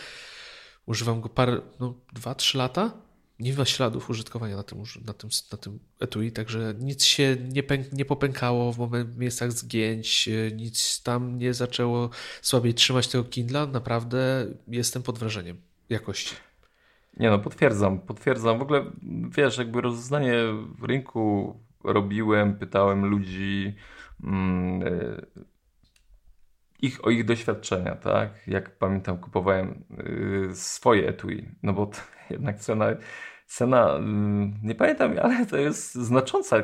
Używam 0.89 1.21
go 1.21 1.29
parę, 1.29 1.61
no 1.79 1.93
dwa, 2.13 2.35
trzy 2.35 2.57
lata. 2.57 2.91
Nie 3.39 3.53
ma 3.53 3.65
śladów 3.65 4.09
użytkowania 4.09 4.55
na 4.55 4.63
tym, 4.63 4.83
na 5.05 5.13
tym, 5.13 5.29
na 5.51 5.57
tym 5.57 5.79
etui, 5.99 6.31
także 6.31 6.73
nic 6.79 7.03
się 7.03 7.37
nie, 7.49 7.63
pęk, 7.63 7.93
nie 7.93 8.05
popękało 8.05 8.73
w, 8.73 9.17
miejscach 9.17 9.51
zgięć, 9.51 10.29
nic 10.55 11.03
tam 11.03 11.37
nie 11.37 11.53
zaczęło 11.53 12.09
słabiej 12.41 12.73
trzymać 12.73 13.07
tego 13.07 13.23
Kindla. 13.23 13.65
Naprawdę 13.65 14.47
jestem 14.67 15.03
pod 15.03 15.19
wrażeniem 15.19 15.57
jakości. 15.89 16.35
Nie 17.17 17.29
no, 17.29 17.39
potwierdzam, 17.39 17.99
potwierdzam. 17.99 18.59
W 18.59 18.61
ogóle, 18.61 18.85
wiesz, 19.29 19.57
jakby 19.57 19.81
rozeznanie 19.81 20.33
w 20.79 20.83
rynku 20.83 21.55
robiłem, 21.83 22.59
pytałem 22.59 23.05
ludzi, 23.05 23.75
mm, 24.23 24.81
ich, 26.81 27.05
o 27.05 27.09
ich 27.09 27.25
doświadczenia, 27.25 27.95
tak? 27.95 28.47
Jak 28.47 28.77
pamiętam, 28.77 29.17
kupowałem 29.17 29.83
y, 30.51 30.55
swoje 30.55 31.07
etui, 31.07 31.51
no 31.63 31.73
bo 31.73 31.91
jednak 32.29 32.59
cena, 32.59 32.85
cena, 33.47 33.97
y, 33.97 34.01
nie 34.63 34.75
pamiętam, 34.75 35.15
ale 35.21 35.45
to 35.45 35.57
jest 35.57 35.95
znacząca 35.95 36.63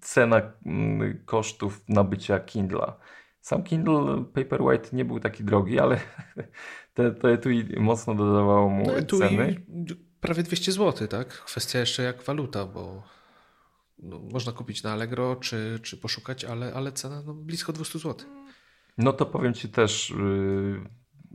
cena 0.00 0.38
y, 0.38 1.22
kosztów 1.24 1.84
nabycia 1.88 2.40
Kindla. 2.40 2.96
Sam 3.40 3.62
Kindle 3.62 4.24
Paperwhite 4.34 4.96
nie 4.96 5.04
był 5.04 5.20
taki 5.20 5.44
drogi, 5.44 5.78
ale 5.78 6.00
te, 6.94 7.10
to 7.10 7.30
etui 7.30 7.64
mocno 7.80 8.14
dodawało 8.14 8.68
mu 8.68 8.86
no, 8.86 9.18
ceny. 9.18 9.60
Prawie 10.20 10.42
200 10.42 10.72
zł, 10.72 11.08
tak? 11.08 11.28
Kwestia 11.28 11.78
jeszcze 11.78 12.02
jak 12.02 12.22
waluta, 12.22 12.66
bo 12.66 13.02
no, 13.98 14.18
można 14.18 14.52
kupić 14.52 14.82
na 14.82 14.92
Allegro 14.92 15.36
czy, 15.36 15.80
czy 15.82 15.96
poszukać, 15.96 16.44
ale, 16.44 16.74
ale 16.74 16.92
cena 16.92 17.22
no, 17.26 17.34
blisko 17.34 17.72
200 17.72 17.98
zł. 17.98 18.39
No 19.00 19.12
to 19.12 19.26
powiem 19.26 19.54
Ci 19.54 19.68
też, 19.68 20.10
yy, 20.10 20.80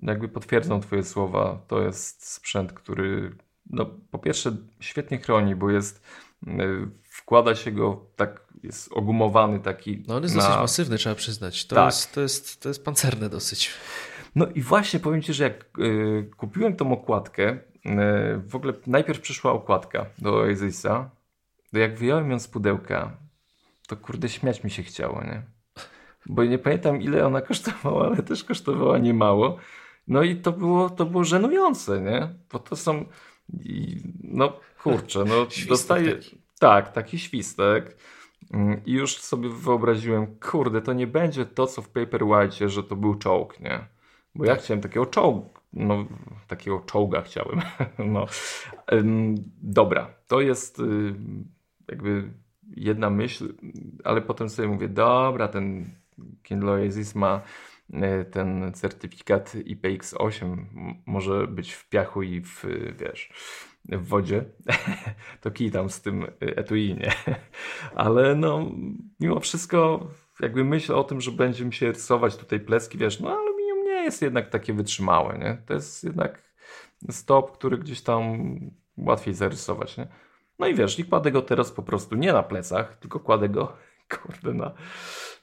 jakby 0.01 0.27
potwierdzą 0.27 0.79
Twoje 0.79 1.03
słowa, 1.03 1.61
to 1.67 1.81
jest 1.81 2.29
sprzęt, 2.29 2.73
który 2.73 3.35
no, 3.69 3.85
po 4.11 4.19
pierwsze 4.19 4.57
świetnie 4.79 5.17
chroni, 5.17 5.55
bo 5.55 5.69
jest 5.69 6.03
yy, 6.47 6.89
wkłada 7.03 7.55
się 7.55 7.71
go 7.71 8.05
tak, 8.15 8.47
jest 8.63 8.91
ogumowany 8.91 9.59
taki. 9.59 10.03
No 10.07 10.15
on 10.15 10.23
jest 10.23 10.35
na... 10.35 10.41
dosyć 10.41 10.57
masywny, 10.57 10.97
trzeba 10.97 11.15
przyznać. 11.15 11.67
To, 11.67 11.75
tak. 11.75 11.85
jest, 11.85 12.13
to, 12.13 12.21
jest, 12.21 12.61
to 12.61 12.69
jest 12.69 12.85
pancerne 12.85 13.29
dosyć. 13.29 13.69
No 14.35 14.47
i 14.47 14.61
właśnie 14.61 14.99
powiem 14.99 15.21
Ci, 15.21 15.33
że 15.33 15.43
jak 15.43 15.65
yy, 15.77 16.29
kupiłem 16.37 16.75
tą 16.75 16.91
okładkę, 16.91 17.59
w 18.47 18.55
ogóle 18.55 18.73
najpierw 18.87 19.21
przyszła 19.21 19.51
okładka 19.51 20.05
do 20.17 20.35
Oasisa, 20.35 21.09
to 21.71 21.79
jak 21.79 21.97
wyjąłem 21.97 22.31
ją 22.31 22.39
z 22.39 22.47
pudełka, 22.47 23.17
to 23.87 23.97
kurde 23.97 24.29
śmiać 24.29 24.63
mi 24.63 24.71
się 24.71 24.83
chciało, 24.83 25.23
nie? 25.23 25.54
Bo 26.25 26.43
nie 26.43 26.57
pamiętam 26.57 27.01
ile 27.01 27.25
ona 27.25 27.41
kosztowała, 27.41 28.05
ale 28.05 28.23
też 28.23 28.43
kosztowała 28.43 28.97
niemało. 28.97 29.57
No 30.07 30.23
i 30.23 30.35
to 30.35 30.51
było, 30.51 30.89
to 30.89 31.05
było 31.05 31.23
żenujące, 31.23 32.01
nie? 32.01 32.29
Bo 32.51 32.59
to 32.59 32.75
są, 32.75 33.05
no 34.23 34.59
kurczę, 34.83 35.25
no 35.25 35.47
dostaję, 35.69 36.15
taki. 36.15 36.37
tak, 36.59 36.91
taki 36.91 37.19
świstek. 37.19 37.97
Mm, 38.53 38.81
I 38.85 38.91
już 38.91 39.17
sobie 39.17 39.49
wyobraziłem, 39.49 40.39
kurde, 40.39 40.81
to 40.81 40.93
nie 40.93 41.07
będzie 41.07 41.45
to, 41.45 41.67
co 41.67 41.81
w 41.81 41.89
Paperwhite, 41.89 42.69
że 42.69 42.83
to 42.83 42.95
był 42.95 43.15
czołg, 43.15 43.59
nie? 43.59 43.87
Bo 44.35 44.45
ja 44.45 44.55
tak. 44.55 44.63
chciałem 44.63 44.81
takiego 44.81 45.05
czołgu, 45.05 45.49
no, 45.73 46.05
takiego 46.47 46.79
czołga 46.79 47.21
chciałem. 47.21 47.61
no. 48.13 48.25
Dobra, 49.61 50.13
to 50.27 50.41
jest 50.41 50.79
y, 50.79 51.15
jakby 51.87 52.33
jedna 52.75 53.09
myśl, 53.09 53.53
ale 54.03 54.21
potem 54.21 54.49
sobie 54.49 54.67
mówię, 54.67 54.87
dobra, 54.87 55.47
ten 55.47 55.95
Kindle 56.43 56.71
Oasis 56.71 57.15
ma 57.15 57.41
y, 57.89 58.25
ten 58.31 58.73
certyfikat 58.73 59.55
IPX8, 59.55 60.65
może 61.05 61.47
być 61.47 61.73
w 61.73 61.89
piachu 61.89 62.23
i 62.23 62.41
w, 62.41 62.65
wiesz, 62.99 63.29
w 63.85 64.07
wodzie, 64.07 64.45
to 65.41 65.51
kij 65.51 65.71
tam 65.71 65.89
z 65.89 66.01
tym 66.01 66.27
etui, 66.39 66.93
nie? 66.93 67.11
Ale 67.95 68.35
no, 68.35 68.71
mimo 69.19 69.39
wszystko 69.39 70.07
jakby 70.39 70.63
myśl 70.63 70.93
o 70.93 71.03
tym, 71.03 71.21
że 71.21 71.31
będzie 71.31 71.65
mi 71.65 71.73
się 71.73 71.87
rysować 71.87 72.37
tutaj 72.37 72.59
pleski, 72.59 72.97
wiesz, 72.97 73.19
no 73.19 73.29
ale 73.29 73.55
jest 74.05 74.21
jednak 74.21 74.49
takie 74.49 74.73
wytrzymałe, 74.73 75.37
nie? 75.37 75.57
To 75.65 75.73
jest 75.73 76.03
jednak 76.03 76.41
stop, 77.09 77.51
który 77.51 77.77
gdzieś 77.77 78.01
tam 78.01 78.37
łatwiej 78.97 79.33
zarysować, 79.33 79.97
nie? 79.97 80.07
No 80.59 80.67
i 80.67 80.75
wiesz, 80.75 80.99
i 80.99 81.05
kładę 81.05 81.31
go 81.31 81.41
teraz 81.41 81.71
po 81.71 81.83
prostu 81.83 82.15
nie 82.15 82.33
na 82.33 82.43
plecach, 82.43 82.97
tylko 82.97 83.19
kładę 83.19 83.49
go, 83.49 83.77
kurde, 84.21 84.53
na, 84.53 84.73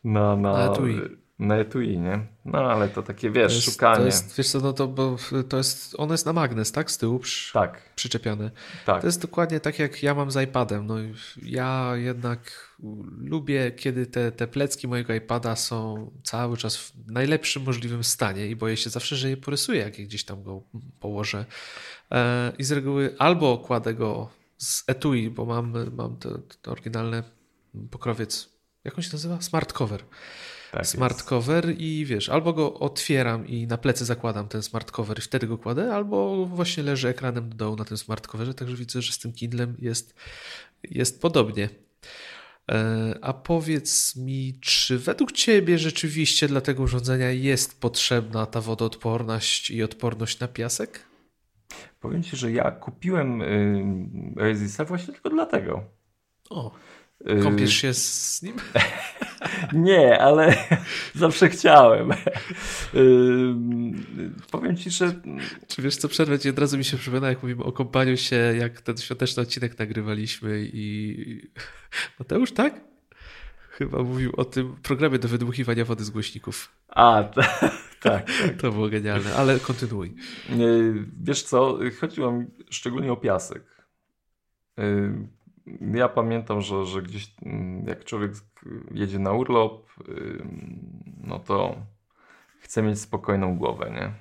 na, 0.05 0.37
na, 0.37 0.53
na 0.53 0.73
etui. 0.73 1.01
Na 1.39 1.57
etui, 1.57 1.99
nie? 1.99 2.27
No 2.45 2.59
ale 2.59 2.89
to 2.89 3.03
takie, 3.03 3.31
wiesz, 3.31 3.53
to 3.53 3.55
jest, 3.55 3.73
szukanie. 3.73 3.97
To 3.97 4.07
jest, 4.07 4.37
wiesz 4.37 4.49
co, 4.49 4.61
no 4.61 4.73
to, 4.73 4.89
bo 4.89 5.17
to 5.49 5.57
jest, 5.57 5.95
ono 5.99 6.15
jest 6.15 6.27
na 6.27 6.33
magnes, 6.33 6.73
tak? 6.73 6.91
Z 6.91 6.99
tyłu 6.99 7.19
przy, 7.19 7.53
tak. 7.53 7.83
Tak. 8.87 9.01
To 9.01 9.07
jest 9.07 9.23
dokładnie 9.23 9.61
tak, 9.61 9.79
jak 9.79 10.03
ja 10.03 10.15
mam 10.15 10.31
z 10.31 10.43
iPadem. 10.43 10.87
No 10.87 10.95
ja 11.43 11.93
jednak 11.97 12.73
lubię, 13.19 13.73
kiedy 13.73 14.07
te, 14.07 14.33
te 14.33 14.47
plecki 14.47 14.89
mojego 14.89 15.15
iPada 15.15 15.57
są 15.57 16.11
cały 16.25 16.57
czas 16.57 16.77
w 16.77 16.93
najlepszym 17.07 17.63
możliwym 17.63 18.05
stanie 18.05 18.47
i 18.47 18.57
boję 18.57 18.77
się 18.77 18.91
zawsze, 18.91 19.17
że 19.17 19.31
je 19.31 19.37
porysuję, 19.37 19.81
jak 19.81 19.99
je 19.99 20.05
gdzieś 20.05 20.25
tam 20.25 20.43
go 20.43 20.63
położę. 21.01 21.45
E, 22.11 22.53
I 22.59 22.65
z 22.65 22.73
reguły 22.73 23.15
albo 23.19 23.59
kładę 23.59 23.95
go 23.95 24.31
z 24.59 24.85
etui, 24.87 25.31
bo 25.31 25.45
mam, 25.45 25.75
mam 25.97 26.17
to, 26.17 26.39
to 26.63 26.73
oryginalne 26.73 27.23
pokrowiec, 27.91 28.52
jak 28.85 28.99
on 28.99 29.03
się 29.03 29.11
nazywa? 29.12 29.41
Smart 29.41 29.72
cover. 29.72 30.05
Tak 30.72 30.87
smart 30.87 31.16
jest. 31.16 31.28
cover 31.28 31.74
i 31.78 32.05
wiesz, 32.07 32.28
albo 32.28 32.53
go 32.53 32.74
otwieram 32.74 33.47
i 33.47 33.66
na 33.66 33.78
plecy 33.78 34.05
zakładam 34.05 34.49
ten 34.49 34.62
smart 34.62 34.91
cover 34.91 35.18
i 35.18 35.22
wtedy 35.22 35.47
go 35.47 35.59
kładę, 35.59 35.95
albo 35.95 36.47
właśnie 36.47 36.83
leży 36.83 37.09
ekranem 37.09 37.49
do 37.49 37.57
dołu 37.57 37.76
na 37.76 37.85
tym 37.85 37.97
smart 37.97 38.26
coverze, 38.26 38.55
także 38.55 38.76
widzę, 38.76 39.03
że 39.03 39.12
z 39.12 39.18
tym 39.18 39.33
Kindlem 39.33 39.76
jest, 39.78 40.14
jest 40.83 41.22
podobnie. 41.22 41.68
E, 42.70 43.14
a 43.22 43.33
powiedz 43.33 44.16
mi, 44.16 44.59
czy 44.61 44.99
według 44.99 45.33
Ciebie 45.33 45.78
rzeczywiście 45.78 46.49
dla 46.49 46.61
tego 46.61 46.83
urządzenia 46.83 47.30
jest 47.30 47.80
potrzebna 47.80 48.47
ta 48.47 48.61
wodoodporność 48.61 49.70
i 49.70 49.83
odporność 49.83 50.39
na 50.39 50.49
piasek? 50.49 51.01
Powiem 52.01 52.22
Ci, 52.22 52.37
że 52.37 52.53
ja 52.53 52.70
kupiłem 52.70 53.43
Oasisa 54.41 54.85
właśnie 54.85 55.14
tylko 55.14 55.30
dlatego. 55.30 55.85
O, 56.51 56.72
kąpiesz 57.43 57.75
się 57.75 57.95
z 57.95 58.43
nim? 58.43 58.57
Nie, 59.73 60.20
ale 60.20 60.55
zawsze 61.14 61.49
chciałem. 61.49 62.11
powiem 64.51 64.77
ci, 64.77 64.91
że. 64.91 65.20
Czy 65.68 65.83
wiesz 65.83 65.97
co, 65.97 66.09
przerwę 66.09 66.39
ci 66.39 66.49
od 66.49 66.59
razu 66.59 66.79
mi 66.79 66.85
się 66.85 66.97
przypomina, 66.97 67.29
jak 67.29 67.43
mówimy 67.43 67.64
o 67.64 67.73
kąpaniu 67.73 68.16
się, 68.16 68.37
jak 68.37 68.81
ten 68.81 68.97
świąteczny 68.97 69.43
odcinek 69.43 69.79
nagrywaliśmy 69.79 70.70
i. 70.73 71.51
Mateusz, 72.18 72.53
tak? 72.53 72.81
Chyba 73.70 74.03
mówił 74.03 74.33
o 74.37 74.45
tym 74.45 74.77
programie 74.83 75.18
do 75.18 75.29
wydmuchiwania 75.29 75.85
wody 75.85 76.05
z 76.05 76.11
głośników. 76.11 76.73
A, 76.89 77.25
tak. 77.25 77.73
tak. 78.01 78.27
To 78.61 78.73
było 78.73 78.89
genialne, 78.89 79.35
ale 79.35 79.59
kontynuuj. 79.59 80.14
Wiesz 81.23 81.43
co, 81.43 81.79
chodziło 82.01 82.33
mi 82.33 82.47
szczególnie 82.70 83.12
o 83.12 83.16
piasek 83.16 83.62
ja 85.95 86.09
pamiętam, 86.09 86.61
że, 86.61 86.87
że 86.87 87.03
gdzieś 87.03 87.35
mm, 87.43 87.87
jak 87.87 88.05
człowiek 88.05 88.33
jedzie 88.95 89.19
na 89.19 89.33
urlop, 89.33 89.93
no 91.25 91.39
to 91.39 91.77
chce 92.61 92.83
mieć 92.83 93.01
spokojną 93.01 93.57
głowę, 93.57 93.91
nie? 93.91 94.13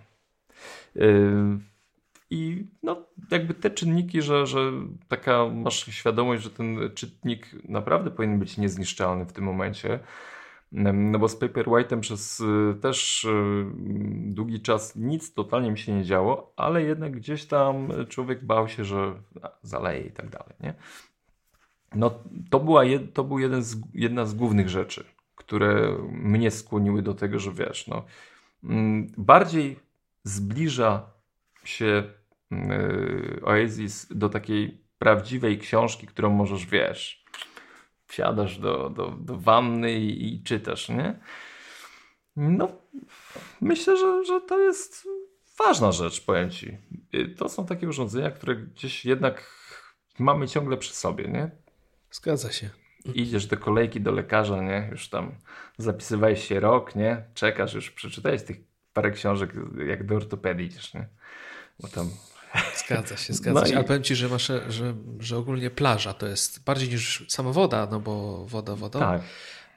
I 2.30 2.68
no, 2.84 3.06
jakby 3.32 3.54
te 3.54 3.70
czynniki, 3.70 4.22
że, 4.22 4.46
że 4.46 4.72
taka 5.08 5.46
masz 5.46 5.86
świadomość, 5.86 6.44
że 6.44 6.50
ten 6.50 6.78
czytnik 6.96 7.50
naprawdę 7.70 8.12
powinien 8.12 8.40
być 8.40 8.58
niezniszczalny 8.58 9.26
w 9.26 9.34
tym 9.34 9.44
momencie. 9.44 10.00
No 10.72 11.20
bo 11.20 11.28
z 11.28 11.40
Paperwhite'em 11.40 12.00
przez 12.00 12.40
y, 12.40 12.76
też 12.82 13.24
y, 13.24 13.66
długi 14.26 14.62
czas 14.62 14.96
nic 14.96 15.34
totalnie 15.34 15.72
mi 15.72 15.78
się 15.78 15.94
nie 15.94 16.04
działo, 16.04 16.54
ale 16.56 16.84
jednak 16.84 17.12
gdzieś 17.12 17.46
tam 17.46 17.90
człowiek 18.10 18.46
bał 18.46 18.68
się, 18.68 18.86
że 18.86 19.14
zaleje 19.64 20.02
i 20.02 20.12
tak 20.12 20.30
dalej, 20.30 20.54
nie? 20.60 20.74
No, 21.96 22.24
to, 22.50 22.60
była 22.60 22.84
jed, 22.84 23.14
to 23.14 23.24
był 23.24 23.40
jeden 23.40 23.64
z, 23.64 23.82
jedna 23.94 24.26
z 24.26 24.34
głównych 24.34 24.70
rzeczy, 24.70 25.04
które 25.36 25.98
mnie 26.12 26.52
skłoniły 26.52 27.02
do 27.02 27.14
tego, 27.14 27.40
że 27.40 27.52
wiesz, 27.54 27.88
no, 27.88 28.06
mm, 28.64 29.12
bardziej 29.18 29.80
zbliża 30.24 31.10
się 31.64 32.04
yy, 32.52 33.42
Oasis 33.44 34.08
do 34.12 34.30
takiej 34.30 34.82
prawdziwej 34.98 35.60
książki, 35.60 36.08
którą 36.08 36.30
możesz, 36.30 36.66
wiesz, 36.66 37.26
wsiadasz 38.06 38.60
do, 38.60 38.90
do, 38.90 39.08
do 39.08 39.38
wanny 39.38 40.00
i, 40.00 40.34
i 40.34 40.44
czytasz, 40.44 40.90
nie? 40.90 41.20
No, 42.36 42.72
myślę, 43.62 43.98
że, 43.98 44.26
że 44.26 44.42
to 44.42 44.60
jest 44.60 45.08
ważna 45.58 45.92
rzecz, 45.92 46.26
powiem 46.26 46.50
Ci. 46.50 46.78
Y, 47.16 47.36
to 47.38 47.50
są 47.50 47.66
takie 47.66 47.90
urządzenia, 47.90 48.32
które 48.32 48.56
gdzieś 48.56 49.06
jednak 49.06 49.62
mamy 50.20 50.48
ciągle 50.48 50.78
przy 50.78 50.94
sobie, 50.94 51.28
nie? 51.28 51.52
Zgadza 52.12 52.52
się. 52.52 52.70
Idziesz 53.14 53.46
do 53.46 53.58
kolejki 53.58 54.02
do 54.02 54.12
lekarza, 54.12 54.62
nie? 54.62 54.88
Już 54.92 55.10
tam 55.10 55.36
zapisywałeś 55.78 56.48
się 56.48 56.60
rok, 56.60 56.96
nie? 56.96 57.24
Czekasz, 57.34 57.74
już 57.74 57.92
przeczytałeś 57.92 58.44
tych 58.44 58.58
parę 58.94 59.12
książek, 59.12 59.54
jak 59.88 60.06
do 60.06 60.16
ortopedii 60.16 60.66
idziesz, 60.66 60.94
nie? 60.94 61.08
Bo 61.80 61.88
tam... 61.88 62.10
Zgadza 62.86 63.18
się, 63.18 63.34
zgadza 63.34 63.60
no 63.60 63.66
się. 63.66 63.72
I... 63.72 63.76
Ale 63.76 63.84
powiem 63.84 64.04
Ci, 64.04 64.16
że, 64.16 64.30
masz, 64.30 64.52
że, 64.70 64.94
że 65.20 65.38
ogólnie 65.38 65.70
plaża 65.70 66.14
to 66.14 66.28
jest 66.28 66.64
bardziej 66.64 66.90
niż 66.90 67.26
sama 67.30 67.52
woda, 67.52 67.88
no 67.92 68.00
bo 68.00 68.46
woda 68.46 68.76
woda. 68.76 69.00
Tak 69.00 69.22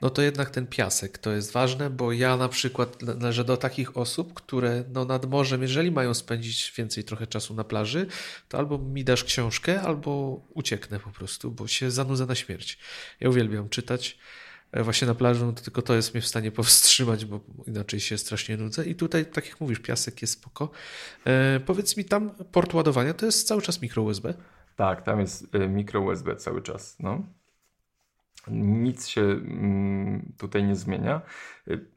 no 0.01 0.11
to 0.11 0.23
jednak 0.23 0.51
ten 0.51 0.67
piasek 0.67 1.19
to 1.19 1.33
jest 1.33 1.53
ważne, 1.53 1.91
bo 1.91 2.13
ja 2.13 2.37
na 2.37 2.49
przykład 2.49 3.03
należę 3.03 3.45
do 3.45 3.57
takich 3.57 3.97
osób, 3.97 4.35
które 4.35 4.85
no 4.93 5.05
nad 5.05 5.27
morzem, 5.27 5.63
jeżeli 5.63 5.91
mają 5.91 6.15
spędzić 6.15 6.73
więcej 6.77 7.05
trochę 7.05 7.27
czasu 7.27 7.55
na 7.55 7.65
plaży, 7.65 8.07
to 8.49 8.59
albo 8.59 8.79
mi 8.79 9.05
dasz 9.05 9.25
książkę, 9.25 9.83
albo 9.83 10.41
ucieknę 10.55 11.01
po 11.01 11.11
prostu, 11.11 11.51
bo 11.51 11.67
się 11.67 11.91
zanudzę 11.91 12.27
na 12.27 12.35
śmierć. 12.35 12.79
Ja 13.21 13.29
uwielbiam 13.29 13.69
czytać 13.69 14.19
e, 14.73 14.83
właśnie 14.83 15.09
na 15.09 15.15
plaży, 15.15 15.45
no 15.45 15.53
to 15.53 15.63
tylko 15.63 15.83
to 15.83 15.95
jest 15.95 16.15
mnie 16.15 16.21
w 16.21 16.27
stanie 16.27 16.53
powstrzymać, 16.53 17.25
bo 17.25 17.41
inaczej 17.67 18.01
się 18.01 18.19
strasznie 18.19 18.57
nudzę. 18.57 18.87
I 18.87 18.95
tutaj, 18.95 19.27
tak 19.27 19.49
jak 19.49 19.61
mówisz, 19.61 19.79
piasek 19.79 20.23
jest 20.23 20.33
spoko. 20.33 20.71
E, 21.27 21.61
powiedz 21.61 21.97
mi, 21.97 22.05
tam 22.05 22.31
port 22.31 22.75
ładowania 22.75 23.15
to 23.15 23.27
jest 23.27 23.49
cały 23.49 23.63
czas 23.63 23.83
mikro 23.83 24.03
USB? 24.03 24.35
Tak, 24.77 25.03
tam 25.03 25.21
jest 25.21 25.55
e, 25.55 25.69
mikro 25.69 26.01
USB 26.01 26.37
cały 26.37 26.63
czas. 26.63 26.97
No. 27.01 27.44
Nic 28.49 29.09
się 29.09 29.21
mm, 29.21 30.33
tutaj 30.39 30.65
nie 30.65 30.77
zmienia. 30.77 31.21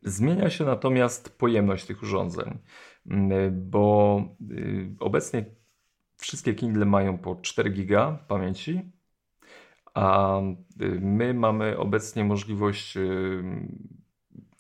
Zmienia 0.04 0.50
się 0.50 0.66
natomiast 0.66 1.38
pojemność 1.38 1.86
tych 1.86 2.04
urządzeń, 2.04 2.58
mm, 3.08 3.70
bo 3.70 4.22
y, 4.52 4.90
obecnie 5.00 5.46
wszystkie 6.18 6.54
Kindle 6.54 6.86
mają 6.86 7.18
po 7.18 7.36
4 7.36 7.70
GB 7.70 8.18
pamięci, 8.28 8.92
a 9.94 10.40
y, 10.82 11.00
my 11.02 11.34
mamy 11.34 11.78
obecnie 11.78 12.24
możliwość 12.24 12.98
y, 12.98 13.44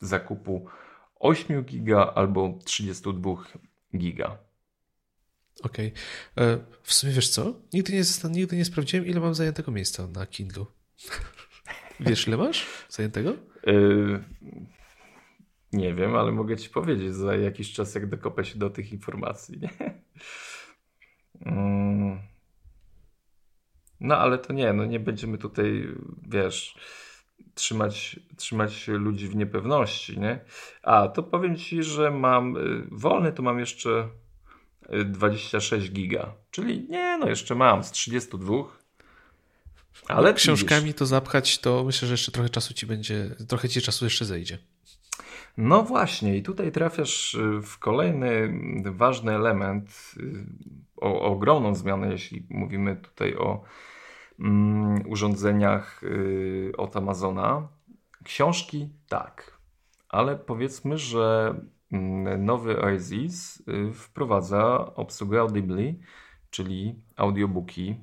zakupu 0.02 0.66
8 1.20 1.64
giga 1.64 2.14
albo 2.16 2.60
32 2.66 3.36
giga. 3.98 4.38
Okej. 5.64 5.94
Okay. 6.34 6.46
E, 6.46 6.60
w 6.84 6.94
sumie 6.94 7.14
wiesz 7.14 7.30
co? 7.30 7.54
Nigdy 7.74 7.94
nie, 7.94 8.04
nigdy 8.30 8.58
nie 8.58 8.66
sprawdziłem, 8.66 9.06
ile 9.06 9.20
mam 9.20 9.36
zajętego 9.36 9.72
miejsca 9.72 10.08
na 10.08 10.26
Kindle. 10.26 10.66
Wiesz, 12.00 12.28
ile 12.28 12.38
masz 12.38 12.66
zajętego? 12.90 13.34
Yy, 13.66 14.24
nie 15.74 15.94
wiem, 15.94 16.16
ale 16.16 16.32
mogę 16.32 16.58
ci 16.58 16.70
powiedzieć 16.70 17.14
za 17.14 17.36
jakiś 17.36 17.74
czas, 17.74 17.96
jak 17.96 18.10
dokopę 18.10 18.46
się 18.46 18.60
do 18.60 18.70
tych 18.70 18.92
informacji. 18.92 19.60
Yy. 21.46 22.18
No 24.00 24.18
ale 24.18 24.38
to 24.38 24.54
nie, 24.54 24.74
no 24.74 24.86
nie 24.86 25.00
będziemy 25.00 25.38
tutaj, 25.38 25.88
wiesz, 26.28 26.78
trzymać, 27.54 28.20
trzymać 28.38 28.88
ludzi 28.88 29.28
w 29.28 29.36
niepewności, 29.36 30.20
nie? 30.20 30.40
A, 30.84 31.08
to 31.08 31.24
powiem 31.24 31.56
Ci, 31.56 31.84
że 31.84 32.12
mam 32.12 32.58
y, 32.58 32.88
wolny, 32.92 33.32
to 33.32 33.44
mam 33.44 33.60
jeszcze 33.60 34.10
26 35.06 35.88
y, 35.88 35.92
giga, 35.92 36.34
czyli 36.52 36.88
nie, 36.90 37.18
no 37.18 37.30
jeszcze 37.30 37.56
mam 37.56 37.84
z 37.84 37.92
32. 37.92 38.54
Ale 40.08 40.34
książkami 40.34 40.82
widzisz, 40.82 41.00
to 41.00 41.06
zapchać, 41.06 41.60
to 41.60 41.84
myślę, 41.84 42.08
że 42.08 42.14
jeszcze 42.14 42.32
trochę 42.32 42.50
czasu 42.50 42.74
Ci 42.74 42.86
będzie, 42.86 43.36
trochę 43.48 43.70
Ci 43.70 43.82
czasu 43.82 44.06
jeszcze 44.06 44.26
zejdzie. 44.26 44.58
No 45.58 45.84
właśnie, 45.84 46.38
i 46.38 46.44
tutaj 46.44 46.72
trafiasz 46.72 47.34
y, 47.34 47.62
w 47.62 47.80
kolejny 47.80 48.54
ważny 48.86 49.36
element, 49.36 50.16
o, 50.98 51.22
o 51.22 51.22
ogromną 51.22 51.76
zmianę, 51.76 52.12
jeśli 52.12 52.48
mówimy 52.50 52.96
tutaj 52.96 53.36
o 53.36 53.64
mm, 54.40 55.10
urządzeniach 55.10 56.04
y, 56.04 56.72
od 56.78 56.98
Amazona. 56.98 57.68
Książki 58.24 58.90
tak, 59.10 59.58
ale 60.10 60.36
powiedzmy, 60.36 60.98
że 60.98 61.56
mm, 61.92 62.46
nowy 62.46 62.82
Oasis 62.82 63.64
y, 63.68 63.94
wprowadza 63.94 64.96
obsługę 64.96 65.40
Audibly, 65.40 65.96
czyli 66.50 66.96
audiobooki 67.16 67.96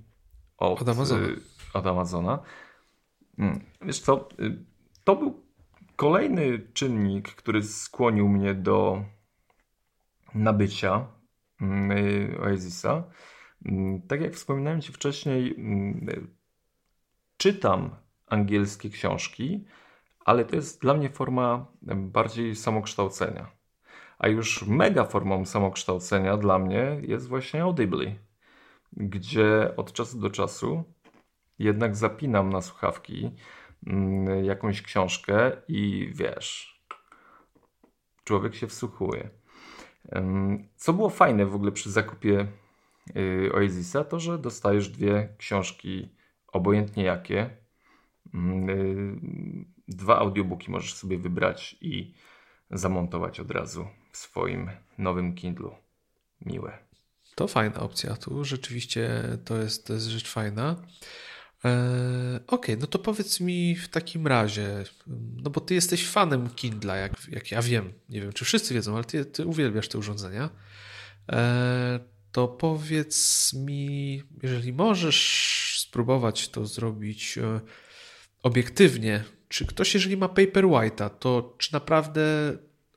od, 0.58 0.82
od 0.82 0.88
Amazona. 0.88 1.26
Y, 1.74 1.78
od 1.78 1.86
Amazona. 1.86 2.38
Mm, 3.38 3.60
wiesz 3.82 4.00
co, 4.00 4.28
to 5.04 5.16
był 5.16 5.44
kolejny 5.96 6.58
czynnik, 6.72 7.28
który 7.28 7.62
skłonił 7.62 8.28
mnie 8.28 8.54
do 8.54 9.04
nabycia 10.34 11.06
mm, 11.60 12.40
Oasisa. 12.42 13.04
Mm, 13.66 14.02
tak 14.02 14.20
jak 14.20 14.34
wspominałem 14.34 14.80
Ci 14.80 14.92
wcześniej, 14.92 15.54
mm, 15.58 16.34
czytam 17.36 17.96
angielskie 18.26 18.90
książki, 18.90 19.64
ale 20.24 20.44
to 20.44 20.56
jest 20.56 20.80
dla 20.80 20.94
mnie 20.94 21.10
forma 21.10 21.66
bardziej 21.96 22.56
samokształcenia. 22.56 23.50
A 24.18 24.28
już 24.28 24.66
mega 24.66 25.04
formą 25.04 25.44
samokształcenia 25.44 26.36
dla 26.36 26.58
mnie 26.58 27.00
jest 27.02 27.28
właśnie 27.28 27.62
Audibly, 27.62 28.18
gdzie 28.92 29.76
od 29.76 29.92
czasu 29.92 30.20
do 30.20 30.30
czasu 30.30 30.93
jednak 31.58 31.96
zapinam 31.96 32.50
na 32.50 32.62
słuchawki 32.62 33.30
mm, 33.86 34.44
jakąś 34.44 34.82
książkę 34.82 35.52
i 35.68 36.10
wiesz, 36.14 36.80
człowiek 38.24 38.54
się 38.54 38.66
wsłuchuje. 38.66 39.30
Co 40.76 40.92
było 40.92 41.10
fajne 41.10 41.46
w 41.46 41.54
ogóle 41.54 41.72
przy 41.72 41.90
zakupie 41.90 42.46
Y, 43.16 43.52
Oasisa, 43.54 44.04
to 44.04 44.20
że 44.20 44.38
dostajesz 44.38 44.88
dwie 44.88 45.28
książki, 45.38 46.08
obojętnie 46.46 47.04
jakie. 47.04 47.50
Mm, 48.34 48.70
y, 48.70 49.16
dwa 49.88 50.18
audiobooki 50.18 50.70
możesz 50.70 50.94
sobie 50.94 51.18
wybrać 51.18 51.76
i 51.80 52.14
zamontować 52.70 53.40
od 53.40 53.50
razu 53.50 53.86
w 54.12 54.16
swoim 54.16 54.70
nowym 54.98 55.34
Kindlu. 55.34 55.74
Miłe. 56.40 56.78
To 57.34 57.48
fajna 57.48 57.80
opcja. 57.80 58.16
Tu 58.16 58.44
rzeczywiście 58.44 59.22
to 59.44 59.56
jest, 59.56 59.86
to 59.86 59.92
jest 59.92 60.06
rzecz 60.06 60.30
fajna. 60.30 60.76
Eee, 61.64 62.36
Okej, 62.46 62.74
okay, 62.74 62.76
no 62.80 62.86
to 62.86 62.98
powiedz 62.98 63.40
mi 63.40 63.76
w 63.76 63.88
takim 63.88 64.26
razie, 64.26 64.84
no 65.42 65.50
bo 65.50 65.60
ty 65.60 65.74
jesteś 65.74 66.08
fanem 66.08 66.50
Kindla, 66.50 66.96
jak, 66.96 67.12
jak 67.28 67.50
ja 67.50 67.62
wiem. 67.62 67.92
Nie 68.08 68.20
wiem, 68.20 68.32
czy 68.32 68.44
wszyscy 68.44 68.74
wiedzą, 68.74 68.94
ale 68.94 69.04
ty, 69.04 69.24
ty 69.24 69.46
uwielbiasz 69.46 69.88
te 69.88 69.98
urządzenia. 69.98 70.50
Eee, 71.28 72.00
to 72.32 72.48
powiedz 72.48 73.52
mi, 73.52 74.22
jeżeli 74.42 74.72
możesz 74.72 75.86
spróbować 75.88 76.48
to 76.48 76.66
zrobić 76.66 77.38
e, 77.38 77.60
obiektywnie, 78.42 79.24
czy 79.48 79.66
ktoś, 79.66 79.94
jeżeli 79.94 80.16
ma 80.16 80.28
Paper 80.28 80.64
White'a, 80.64 81.10
to 81.10 81.54
czy 81.58 81.72
naprawdę 81.72 82.22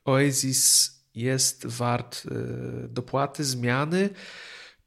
Oasis 0.06 0.92
jest 1.16 1.66
wart 1.66 2.24
e, 2.26 2.88
dopłaty, 2.88 3.44
zmiany, 3.44 4.10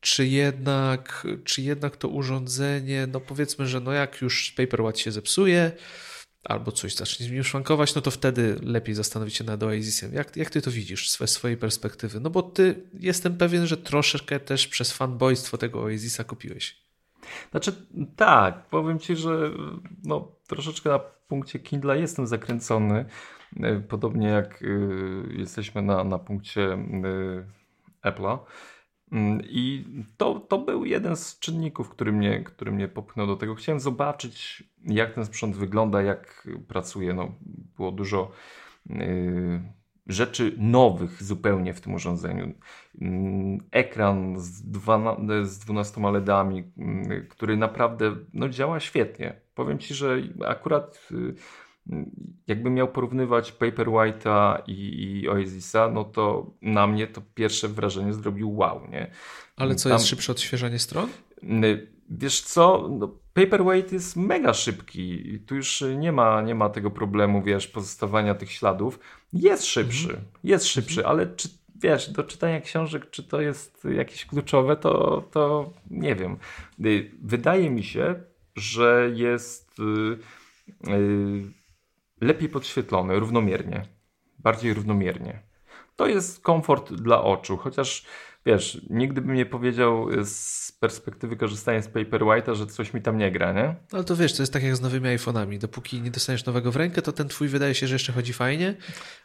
czy 0.01 0.26
jednak, 0.26 1.26
czy 1.44 1.62
jednak 1.62 1.96
to 1.96 2.09
urządzenie, 2.09 3.07
no 3.12 3.20
powiedzmy, 3.20 3.66
że 3.66 3.80
no 3.80 3.92
jak 3.92 4.20
już 4.20 4.53
Paper 4.53 4.82
White 4.82 4.98
się 4.98 5.12
zepsuje, 5.12 5.72
albo 6.44 6.72
coś 6.72 6.94
zacznie 6.94 7.26
z 7.26 7.30
nim 7.30 7.44
szwankować, 7.44 7.94
no 7.94 8.01
to 8.03 8.11
wtedy 8.11 8.57
lepiej 8.62 8.94
zastanowić 8.94 9.36
się 9.36 9.44
nad 9.44 9.62
Oasisem. 9.62 10.14
Jak, 10.14 10.36
jak 10.36 10.51
ty 10.51 10.62
to 10.62 10.70
widzisz 10.70 11.11
z 11.11 11.30
swojej 11.30 11.57
perspektywy? 11.57 12.20
No 12.20 12.30
bo 12.30 12.42
ty 12.42 12.90
jestem 12.94 13.36
pewien, 13.36 13.66
że 13.66 13.76
troszeczkę 13.76 14.40
też 14.40 14.68
przez 14.68 14.92
fanboystwo 14.92 15.59
tego 15.59 15.82
Oasisa 15.82 16.24
kupiłeś. 16.24 16.90
Znaczy 17.51 17.72
tak, 18.16 18.68
powiem 18.68 18.98
ci, 18.98 19.16
że 19.16 19.51
no, 20.05 20.32
troszeczkę 20.46 20.90
na 20.90 20.98
punkcie 20.98 21.59
Kindla 21.59 21.96
jestem 21.96 22.26
zakręcony, 22.26 23.05
podobnie 23.88 24.28
jak 24.28 24.62
y, 24.62 25.34
jesteśmy 25.36 25.82
na, 25.82 26.05
na 26.05 26.18
punkcie 26.18 26.61
y, 26.62 27.44
Apple'a. 28.05 28.38
Mm, 29.13 29.43
I 29.45 29.85
to, 30.17 30.41
to 30.41 30.59
był 30.59 30.85
jeden 30.85 31.17
z 31.17 31.39
czynników, 31.39 31.89
który 31.89 32.13
mnie, 32.13 32.45
który 32.45 32.73
mnie 32.73 32.89
popchnął 32.89 33.27
do 33.27 33.37
tego. 33.37 33.55
Chciałem 33.55 33.81
zobaczyć, 33.81 34.65
jak 34.85 35.15
ten 35.15 35.25
sprzęt 35.25 35.57
wygląda, 35.57 36.03
jak 36.03 36.49
pracuje. 36.69 37.15
No, 37.15 37.35
było 37.77 37.93
dużo 37.93 38.31
yy, 38.87 39.61
rzeczy 40.07 40.55
nowych 40.59 41.23
zupełnie 41.23 41.75
w 41.75 41.81
tym 41.81 41.95
urządzeniu. 41.95 42.55
Yy, 42.95 43.09
ekran 43.71 44.41
z, 44.41 44.63
dwa, 44.63 45.17
z 45.43 45.59
12 45.59 46.01
LEDami, 46.01 46.73
yy, 46.77 47.27
który 47.31 47.57
naprawdę 47.57 48.17
no, 48.33 48.49
działa 48.49 48.81
świetnie. 48.81 49.41
Powiem 49.55 49.79
Ci, 49.79 49.95
że 49.95 50.17
akurat 50.47 51.09
y, 51.13 51.35
jakbym 52.47 52.74
miał 52.74 52.89
porównywać 52.89 53.53
Paperwhite'a 53.53 54.62
i, 54.66 55.03
i 55.03 55.28
Oasisa, 55.28 55.91
no 55.91 56.05
to 56.05 56.51
na 56.62 56.87
mnie 56.87 57.07
to 57.07 57.22
pierwsze 57.35 57.68
wrażenie 57.68 58.14
zrobił 58.14 58.57
wow, 58.57 58.87
nie? 58.91 59.11
Ale 59.57 59.74
co, 59.74 59.89
Tam, 59.89 59.99
jest 59.99 60.09
szybsze 60.09 60.33
odświeżanie 60.33 60.78
stron? 60.78 61.09
Wiesz 62.11 62.41
co, 62.41 62.89
no, 62.99 63.18
Paperwhite 63.35 63.95
jest 63.95 64.16
mega 64.16 64.55
szybki. 64.55 65.39
Tu 65.47 65.55
już 65.57 65.85
nie 65.99 66.12
ma, 66.12 66.43
nie 66.43 66.55
ma 66.55 66.68
tego 66.68 66.91
problemu, 66.91 67.43
wiesz, 67.43 67.68
pozostawania 67.68 68.35
tych 68.35 68.53
śladów. 68.53 69.01
Jest 69.33 69.66
szybszy, 69.66 70.09
mhm. 70.09 70.24
jest 70.45 70.66
szybszy, 70.66 71.07
ale 71.07 71.26
czy, 71.26 71.49
wiesz, 71.83 72.11
do 72.11 72.24
czytania 72.24 72.61
książek, 72.61 73.11
czy 73.11 73.22
to 73.22 73.41
jest 73.41 73.85
jakieś 73.85 74.26
kluczowe, 74.26 74.76
to, 74.76 75.24
to 75.31 75.72
nie 75.91 76.14
wiem. 76.14 76.37
Y, 76.85 77.11
wydaje 77.22 77.70
mi 77.70 77.85
się, 77.85 78.14
że 78.57 79.11
jest... 79.14 79.78
Yy, 79.78 80.18
yy, 80.87 81.60
lepiej 82.21 82.49
podświetlony, 82.49 83.21
równomiernie. 83.21 83.83
Bardziej 84.39 84.75
równomiernie. 84.75 85.43
To 85.97 86.07
jest 86.07 86.41
komfort 86.41 86.93
dla 86.93 87.23
oczu, 87.23 87.57
chociaż 87.57 88.07
wiesz, 88.47 88.81
nigdy 88.91 89.21
bym 89.21 89.35
nie 89.35 89.47
powiedział 89.47 90.09
z 90.25 90.73
perspektywy 90.73 91.37
korzystania 91.37 91.83
z 91.83 91.89
Paperwhite'a, 91.89 92.55
że 92.55 92.66
coś 92.66 92.95
mi 92.95 93.03
tam 93.03 93.18
nie 93.18 93.33
gra, 93.33 93.53
nie? 93.53 93.75
No 93.93 94.05
to 94.05 94.16
wiesz, 94.16 94.37
to 94.37 94.43
jest 94.43 94.53
tak 94.53 94.62
jak 94.62 94.77
z 94.77 94.81
nowymi 94.81 95.07
iPhone'ami. 95.07 95.59
Dopóki 95.59 96.03
nie 96.03 96.11
dostaniesz 96.11 96.47
nowego 96.47 96.73
w 96.73 96.77
rękę, 96.77 97.03
to 97.03 97.12
ten 97.12 97.29
twój 97.29 97.49
wydaje 97.49 97.75
się, 97.75 97.87
że 97.87 97.95
jeszcze 97.95 98.12
chodzi 98.12 98.33
fajnie, 98.33 98.77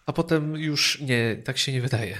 a 0.06 0.14
potem 0.14 0.56
już 0.56 1.02
nie, 1.02 1.36
tak 1.36 1.58
się 1.58 1.72
nie 1.72 1.82
wydaje. 1.82 2.18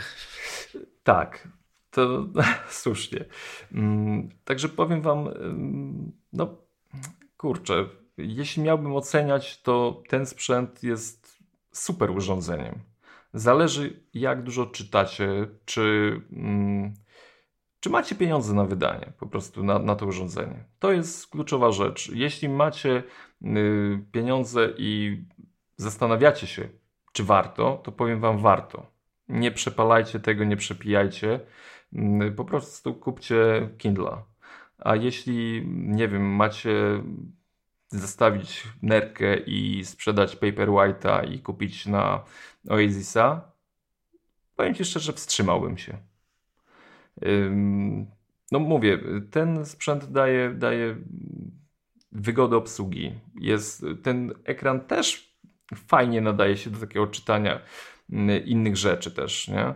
Tak, 1.04 1.48
to 1.92 2.28
słusznie. 2.70 3.26
Mm, 3.72 4.30
także 4.46 4.70
powiem 4.70 5.02
wam, 5.02 5.30
no 6.34 6.58
kurczę, 7.38 7.86
jeśli 8.18 8.64
miałbym 8.64 8.96
oceniać, 8.96 9.62
to 9.62 10.04
ten 10.08 10.26
sprzęt 10.26 10.84
jest 10.84 11.40
super 11.72 12.12
urządzeniem. 12.12 12.80
Zależy, 13.34 14.04
jak 14.14 14.44
dużo 14.44 14.66
czytacie, 14.66 15.28
czy, 15.66 16.22
mm, 16.32 16.94
czy 17.80 17.90
macie 17.90 18.16
pieniądze 18.16 18.54
na 18.54 18.64
wydanie, 18.64 19.14
po 19.20 19.28
prostu 19.28 19.64
na, 19.64 19.80
na 19.80 19.96
to 19.96 20.06
urządzenie. 20.06 20.66
To 20.80 20.92
jest 20.92 21.28
kluczowa 21.28 21.72
rzecz. 21.72 22.10
Jeśli 22.10 22.50
macie 22.50 23.04
y, 23.42 24.00
pieniądze 24.12 24.70
i 24.78 25.24
zastanawiacie 25.78 26.48
się, 26.48 26.70
czy 27.14 27.24
warto, 27.24 27.82
to 27.84 27.92
powiem 27.92 28.20
Wam 28.20 28.38
warto. 28.38 28.86
Nie 29.28 29.52
przepalajcie 29.52 30.20
tego, 30.20 30.44
nie 30.44 30.58
przepijajcie. 30.58 31.40
Y, 31.94 32.32
po 32.32 32.46
prostu 32.46 32.94
kupcie 32.94 33.70
Kindle. 33.78 34.18
A 34.78 34.96
jeśli, 34.96 35.64
nie 35.68 36.08
wiem, 36.08 36.36
macie 36.36 37.04
zostawić 38.00 38.64
nerkę 38.82 39.38
i 39.38 39.86
sprzedać 39.86 40.36
Paperwhite'a 40.36 41.32
i 41.32 41.40
kupić 41.40 41.86
na 41.86 42.24
Oasisa, 42.70 43.52
powiem 44.56 44.74
Ci 44.76 44.86
szczerze, 44.86 45.14
wstrzymałbym 45.14 45.78
się. 45.78 45.98
No 48.52 48.60
mówię, 48.60 49.00
ten 49.32 49.66
sprzęt 49.66 50.12
daje, 50.12 50.54
daje 50.54 50.96
wygodę 52.12 52.58
obsługi. 52.58 53.20
Jest, 53.42 53.86
ten 54.04 54.34
ekran 54.44 54.82
też 54.82 55.36
fajnie 55.76 56.22
nadaje 56.22 56.58
się 56.58 56.70
do 56.70 56.80
takiego 56.80 57.08
czytania 57.08 57.62
innych 58.46 58.78
rzeczy 58.78 59.12
też, 59.12 59.48
nie? 59.48 59.74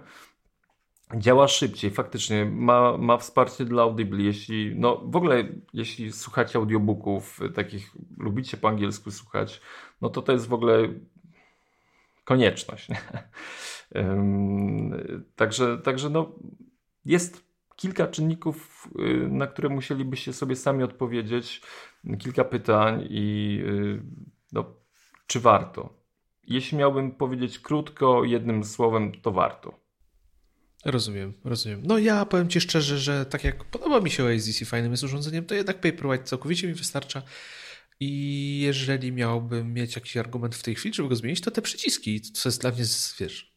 Działa 1.17 1.47
szybciej, 1.47 1.91
faktycznie 1.91 2.45
ma, 2.45 2.97
ma 2.97 3.17
wsparcie 3.17 3.65
dla 3.65 3.83
Audible. 3.83 4.23
Jeśli, 4.23 4.75
no 4.75 5.01
w 5.05 5.15
ogóle, 5.15 5.43
jeśli 5.73 6.11
słuchacie 6.11 6.59
audiobooków, 6.59 7.39
takich 7.55 7.91
lubicie 8.17 8.57
po 8.57 8.67
angielsku 8.67 9.11
słuchać, 9.11 9.61
no 10.01 10.09
to 10.09 10.21
to 10.21 10.31
jest 10.31 10.47
w 10.47 10.53
ogóle 10.53 10.89
konieczność. 12.23 12.89
Nie? 12.89 13.01
Także, 15.35 15.77
także 15.77 16.09
no, 16.09 16.31
jest 17.05 17.49
kilka 17.75 18.07
czynników, 18.07 18.87
y, 18.99 19.29
na 19.29 19.47
które 19.47 19.69
musielibyście 19.69 20.33
sobie 20.33 20.55
sami 20.55 20.83
odpowiedzieć, 20.83 21.61
kilka 22.19 22.43
pytań 22.43 23.07
i 23.09 23.59
y, 23.65 24.03
no, 24.51 24.65
czy 25.27 25.39
warto. 25.39 25.93
Jeśli 26.43 26.77
miałbym 26.77 27.11
powiedzieć 27.11 27.59
krótko, 27.59 28.23
jednym 28.23 28.63
słowem, 28.63 29.11
to 29.11 29.31
warto. 29.31 29.88
Rozumiem, 30.85 31.33
rozumiem. 31.43 31.81
No 31.83 31.97
ja 31.97 32.25
powiem 32.25 32.49
Ci 32.49 32.61
szczerze, 32.61 32.99
że 32.99 33.25
tak 33.25 33.43
jak 33.43 33.63
podoba 33.63 33.99
mi 33.99 34.11
się 34.11 34.23
Oasis 34.23 34.61
i 34.61 34.65
fajnym 34.65 34.91
jest 34.91 35.03
urządzeniem, 35.03 35.45
to 35.45 35.55
jednak 35.55 35.81
Paperwhite 35.81 36.23
całkowicie 36.23 36.67
mi 36.67 36.73
wystarcza. 36.73 37.21
I 37.99 38.59
jeżeli 38.59 39.11
miałbym 39.11 39.73
mieć 39.73 39.95
jakiś 39.95 40.17
argument 40.17 40.55
w 40.55 40.63
tej 40.63 40.75
chwili, 40.75 40.95
żeby 40.95 41.09
go 41.09 41.15
zmienić, 41.15 41.41
to 41.41 41.51
te 41.51 41.61
przyciski, 41.61 42.21
co 42.21 42.49
jest 42.49 42.61
dla 42.61 42.71
mnie, 42.71 42.83
wiesz, 43.19 43.53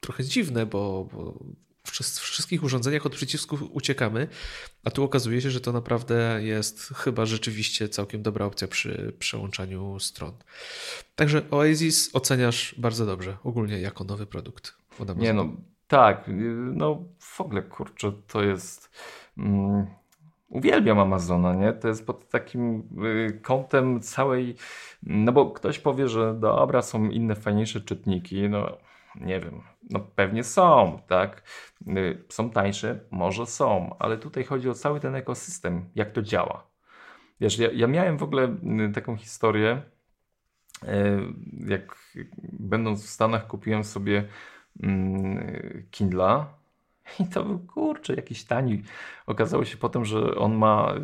trochę 0.00 0.24
dziwne, 0.24 0.66
bo, 0.66 1.08
bo 1.12 1.44
w 1.86 1.90
wszystkich 2.20 2.62
urządzeniach 2.62 3.06
od 3.06 3.14
przycisków 3.14 3.62
uciekamy, 3.70 4.28
a 4.84 4.90
tu 4.90 5.02
okazuje 5.02 5.40
się, 5.40 5.50
że 5.50 5.60
to 5.60 5.72
naprawdę 5.72 6.40
jest 6.42 6.80
chyba 6.80 7.26
rzeczywiście 7.26 7.88
całkiem 7.88 8.22
dobra 8.22 8.46
opcja 8.46 8.68
przy 8.68 9.12
przełączaniu 9.18 10.00
stron. 10.00 10.32
Także 11.16 11.50
Oasis 11.50 12.10
oceniasz 12.12 12.74
bardzo 12.78 13.06
dobrze, 13.06 13.36
ogólnie 13.42 13.80
jako 13.80 14.04
nowy 14.04 14.26
produkt. 14.26 14.74
Nie 15.16 15.32
no, 15.32 15.56
tak, 15.88 16.30
no 16.74 17.04
w 17.18 17.40
ogóle 17.40 17.62
kurczę, 17.62 18.12
to 18.26 18.42
jest... 18.42 18.90
Mm, 19.38 19.86
uwielbiam 20.48 20.98
Amazona, 20.98 21.54
nie? 21.54 21.72
To 21.72 21.88
jest 21.88 22.06
pod 22.06 22.28
takim 22.28 22.88
y, 23.04 23.40
kątem 23.42 24.00
całej... 24.00 24.56
No 25.02 25.32
bo 25.32 25.50
ktoś 25.50 25.78
powie, 25.78 26.08
że 26.08 26.34
dobra, 26.34 26.82
są 26.82 27.04
inne, 27.04 27.34
fajniejsze 27.34 27.80
czytniki, 27.80 28.48
no 28.48 28.76
nie 29.20 29.40
wiem, 29.40 29.62
no 29.90 30.00
pewnie 30.00 30.44
są, 30.44 30.98
tak? 31.06 31.42
Y, 31.88 32.24
są 32.28 32.50
tańsze, 32.50 33.00
może 33.10 33.46
są, 33.46 33.96
ale 33.98 34.18
tutaj 34.18 34.44
chodzi 34.44 34.68
o 34.68 34.74
cały 34.74 35.00
ten 35.00 35.14
ekosystem, 35.14 35.90
jak 35.94 36.12
to 36.12 36.22
działa. 36.22 36.66
Wiesz, 37.40 37.58
ja, 37.58 37.68
ja 37.72 37.86
miałem 37.86 38.18
w 38.18 38.22
ogóle 38.22 38.56
y, 38.88 38.92
taką 38.94 39.16
historię, 39.16 39.82
y, 40.82 40.86
jak 41.66 41.96
będąc 42.52 43.06
w 43.06 43.10
Stanach 43.10 43.46
kupiłem 43.46 43.84
sobie 43.84 44.28
Kindla 45.90 46.54
i 47.20 47.26
to 47.26 47.44
był 47.44 47.58
kurczę 47.58 48.14
jakiś 48.14 48.44
tani. 48.44 48.82
Okazało 49.26 49.64
się 49.64 49.76
potem, 49.76 50.04
że 50.04 50.34
on 50.34 50.54
ma 50.54 50.94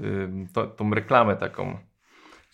to, 0.53 0.67
tą 0.67 0.95
reklamę 0.95 1.37
taką, 1.37 1.79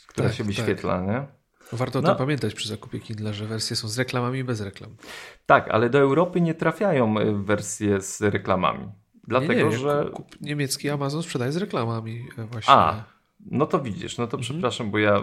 która 0.07 0.29
tak, 0.29 0.37
się 0.37 0.45
wyświetla, 0.45 0.99
tak. 0.99 1.07
nie? 1.07 1.27
Warto 1.73 1.99
o 1.99 2.03
no. 2.03 2.09
tym 2.09 2.19
pamiętać 2.19 2.55
przy 2.55 2.69
zakupie 2.69 3.01
Kindle, 3.01 3.35
że 3.35 3.47
wersje 3.47 3.77
są 3.77 3.89
z 3.89 3.99
reklamami 3.99 4.39
i 4.39 4.45
bez 4.45 4.61
reklam. 4.61 4.97
Tak, 5.47 5.69
ale 5.69 5.91
do 5.91 5.99
Europy 5.99 6.41
nie 6.41 6.55
trafiają 6.55 7.19
e, 7.19 7.33
wersje 7.33 8.01
z 8.01 8.21
reklamami. 8.21 8.89
Dlatego, 9.29 9.53
nie, 9.53 9.65
nie, 9.65 9.79
że. 9.79 10.11
Niemiecki 10.41 10.91
Amazon 10.91 11.23
sprzedaje 11.23 11.53
z 11.53 11.57
reklamami 11.57 12.29
e, 12.39 12.45
właśnie. 12.45 12.75
A, 12.75 13.05
no 13.51 13.67
to 13.67 13.81
widzisz, 13.81 14.19
no 14.19 14.27
to 14.27 14.37
mhm. 14.37 14.43
przepraszam, 14.43 14.91
bo 14.91 14.99
ja 14.99 15.17
e, 15.17 15.23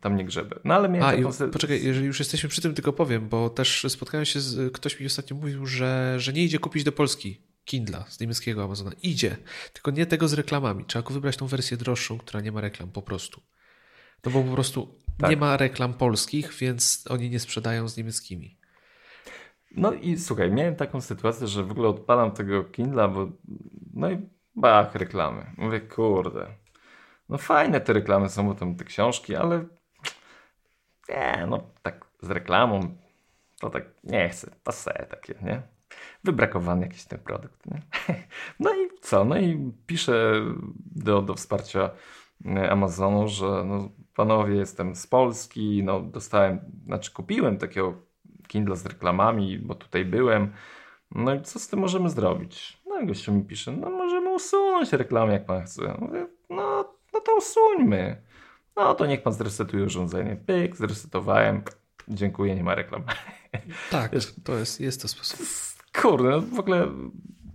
tam 0.00 0.16
nie 0.16 0.24
grzebę. 0.24 0.60
No 0.64 0.74
ale 0.74 0.88
miałem 0.88 1.24
A, 1.24 1.30
taką... 1.30 1.46
i, 1.46 1.50
poczekaj, 1.50 1.84
jeżeli 1.84 2.06
już 2.06 2.18
jesteśmy 2.18 2.48
przy 2.48 2.62
tym, 2.62 2.74
tylko 2.74 2.92
powiem, 2.92 3.28
bo 3.28 3.50
też 3.50 3.86
spotkałem 3.88 4.24
się 4.26 4.40
z. 4.40 4.72
Ktoś 4.72 5.00
mi 5.00 5.06
ostatnio 5.06 5.36
mówił, 5.36 5.66
że, 5.66 6.14
że 6.18 6.32
nie 6.32 6.44
idzie 6.44 6.58
kupić 6.58 6.84
do 6.84 6.92
Polski. 6.92 7.48
Kindla 7.64 8.04
z 8.08 8.20
niemieckiego 8.20 8.64
Amazona. 8.64 8.90
Idzie, 9.02 9.36
tylko 9.72 9.90
nie 9.90 10.06
tego 10.06 10.28
z 10.28 10.32
reklamami. 10.32 10.84
Trzeba 10.84 11.10
wybrać 11.10 11.36
tą 11.36 11.46
wersję 11.46 11.76
droższą, 11.76 12.18
która 12.18 12.40
nie 12.40 12.52
ma 12.52 12.60
reklam 12.60 12.90
po 12.90 13.02
prostu. 13.02 13.40
No 14.24 14.32
bo 14.32 14.42
po 14.42 14.52
prostu 14.52 14.94
tak. 15.18 15.30
nie 15.30 15.36
ma 15.36 15.56
reklam 15.56 15.94
polskich, 15.94 16.54
więc 16.60 17.04
oni 17.08 17.30
nie 17.30 17.40
sprzedają 17.40 17.88
z 17.88 17.96
niemieckimi. 17.96 18.58
No 19.76 19.92
i 19.92 20.18
słuchaj, 20.18 20.50
miałem 20.50 20.76
taką 20.76 21.00
sytuację, 21.00 21.46
że 21.46 21.64
w 21.64 21.70
ogóle 21.70 21.88
odpalam 21.88 22.30
tego 22.30 22.64
Kindla, 22.64 23.08
bo 23.08 23.28
no 23.94 24.10
i 24.10 24.18
bach, 24.56 24.94
reklamy. 24.94 25.52
Mówię, 25.56 25.80
kurde, 25.80 26.46
no 27.28 27.38
fajne 27.38 27.80
te 27.80 27.92
reklamy 27.92 28.28
są, 28.28 28.56
tam 28.56 28.74
te 28.74 28.84
książki, 28.84 29.36
ale 29.36 29.64
nie, 31.08 31.46
no 31.48 31.60
tak 31.82 32.04
z 32.22 32.30
reklamą 32.30 32.80
to 33.60 33.70
tak 33.70 33.84
nie 34.04 34.28
chcę, 34.28 34.50
to 34.62 34.72
se 34.72 35.06
takie, 35.10 35.34
nie? 35.42 35.62
Wybrakowany 36.24 36.82
jakiś 36.82 37.04
ten 37.04 37.18
produkt, 37.18 37.66
nie? 37.66 37.82
No 38.60 38.74
i 38.74 38.88
co? 39.00 39.24
No 39.24 39.38
i 39.38 39.72
piszę 39.86 40.32
do, 40.96 41.22
do 41.22 41.34
wsparcia 41.34 41.90
Amazonu, 42.70 43.28
że 43.28 43.64
no, 43.64 43.88
panowie, 44.14 44.54
jestem 44.56 44.96
z 44.96 45.06
Polski, 45.06 45.82
no 45.84 46.00
dostałem, 46.00 46.60
znaczy 46.84 47.12
kupiłem 47.12 47.58
takiego 47.58 47.94
Kindle 48.48 48.76
z 48.76 48.86
reklamami, 48.86 49.58
bo 49.58 49.74
tutaj 49.74 50.04
byłem. 50.04 50.52
No 51.10 51.34
i 51.34 51.42
co 51.42 51.58
z 51.58 51.68
tym 51.68 51.78
możemy 51.78 52.10
zrobić? 52.10 52.82
No 52.86 53.00
i 53.00 53.06
gościu 53.06 53.32
mi 53.32 53.44
pisze, 53.44 53.72
no 53.72 53.90
możemy 53.90 54.34
usunąć 54.34 54.92
reklamę 54.92 55.32
jak 55.32 55.46
pan 55.46 55.62
chce. 55.62 55.96
Mówię, 55.98 56.26
usuńmy. 57.38 58.22
No 58.76 58.94
to 58.94 59.06
niech 59.06 59.22
pan 59.22 59.32
zresetuje 59.32 59.84
urządzenie. 59.84 60.36
Pyk, 60.36 60.76
zresetowałem. 60.76 61.62
Dziękuję, 62.08 62.54
nie 62.54 62.64
ma 62.64 62.74
reklam. 62.74 63.02
Tak, 63.90 64.12
to 64.44 64.58
jest, 64.58 64.80
jest 64.80 65.02
to 65.02 65.08
sposób. 65.08 65.40
Kurde, 66.02 66.30
no 66.30 66.40
w 66.40 66.58
ogóle, 66.58 66.88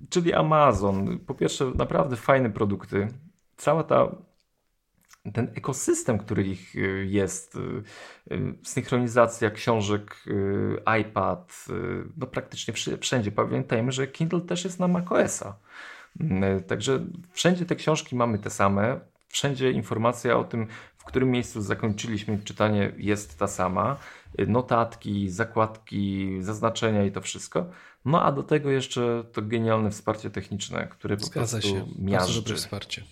czyli 0.10 0.34
Amazon. 0.34 1.20
Po 1.20 1.34
pierwsze, 1.34 1.72
naprawdę 1.76 2.16
fajne 2.16 2.50
produkty. 2.50 3.08
Cała 3.58 3.84
ta 3.84 4.16
ten 5.34 5.52
ekosystem, 5.56 6.18
który 6.18 6.44
ich 6.44 6.76
y, 6.76 7.06
jest, 7.10 7.56
y, 7.56 7.60
y, 8.32 8.54
synchronizacja 8.64 9.52
książek, 9.52 10.24
iPad, 11.02 11.66
no 12.18 12.28
praktycznie 12.28 12.74
wszędzie. 13.02 13.32
Pamiętajmy, 13.32 13.92
że 13.92 14.08
Kindle 14.08 14.42
też 14.42 14.64
jest 14.64 14.80
na 14.80 14.88
macOSa. 14.88 15.58
Także 16.68 17.06
wszędzie 17.32 17.66
te 17.66 17.76
książki 17.76 18.16
mamy 18.16 18.40
te 18.40 18.50
same, 18.50 19.00
wszędzie 19.34 19.72
informacja 19.72 20.38
o 20.38 20.44
tym, 20.44 20.68
w 20.98 21.04
którym 21.04 21.32
miejscu 21.32 21.62
zakończyliśmy 21.62 22.40
czytanie 22.44 22.92
jest 22.98 23.40
ta 23.40 23.48
sama. 23.48 23.98
Notatki, 24.48 25.30
zakładki, 25.30 26.38
zaznaczenia 26.42 27.06
i 27.06 27.12
to 27.12 27.22
wszystko. 27.22 27.66
No 28.06 28.22
a 28.24 28.32
do 28.32 28.44
tego 28.44 28.70
jeszcze 28.72 29.24
to 29.34 29.42
genialne 29.42 29.92
wsparcie 29.92 30.30
techniczne, 30.30 30.88
które 30.88 31.18
po 31.18 31.26
Zgadza 31.26 31.58
prostu 31.60 31.70
się. 31.70 31.86
miażdży. 32.00 32.28
Bardzo 32.28 32.42
dobre 32.42 32.56
wsparcie. 32.56 33.04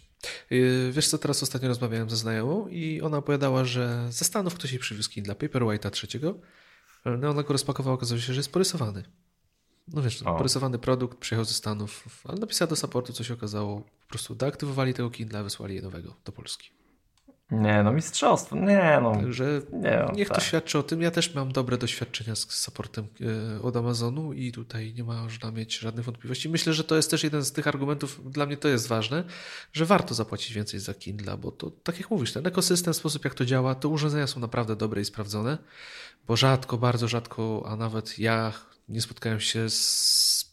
Y, 0.52 0.92
wiesz 0.94 1.08
co, 1.08 1.18
teraz 1.18 1.44
ostatnio 1.44 1.68
rozmawiałem 1.68 2.10
ze 2.10 2.16
znajomą 2.16 2.68
i 2.68 3.02
ona 3.02 3.18
opowiadała, 3.18 3.66
że 3.66 4.08
ze 4.10 4.26
Stanów 4.26 4.56
ktoś 4.56 4.72
jej 4.72 4.80
przywiózł 4.80 5.12
dla 5.18 5.34
Paperwhite'a 5.34 5.90
trzeciego. 5.90 6.40
No 7.06 7.30
ona 7.30 7.44
go 7.44 7.54
rozpakowała, 7.54 7.94
okazało 7.96 8.22
się, 8.22 8.34
że 8.34 8.40
jest 8.40 8.52
porysowany. 8.52 9.04
No 9.88 10.02
wiesz, 10.02 10.22
o. 10.22 10.36
porysowany 10.36 10.80
produkt 10.80 11.18
przyjechał 11.18 11.46
ze 11.46 11.54
Stanów, 11.54 12.24
ale 12.30 12.40
napisała 12.40 12.70
do 12.70 12.76
supportu, 12.76 13.14
co 13.14 13.24
się 13.24 13.34
okazało. 13.34 13.82
Po 13.82 14.10
prostu 14.10 14.36
deaktywowali 14.36 14.94
tego 14.94 15.10
Kindla, 15.10 15.44
wysłali 15.44 15.76
je 15.76 15.82
nowego 15.82 16.16
do 16.26 16.32
Polski. 16.32 16.72
Nie, 17.52 17.84
no 17.84 17.94
mistrzostwo, 17.94 18.56
nie 18.56 19.00
no. 19.02 19.12
Także 19.16 19.62
nie, 19.74 20.04
no, 20.08 20.14
niech 20.16 20.28
tak. 20.28 20.38
to 20.38 20.44
świadczy 20.44 20.80
o 20.80 20.84
tym. 20.84 21.02
Ja 21.02 21.12
też 21.12 21.36
mam 21.36 21.52
dobre 21.52 21.78
doświadczenia 21.78 22.36
z 22.36 22.40
supportem 22.40 23.08
e, 23.58 23.62
od 23.62 23.76
Amazonu 23.78 24.34
i 24.34 24.52
tutaj 24.52 24.94
nie 24.94 25.04
można 25.04 25.52
mieć 25.52 25.80
żadnych 25.80 26.06
wątpliwości. 26.06 26.50
Myślę, 26.50 26.74
że 26.74 26.84
to 26.84 26.96
jest 26.96 27.12
też 27.12 27.24
jeden 27.24 27.46
z 27.46 27.52
tych 27.52 27.68
argumentów, 27.68 28.32
dla 28.32 28.46
mnie 28.46 28.58
to 28.58 28.68
jest 28.68 28.88
ważne, 28.88 29.24
że 29.74 29.86
warto 29.86 30.14
zapłacić 30.14 30.54
więcej 30.54 30.80
za 30.80 30.94
Kindle, 30.94 31.38
bo 31.38 31.52
to 31.52 31.72
tak 31.72 32.00
jak 32.00 32.12
mówisz, 32.12 32.34
ten 32.34 32.48
ekosystem, 32.48 32.94
sposób 32.94 33.26
jak 33.26 33.34
to 33.34 33.46
działa, 33.46 33.76
to 33.76 33.90
urządzenia 33.90 34.28
są 34.28 34.40
naprawdę 34.40 34.76
dobre 34.76 35.02
i 35.02 35.06
sprawdzone, 35.06 35.58
bo 36.28 36.36
rzadko, 36.36 36.78
bardzo 36.78 37.08
rzadko, 37.08 37.64
a 37.66 37.76
nawet 37.76 38.20
ja 38.20 38.54
nie 38.92 39.02
spotkałem 39.02 39.40
się 39.40 39.70
z 39.70 40.52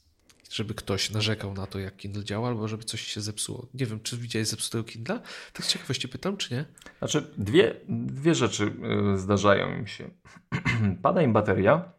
żeby 0.50 0.74
ktoś 0.74 1.10
narzekał 1.10 1.54
na 1.54 1.66
to, 1.66 1.78
jak 1.78 1.96
Kindle 1.96 2.24
działa, 2.24 2.48
albo 2.48 2.68
żeby 2.68 2.84
coś 2.84 3.00
się 3.00 3.20
zepsuło. 3.20 3.66
Nie 3.74 3.86
wiem, 3.86 4.00
czy 4.00 4.16
widziałeś 4.16 4.48
zepsutego 4.48 4.84
Kindla? 4.84 5.20
Tak 5.52 5.66
z 5.66 5.68
ciekawości 5.68 6.08
pytam, 6.08 6.36
czy 6.36 6.54
nie? 6.54 6.64
Znaczy, 6.98 7.34
dwie, 7.38 7.74
dwie 7.88 8.34
rzeczy 8.34 8.72
y, 9.14 9.18
zdarzają 9.18 9.78
mi 9.78 9.88
się. 9.88 10.10
Pada 11.02 11.22
im 11.22 11.32
bateria, 11.32 11.92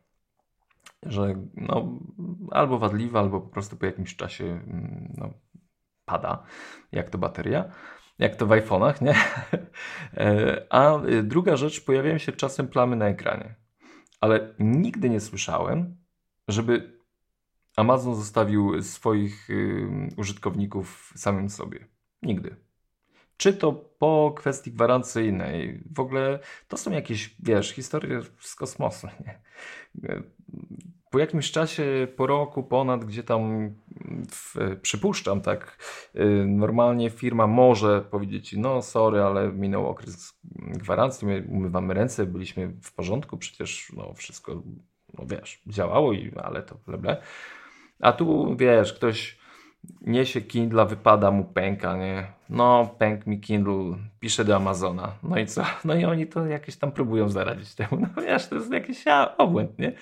że 1.03 1.35
no, 1.53 1.99
albo 2.51 2.79
wadliwa, 2.79 3.19
albo 3.19 3.41
po 3.41 3.49
prostu 3.49 3.77
po 3.77 3.85
jakimś 3.85 4.15
czasie 4.15 4.45
mm, 4.45 5.13
no, 5.17 5.33
pada, 6.05 6.43
jak 6.91 7.09
to 7.09 7.17
bateria, 7.17 7.71
jak 8.19 8.35
to 8.35 8.45
w 8.45 8.49
iPhone'ach, 8.49 9.01
nie? 9.01 9.15
E, 10.17 10.65
a 10.69 11.01
druga 11.23 11.57
rzecz, 11.57 11.85
pojawiają 11.85 12.17
się 12.17 12.31
czasem 12.31 12.67
plamy 12.67 12.95
na 12.95 13.07
ekranie. 13.07 13.55
Ale 14.21 14.55
nigdy 14.59 15.09
nie 15.09 15.19
słyszałem, 15.19 15.97
żeby 16.51 16.99
Amazon 17.75 18.15
zostawił 18.15 18.83
swoich 18.83 19.47
użytkowników 20.17 21.13
samym 21.15 21.49
sobie. 21.49 21.87
Nigdy. 22.21 22.55
Czy 23.37 23.53
to 23.53 23.73
po 23.73 24.33
kwestii 24.37 24.71
gwarancyjnej, 24.71 25.83
w 25.95 25.99
ogóle 25.99 26.39
to 26.67 26.77
są 26.77 26.91
jakieś, 26.91 27.35
wiesz, 27.39 27.71
historie 27.71 28.21
z 28.39 28.55
kosmosu, 28.55 29.07
nie? 29.25 29.41
Po 31.09 31.19
jakimś 31.19 31.51
czasie, 31.51 32.07
po 32.15 32.27
roku, 32.27 32.63
ponad, 32.63 33.05
gdzie 33.05 33.23
tam 33.23 33.73
w, 34.31 34.55
przypuszczam, 34.81 35.41
tak, 35.41 35.77
y, 36.15 36.45
normalnie 36.47 37.09
firma 37.09 37.47
może 37.47 38.01
powiedzieć 38.01 38.55
no 38.57 38.81
sorry, 38.81 39.21
ale 39.21 39.51
minął 39.51 39.87
okres 39.87 40.39
gwarancji, 40.55 41.27
my 41.27 41.47
umywamy 41.49 41.93
ręce, 41.93 42.25
byliśmy 42.25 42.67
w 42.81 42.93
porządku, 42.93 43.37
przecież 43.37 43.91
no 43.95 44.13
wszystko, 44.13 44.63
no 45.17 45.25
wiesz, 45.27 45.61
działało, 45.67 46.13
i, 46.13 46.33
ale 46.43 46.63
to 46.63 46.75
ble, 46.87 47.21
A 47.99 48.11
tu, 48.11 48.55
wiesz, 48.55 48.93
ktoś 48.93 49.39
niesie 50.01 50.41
Kindle, 50.41 50.85
wypada 50.85 51.31
mu 51.31 51.43
pęka, 51.43 51.97
nie? 51.97 52.27
No, 52.49 52.95
pęk 52.97 53.27
mi 53.27 53.39
Kindle, 53.39 53.97
pisze 54.19 54.45
do 54.45 54.55
Amazona. 54.55 55.13
No 55.23 55.37
i 55.37 55.45
co? 55.47 55.63
No 55.85 55.95
i 55.95 56.05
oni 56.05 56.27
to 56.27 56.45
jakieś 56.45 56.77
tam 56.77 56.91
próbują 56.91 57.29
zaradzić 57.29 57.75
temu. 57.75 57.97
No 58.15 58.21
wiesz, 58.21 58.47
to 58.47 58.55
jest 58.55 58.71
jakiś 58.71 59.05
obłęd, 59.37 59.79
nie? 59.79 59.93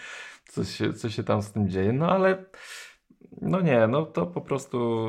Co 0.45 0.64
się, 0.64 0.93
co 0.93 1.10
się 1.10 1.24
tam 1.24 1.41
z 1.41 1.51
tym 1.51 1.70
dzieje. 1.70 1.93
No 1.93 2.12
ale 2.12 2.45
no 3.41 3.62
nie, 3.62 3.88
no 3.88 4.05
to 4.05 4.26
po 4.26 4.41
prostu 4.41 5.08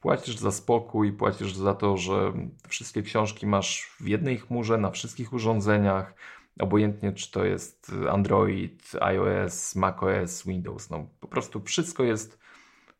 płacisz 0.00 0.36
za 0.36 0.52
spokój, 0.52 1.12
płacisz 1.12 1.54
za 1.54 1.74
to, 1.74 1.96
że 1.96 2.32
wszystkie 2.68 3.02
książki 3.02 3.46
masz 3.46 3.90
w 4.00 4.08
jednej 4.08 4.38
chmurze, 4.38 4.78
na 4.78 4.90
wszystkich 4.90 5.32
urządzeniach, 5.32 6.14
obojętnie 6.60 7.12
czy 7.12 7.30
to 7.30 7.44
jest 7.44 7.92
Android, 8.10 8.92
iOS, 9.00 9.74
macOS, 9.74 10.46
Windows, 10.46 10.90
no 10.90 11.08
po 11.20 11.28
prostu 11.28 11.62
wszystko 11.64 12.04
jest 12.04 12.38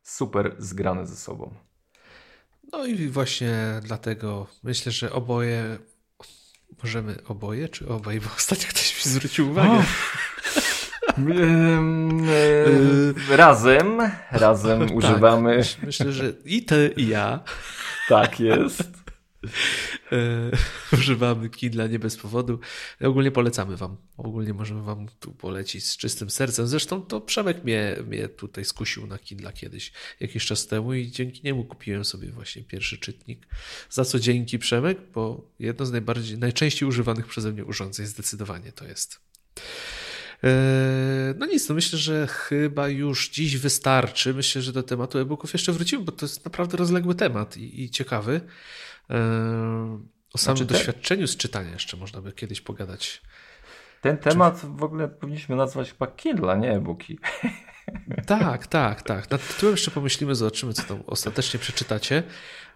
super 0.03 0.55
zgrane 0.57 1.07
ze 1.07 1.15
sobą. 1.15 1.53
No 2.71 2.85
i 2.85 3.07
właśnie 3.07 3.53
dlatego 3.81 4.47
myślę, 4.63 4.91
że 4.91 5.11
oboje 5.11 5.77
możemy 6.83 7.15
oboje 7.27 7.69
czy 7.69 7.87
obaj, 7.87 8.19
bo 8.19 8.29
ostatnio 8.37 8.67
ktoś 8.69 9.05
mi 9.05 9.11
zwrócił 9.11 9.49
uwagę. 9.49 9.83
razem, 13.29 14.01
razem 14.31 14.79
tak, 14.87 14.97
używamy. 14.97 15.61
Myślę, 15.83 16.11
że 16.11 16.33
i 16.45 16.65
ty, 16.65 16.93
i 16.97 17.07
ja. 17.07 17.39
Tak 18.09 18.39
jest. 18.39 19.02
E, 20.11 20.51
używamy 20.97 21.49
Kindle 21.49 21.89
nie 21.89 21.99
bez 21.99 22.17
powodu. 22.17 22.59
Ogólnie 23.01 23.31
polecamy 23.31 23.77
Wam. 23.77 23.97
Ogólnie 24.17 24.53
możemy 24.53 24.83
Wam 24.83 25.07
tu 25.19 25.31
polecić 25.31 25.85
z 25.85 25.97
czystym 25.97 26.29
sercem. 26.29 26.67
Zresztą 26.67 27.01
to 27.01 27.21
Przemek 27.21 27.63
mnie, 27.63 27.95
mnie 28.07 28.29
tutaj 28.29 28.65
skusił 28.65 29.07
na 29.07 29.17
Kindle 29.17 29.53
kiedyś, 29.53 29.91
jakiś 30.19 30.45
czas 30.45 30.67
temu 30.67 30.93
i 30.93 31.11
dzięki 31.11 31.41
niemu 31.43 31.63
kupiłem 31.63 32.05
sobie 32.05 32.31
właśnie 32.31 32.63
pierwszy 32.63 32.97
czytnik. 32.97 33.47
Za 33.89 34.05
co 34.05 34.19
dzięki 34.19 34.59
Przemek, 34.59 34.97
bo 35.13 35.51
jedno 35.59 35.85
z 35.85 35.91
najbardziej, 35.91 36.37
najczęściej 36.37 36.89
używanych 36.89 37.27
przeze 37.27 37.51
mnie 37.51 37.65
urządzeń 37.65 38.05
zdecydowanie 38.05 38.71
to 38.71 38.85
jest. 38.85 39.19
E, 40.43 41.33
no 41.37 41.45
nic, 41.45 41.69
no 41.69 41.75
myślę, 41.75 41.99
że 41.99 42.27
chyba 42.27 42.87
już 42.87 43.29
dziś 43.29 43.57
wystarczy. 43.57 44.33
Myślę, 44.33 44.61
że 44.61 44.71
do 44.71 44.83
tematu 44.83 45.19
e-booków 45.19 45.53
jeszcze 45.53 45.71
wrócimy, 45.71 46.03
bo 46.03 46.11
to 46.11 46.25
jest 46.25 46.45
naprawdę 46.45 46.77
rozległy 46.77 47.15
temat 47.15 47.57
i, 47.57 47.83
i 47.83 47.89
ciekawy. 47.89 48.41
E, 49.09 49.15
o 50.33 50.37
samym 50.37 50.57
znaczy 50.57 50.73
doświadczeniu 50.73 51.27
z 51.27 51.37
czytania 51.37 51.71
jeszcze 51.71 51.97
można 51.97 52.21
by 52.21 52.31
kiedyś 52.31 52.61
pogadać. 52.61 53.21
Ten 54.01 54.17
temat 54.17 54.61
Czy... 54.61 54.67
w 54.67 54.83
ogóle 54.83 55.07
powinniśmy 55.07 55.55
nazwać 55.55 55.91
chyba 55.91 56.07
Kindle, 56.07 56.57
nie 56.57 56.71
e-booki. 56.71 57.19
Tak, 58.25 58.67
tak, 58.67 59.01
tak. 59.01 59.31
Nad 59.31 59.47
tytułem 59.47 59.73
jeszcze 59.73 59.91
pomyślimy, 59.91 60.35
zobaczymy, 60.35 60.73
co 60.73 60.83
tam 60.83 61.03
ostatecznie 61.07 61.59
przeczytacie. 61.59 62.23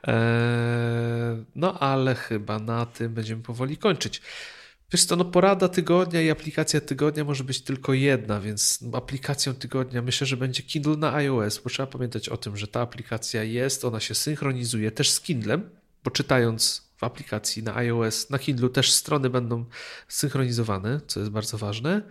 E, 0.07 1.43
no 1.55 1.79
ale 1.79 2.15
chyba 2.15 2.59
na 2.59 2.85
tym 2.85 3.13
będziemy 3.13 3.43
powoli 3.43 3.77
kończyć. 3.77 4.21
Wiesz 4.93 5.05
co, 5.05 5.15
no 5.15 5.25
porada 5.25 5.67
tygodnia 5.67 6.21
i 6.21 6.29
aplikacja 6.29 6.81
tygodnia 6.81 7.23
może 7.23 7.43
być 7.43 7.61
tylko 7.61 7.93
jedna, 7.93 8.39
więc 8.39 8.79
aplikacją 8.93 9.53
tygodnia 9.53 10.01
myślę, 10.01 10.27
że 10.27 10.37
będzie 10.37 10.63
Kindle 10.63 10.97
na 10.97 11.13
iOS, 11.13 11.59
bo 11.59 11.69
trzeba 11.69 11.87
pamiętać 11.87 12.29
o 12.29 12.37
tym, 12.37 12.57
że 12.57 12.67
ta 12.67 12.81
aplikacja 12.81 13.43
jest, 13.43 13.85
ona 13.85 13.99
się 13.99 14.15
synchronizuje 14.15 14.91
też 14.91 15.09
z 15.09 15.21
Kindlem, 15.21 15.69
bo 16.07 16.11
czytając 16.11 16.91
w 16.97 17.03
aplikacji 17.03 17.63
na 17.63 17.75
iOS, 17.75 18.29
na 18.29 18.39
Kindle 18.39 18.69
też 18.69 18.91
strony 18.91 19.29
będą 19.29 19.65
synchronizowane, 20.07 21.01
co 21.07 21.19
jest 21.19 21.31
bardzo 21.31 21.57
ważne. 21.57 22.01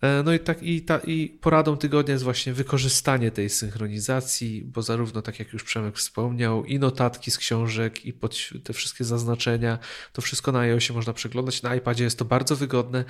E, 0.00 0.22
no 0.22 0.32
i 0.32 0.40
tak 0.40 0.62
i, 0.62 0.82
ta, 0.82 0.98
i 0.98 1.28
poradą 1.28 1.76
tygodnia 1.76 2.12
jest 2.12 2.24
właśnie 2.24 2.52
wykorzystanie 2.52 3.30
tej 3.30 3.50
synchronizacji, 3.50 4.62
bo 4.64 4.82
zarówno 4.82 5.22
tak 5.22 5.38
jak 5.38 5.52
już 5.52 5.64
Przemek 5.64 5.96
wspomniał, 5.96 6.64
i 6.64 6.78
notatki 6.78 7.30
z 7.30 7.38
książek, 7.38 8.04
i 8.04 8.12
pod 8.12 8.36
te 8.64 8.72
wszystkie 8.72 9.04
zaznaczenia, 9.04 9.78
to 10.12 10.22
wszystko 10.22 10.52
na 10.52 10.58
iOSie 10.58 10.92
można 10.92 11.12
przeglądać. 11.12 11.62
Na 11.62 11.74
iPadzie 11.74 12.04
jest 12.04 12.18
to 12.18 12.24
bardzo 12.24 12.56
wygodne, 12.56 13.04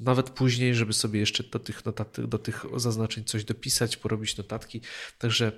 nawet 0.00 0.30
później, 0.30 0.74
żeby 0.74 0.92
sobie 0.92 1.20
jeszcze 1.20 1.44
do 1.44 1.58
tych 1.58 1.84
notatek, 1.84 2.26
do 2.26 2.38
tych 2.38 2.64
zaznaczeń 2.76 3.24
coś 3.24 3.44
dopisać, 3.44 3.96
porobić 3.96 4.36
notatki. 4.36 4.80
Także 5.18 5.52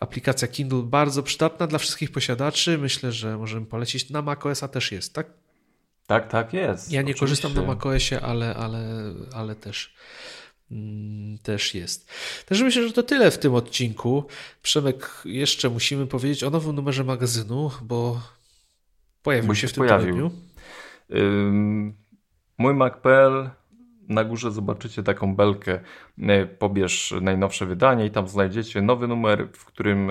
aplikacja 0.00 0.48
Kindle 0.48 0.82
bardzo 0.82 1.22
przydatna 1.22 1.66
dla 1.66 1.78
wszystkich 1.78 2.12
posiadaczy. 2.12 2.78
Myślę, 2.78 3.12
że 3.12 3.38
możemy 3.38 3.66
polecić. 3.66 4.10
Na 4.10 4.22
macOSa 4.22 4.68
też 4.68 4.92
jest, 4.92 5.14
tak? 5.14 5.26
Tak, 6.06 6.28
tak 6.28 6.52
jest. 6.52 6.92
Ja 6.92 7.02
nie 7.02 7.04
Oczywiście. 7.04 7.20
korzystam 7.20 7.54
na 7.54 7.62
macOSie, 7.62 8.20
ale, 8.20 8.54
ale, 8.54 9.12
ale 9.32 9.54
też, 9.54 9.94
mm, 10.70 11.38
też 11.38 11.74
jest. 11.74 12.10
Także 12.46 12.64
myślę, 12.64 12.88
że 12.88 12.92
to 12.92 13.02
tyle 13.02 13.30
w 13.30 13.38
tym 13.38 13.54
odcinku. 13.54 14.24
Przemek, 14.62 15.22
jeszcze 15.24 15.70
musimy 15.70 16.06
powiedzieć 16.06 16.44
o 16.44 16.50
nowym 16.50 16.76
numerze 16.76 17.04
magazynu, 17.04 17.70
bo 17.82 18.20
pojawił 19.22 19.48
bo 19.48 19.54
się 19.54 19.68
w 19.68 19.72
tym 19.72 19.84
pojawił. 19.84 20.06
tygodniu. 20.06 20.30
Ym, 21.14 21.94
mój 22.58 22.74
Mac.pl 22.74 23.50
na 24.08 24.24
górze 24.24 24.50
zobaczycie 24.50 25.02
taką 25.02 25.36
belkę. 25.36 25.80
E, 26.18 26.46
pobierz 26.46 27.14
najnowsze 27.20 27.66
wydanie 27.66 28.06
i 28.06 28.10
tam 28.10 28.28
znajdziecie 28.28 28.82
nowy 28.82 29.08
numer, 29.08 29.48
w 29.52 29.64
którym 29.64 30.10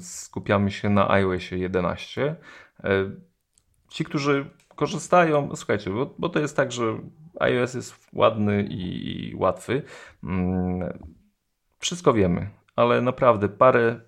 skupiamy 0.00 0.70
się 0.70 0.88
na 0.88 1.10
iOSie 1.10 1.58
11. 1.58 2.36
E, 2.84 3.10
ci, 3.88 4.04
którzy 4.04 4.50
korzystają, 4.76 5.56
słuchajcie, 5.56 5.90
bo, 5.90 6.14
bo 6.18 6.28
to 6.28 6.40
jest 6.40 6.56
tak, 6.56 6.72
że 6.72 6.98
iOS 7.40 7.74
jest 7.74 8.08
ładny 8.12 8.62
i, 8.62 9.30
i 9.30 9.36
łatwy. 9.36 9.82
Mm, 10.24 10.98
wszystko 11.78 12.12
wiemy, 12.12 12.50
ale 12.76 13.00
naprawdę 13.00 13.48
parę, 13.48 14.00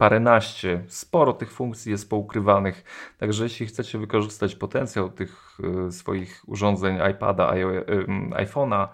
paręnaście, 0.00 0.84
sporo 0.88 1.32
tych 1.32 1.52
funkcji 1.52 1.92
jest 1.92 2.10
poukrywanych. 2.10 2.84
Także 3.18 3.44
jeśli 3.44 3.66
chcecie 3.66 3.98
wykorzystać 3.98 4.56
potencjał 4.56 5.10
tych 5.10 5.58
y, 5.88 5.92
swoich 5.92 6.42
urządzeń 6.46 6.98
iPada, 7.10 7.54
y, 7.54 8.06
iPhone'a, 8.30 8.88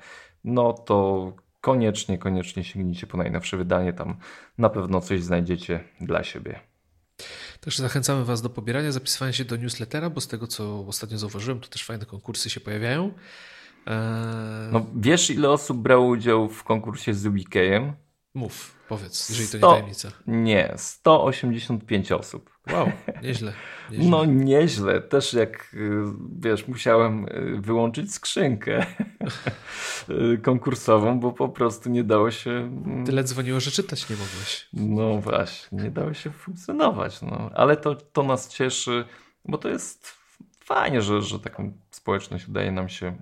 no 0.45 0.73
to 0.73 1.33
koniecznie, 1.61 2.19
koniecznie 2.19 2.65
sięgnijcie 2.65 3.07
po 3.07 3.17
najnowsze 3.17 3.57
wydanie. 3.57 3.93
Tam 3.93 4.17
na 4.59 4.69
pewno 4.69 5.01
coś 5.01 5.23
znajdziecie 5.23 5.85
dla 6.01 6.25
siebie. 6.25 6.61
Także 7.61 7.83
zachęcamy 7.83 8.25
Was 8.25 8.43
do 8.43 8.51
pobierania, 8.51 8.93
zapisywania 8.93 9.33
się 9.33 9.45
do 9.45 9.57
newslettera, 9.57 10.11
bo 10.11 10.21
z 10.21 10.29
tego, 10.29 10.47
co 10.47 10.87
ostatnio 10.87 11.19
zauważyłem, 11.19 11.61
to 11.61 11.69
też 11.69 11.85
fajne 11.85 12.07
konkursy 12.07 12.51
się 12.51 12.61
pojawiają. 12.61 13.13
Eee... 13.87 14.73
No, 14.73 14.87
wiesz, 14.97 15.31
ile 15.31 15.51
osób 15.51 15.79
brało 15.79 16.07
udział 16.07 16.49
w 16.49 16.65
konkursie 16.65 17.15
z 17.15 17.27
Ubikejem? 17.27 17.93
Mów, 18.35 18.76
powiedz, 18.89 19.29
jeżeli 19.29 19.49
to 19.49 19.57
nie 19.57 19.73
tajemnica. 19.75 20.09
Nie, 20.27 20.75
185 20.77 22.13
osób. 22.13 22.51
Wow, 22.73 22.93
nieźle, 23.23 23.53
nieźle. 23.91 24.11
No 24.11 24.25
nieźle. 24.25 25.01
Też 25.01 25.33
jak, 25.33 25.75
y, 25.75 26.03
wiesz, 26.39 26.69
musiałem 26.69 27.27
y, 27.29 27.61
wyłączyć 27.61 28.15
skrzynkę 28.15 28.87
y, 30.09 30.39
konkursową, 30.43 31.21
bo 31.21 31.33
po 31.33 31.49
prostu 31.49 31.91
nie 31.91 32.05
dało 32.05 32.31
się... 32.31 32.51
Mm, 32.51 33.07
Tyle 33.07 33.25
dzwoniło, 33.25 33.61
że 33.61 33.71
czytać 33.71 34.11
nie 34.11 34.17
mogłeś. 34.17 34.69
No 34.73 35.21
właśnie, 35.21 35.83
nie 35.83 35.91
dało 35.91 36.15
się 36.15 36.31
funkcjonować. 36.31 37.23
No. 37.23 37.51
Ale 37.55 37.77
to, 37.77 37.95
to 37.95 38.23
nas 38.23 38.49
cieszy, 38.49 39.05
bo 39.45 39.59
to 39.59 39.69
jest 39.69 40.27
fajnie, 40.65 41.03
że, 41.03 41.23
że 41.23 41.41
taką 41.41 41.73
społeczność 41.91 42.49
udaje 42.49 42.73
nam 42.73 42.89
się 42.89 43.17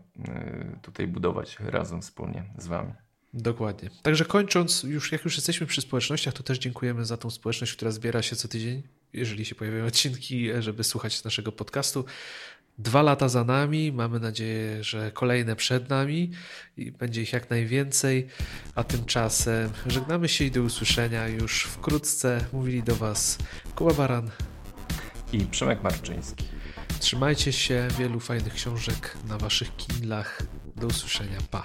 tutaj 0.82 1.06
budować 1.06 1.60
razem, 1.60 2.02
wspólnie 2.02 2.44
z 2.58 2.66
wami. 2.66 2.92
Dokładnie. 3.34 3.90
Także 4.02 4.24
kończąc, 4.24 4.82
już 4.82 5.12
jak 5.12 5.24
już 5.24 5.36
jesteśmy 5.36 5.66
przy 5.66 5.80
społecznościach, 5.80 6.34
to 6.34 6.42
też 6.42 6.58
dziękujemy 6.58 7.04
za 7.04 7.16
tą 7.16 7.30
społeczność, 7.30 7.72
która 7.72 7.90
zbiera 7.90 8.22
się 8.22 8.36
co 8.36 8.48
tydzień, 8.48 8.82
jeżeli 9.12 9.44
się 9.44 9.54
pojawiają 9.54 9.86
odcinki, 9.86 10.48
żeby 10.60 10.84
słuchać 10.84 11.24
naszego 11.24 11.52
podcastu. 11.52 12.04
Dwa 12.78 13.02
lata 13.02 13.28
za 13.28 13.44
nami, 13.44 13.92
mamy 13.92 14.20
nadzieję, 14.20 14.84
że 14.84 15.10
kolejne 15.12 15.56
przed 15.56 15.88
nami 15.88 16.30
i 16.76 16.92
będzie 16.92 17.22
ich 17.22 17.32
jak 17.32 17.50
najwięcej. 17.50 18.26
A 18.74 18.84
tymczasem 18.84 19.70
żegnamy 19.86 20.28
się 20.28 20.44
i 20.44 20.50
do 20.50 20.62
usłyszenia 20.62 21.28
już 21.28 21.62
wkrótce. 21.64 22.44
Mówili 22.52 22.82
do 22.82 22.96
Was 22.96 23.38
Kuba 23.74 23.94
Baran 23.94 24.30
i 25.32 25.40
Przemek 25.40 25.82
Marczyński. 25.82 26.44
Trzymajcie 27.00 27.52
się, 27.52 27.88
wielu 27.98 28.20
fajnych 28.20 28.54
książek 28.54 29.16
na 29.28 29.38
Waszych 29.38 29.76
kindlach. 29.76 30.42
Do 30.76 30.86
usłyszenia. 30.86 31.38
Pa. 31.50 31.64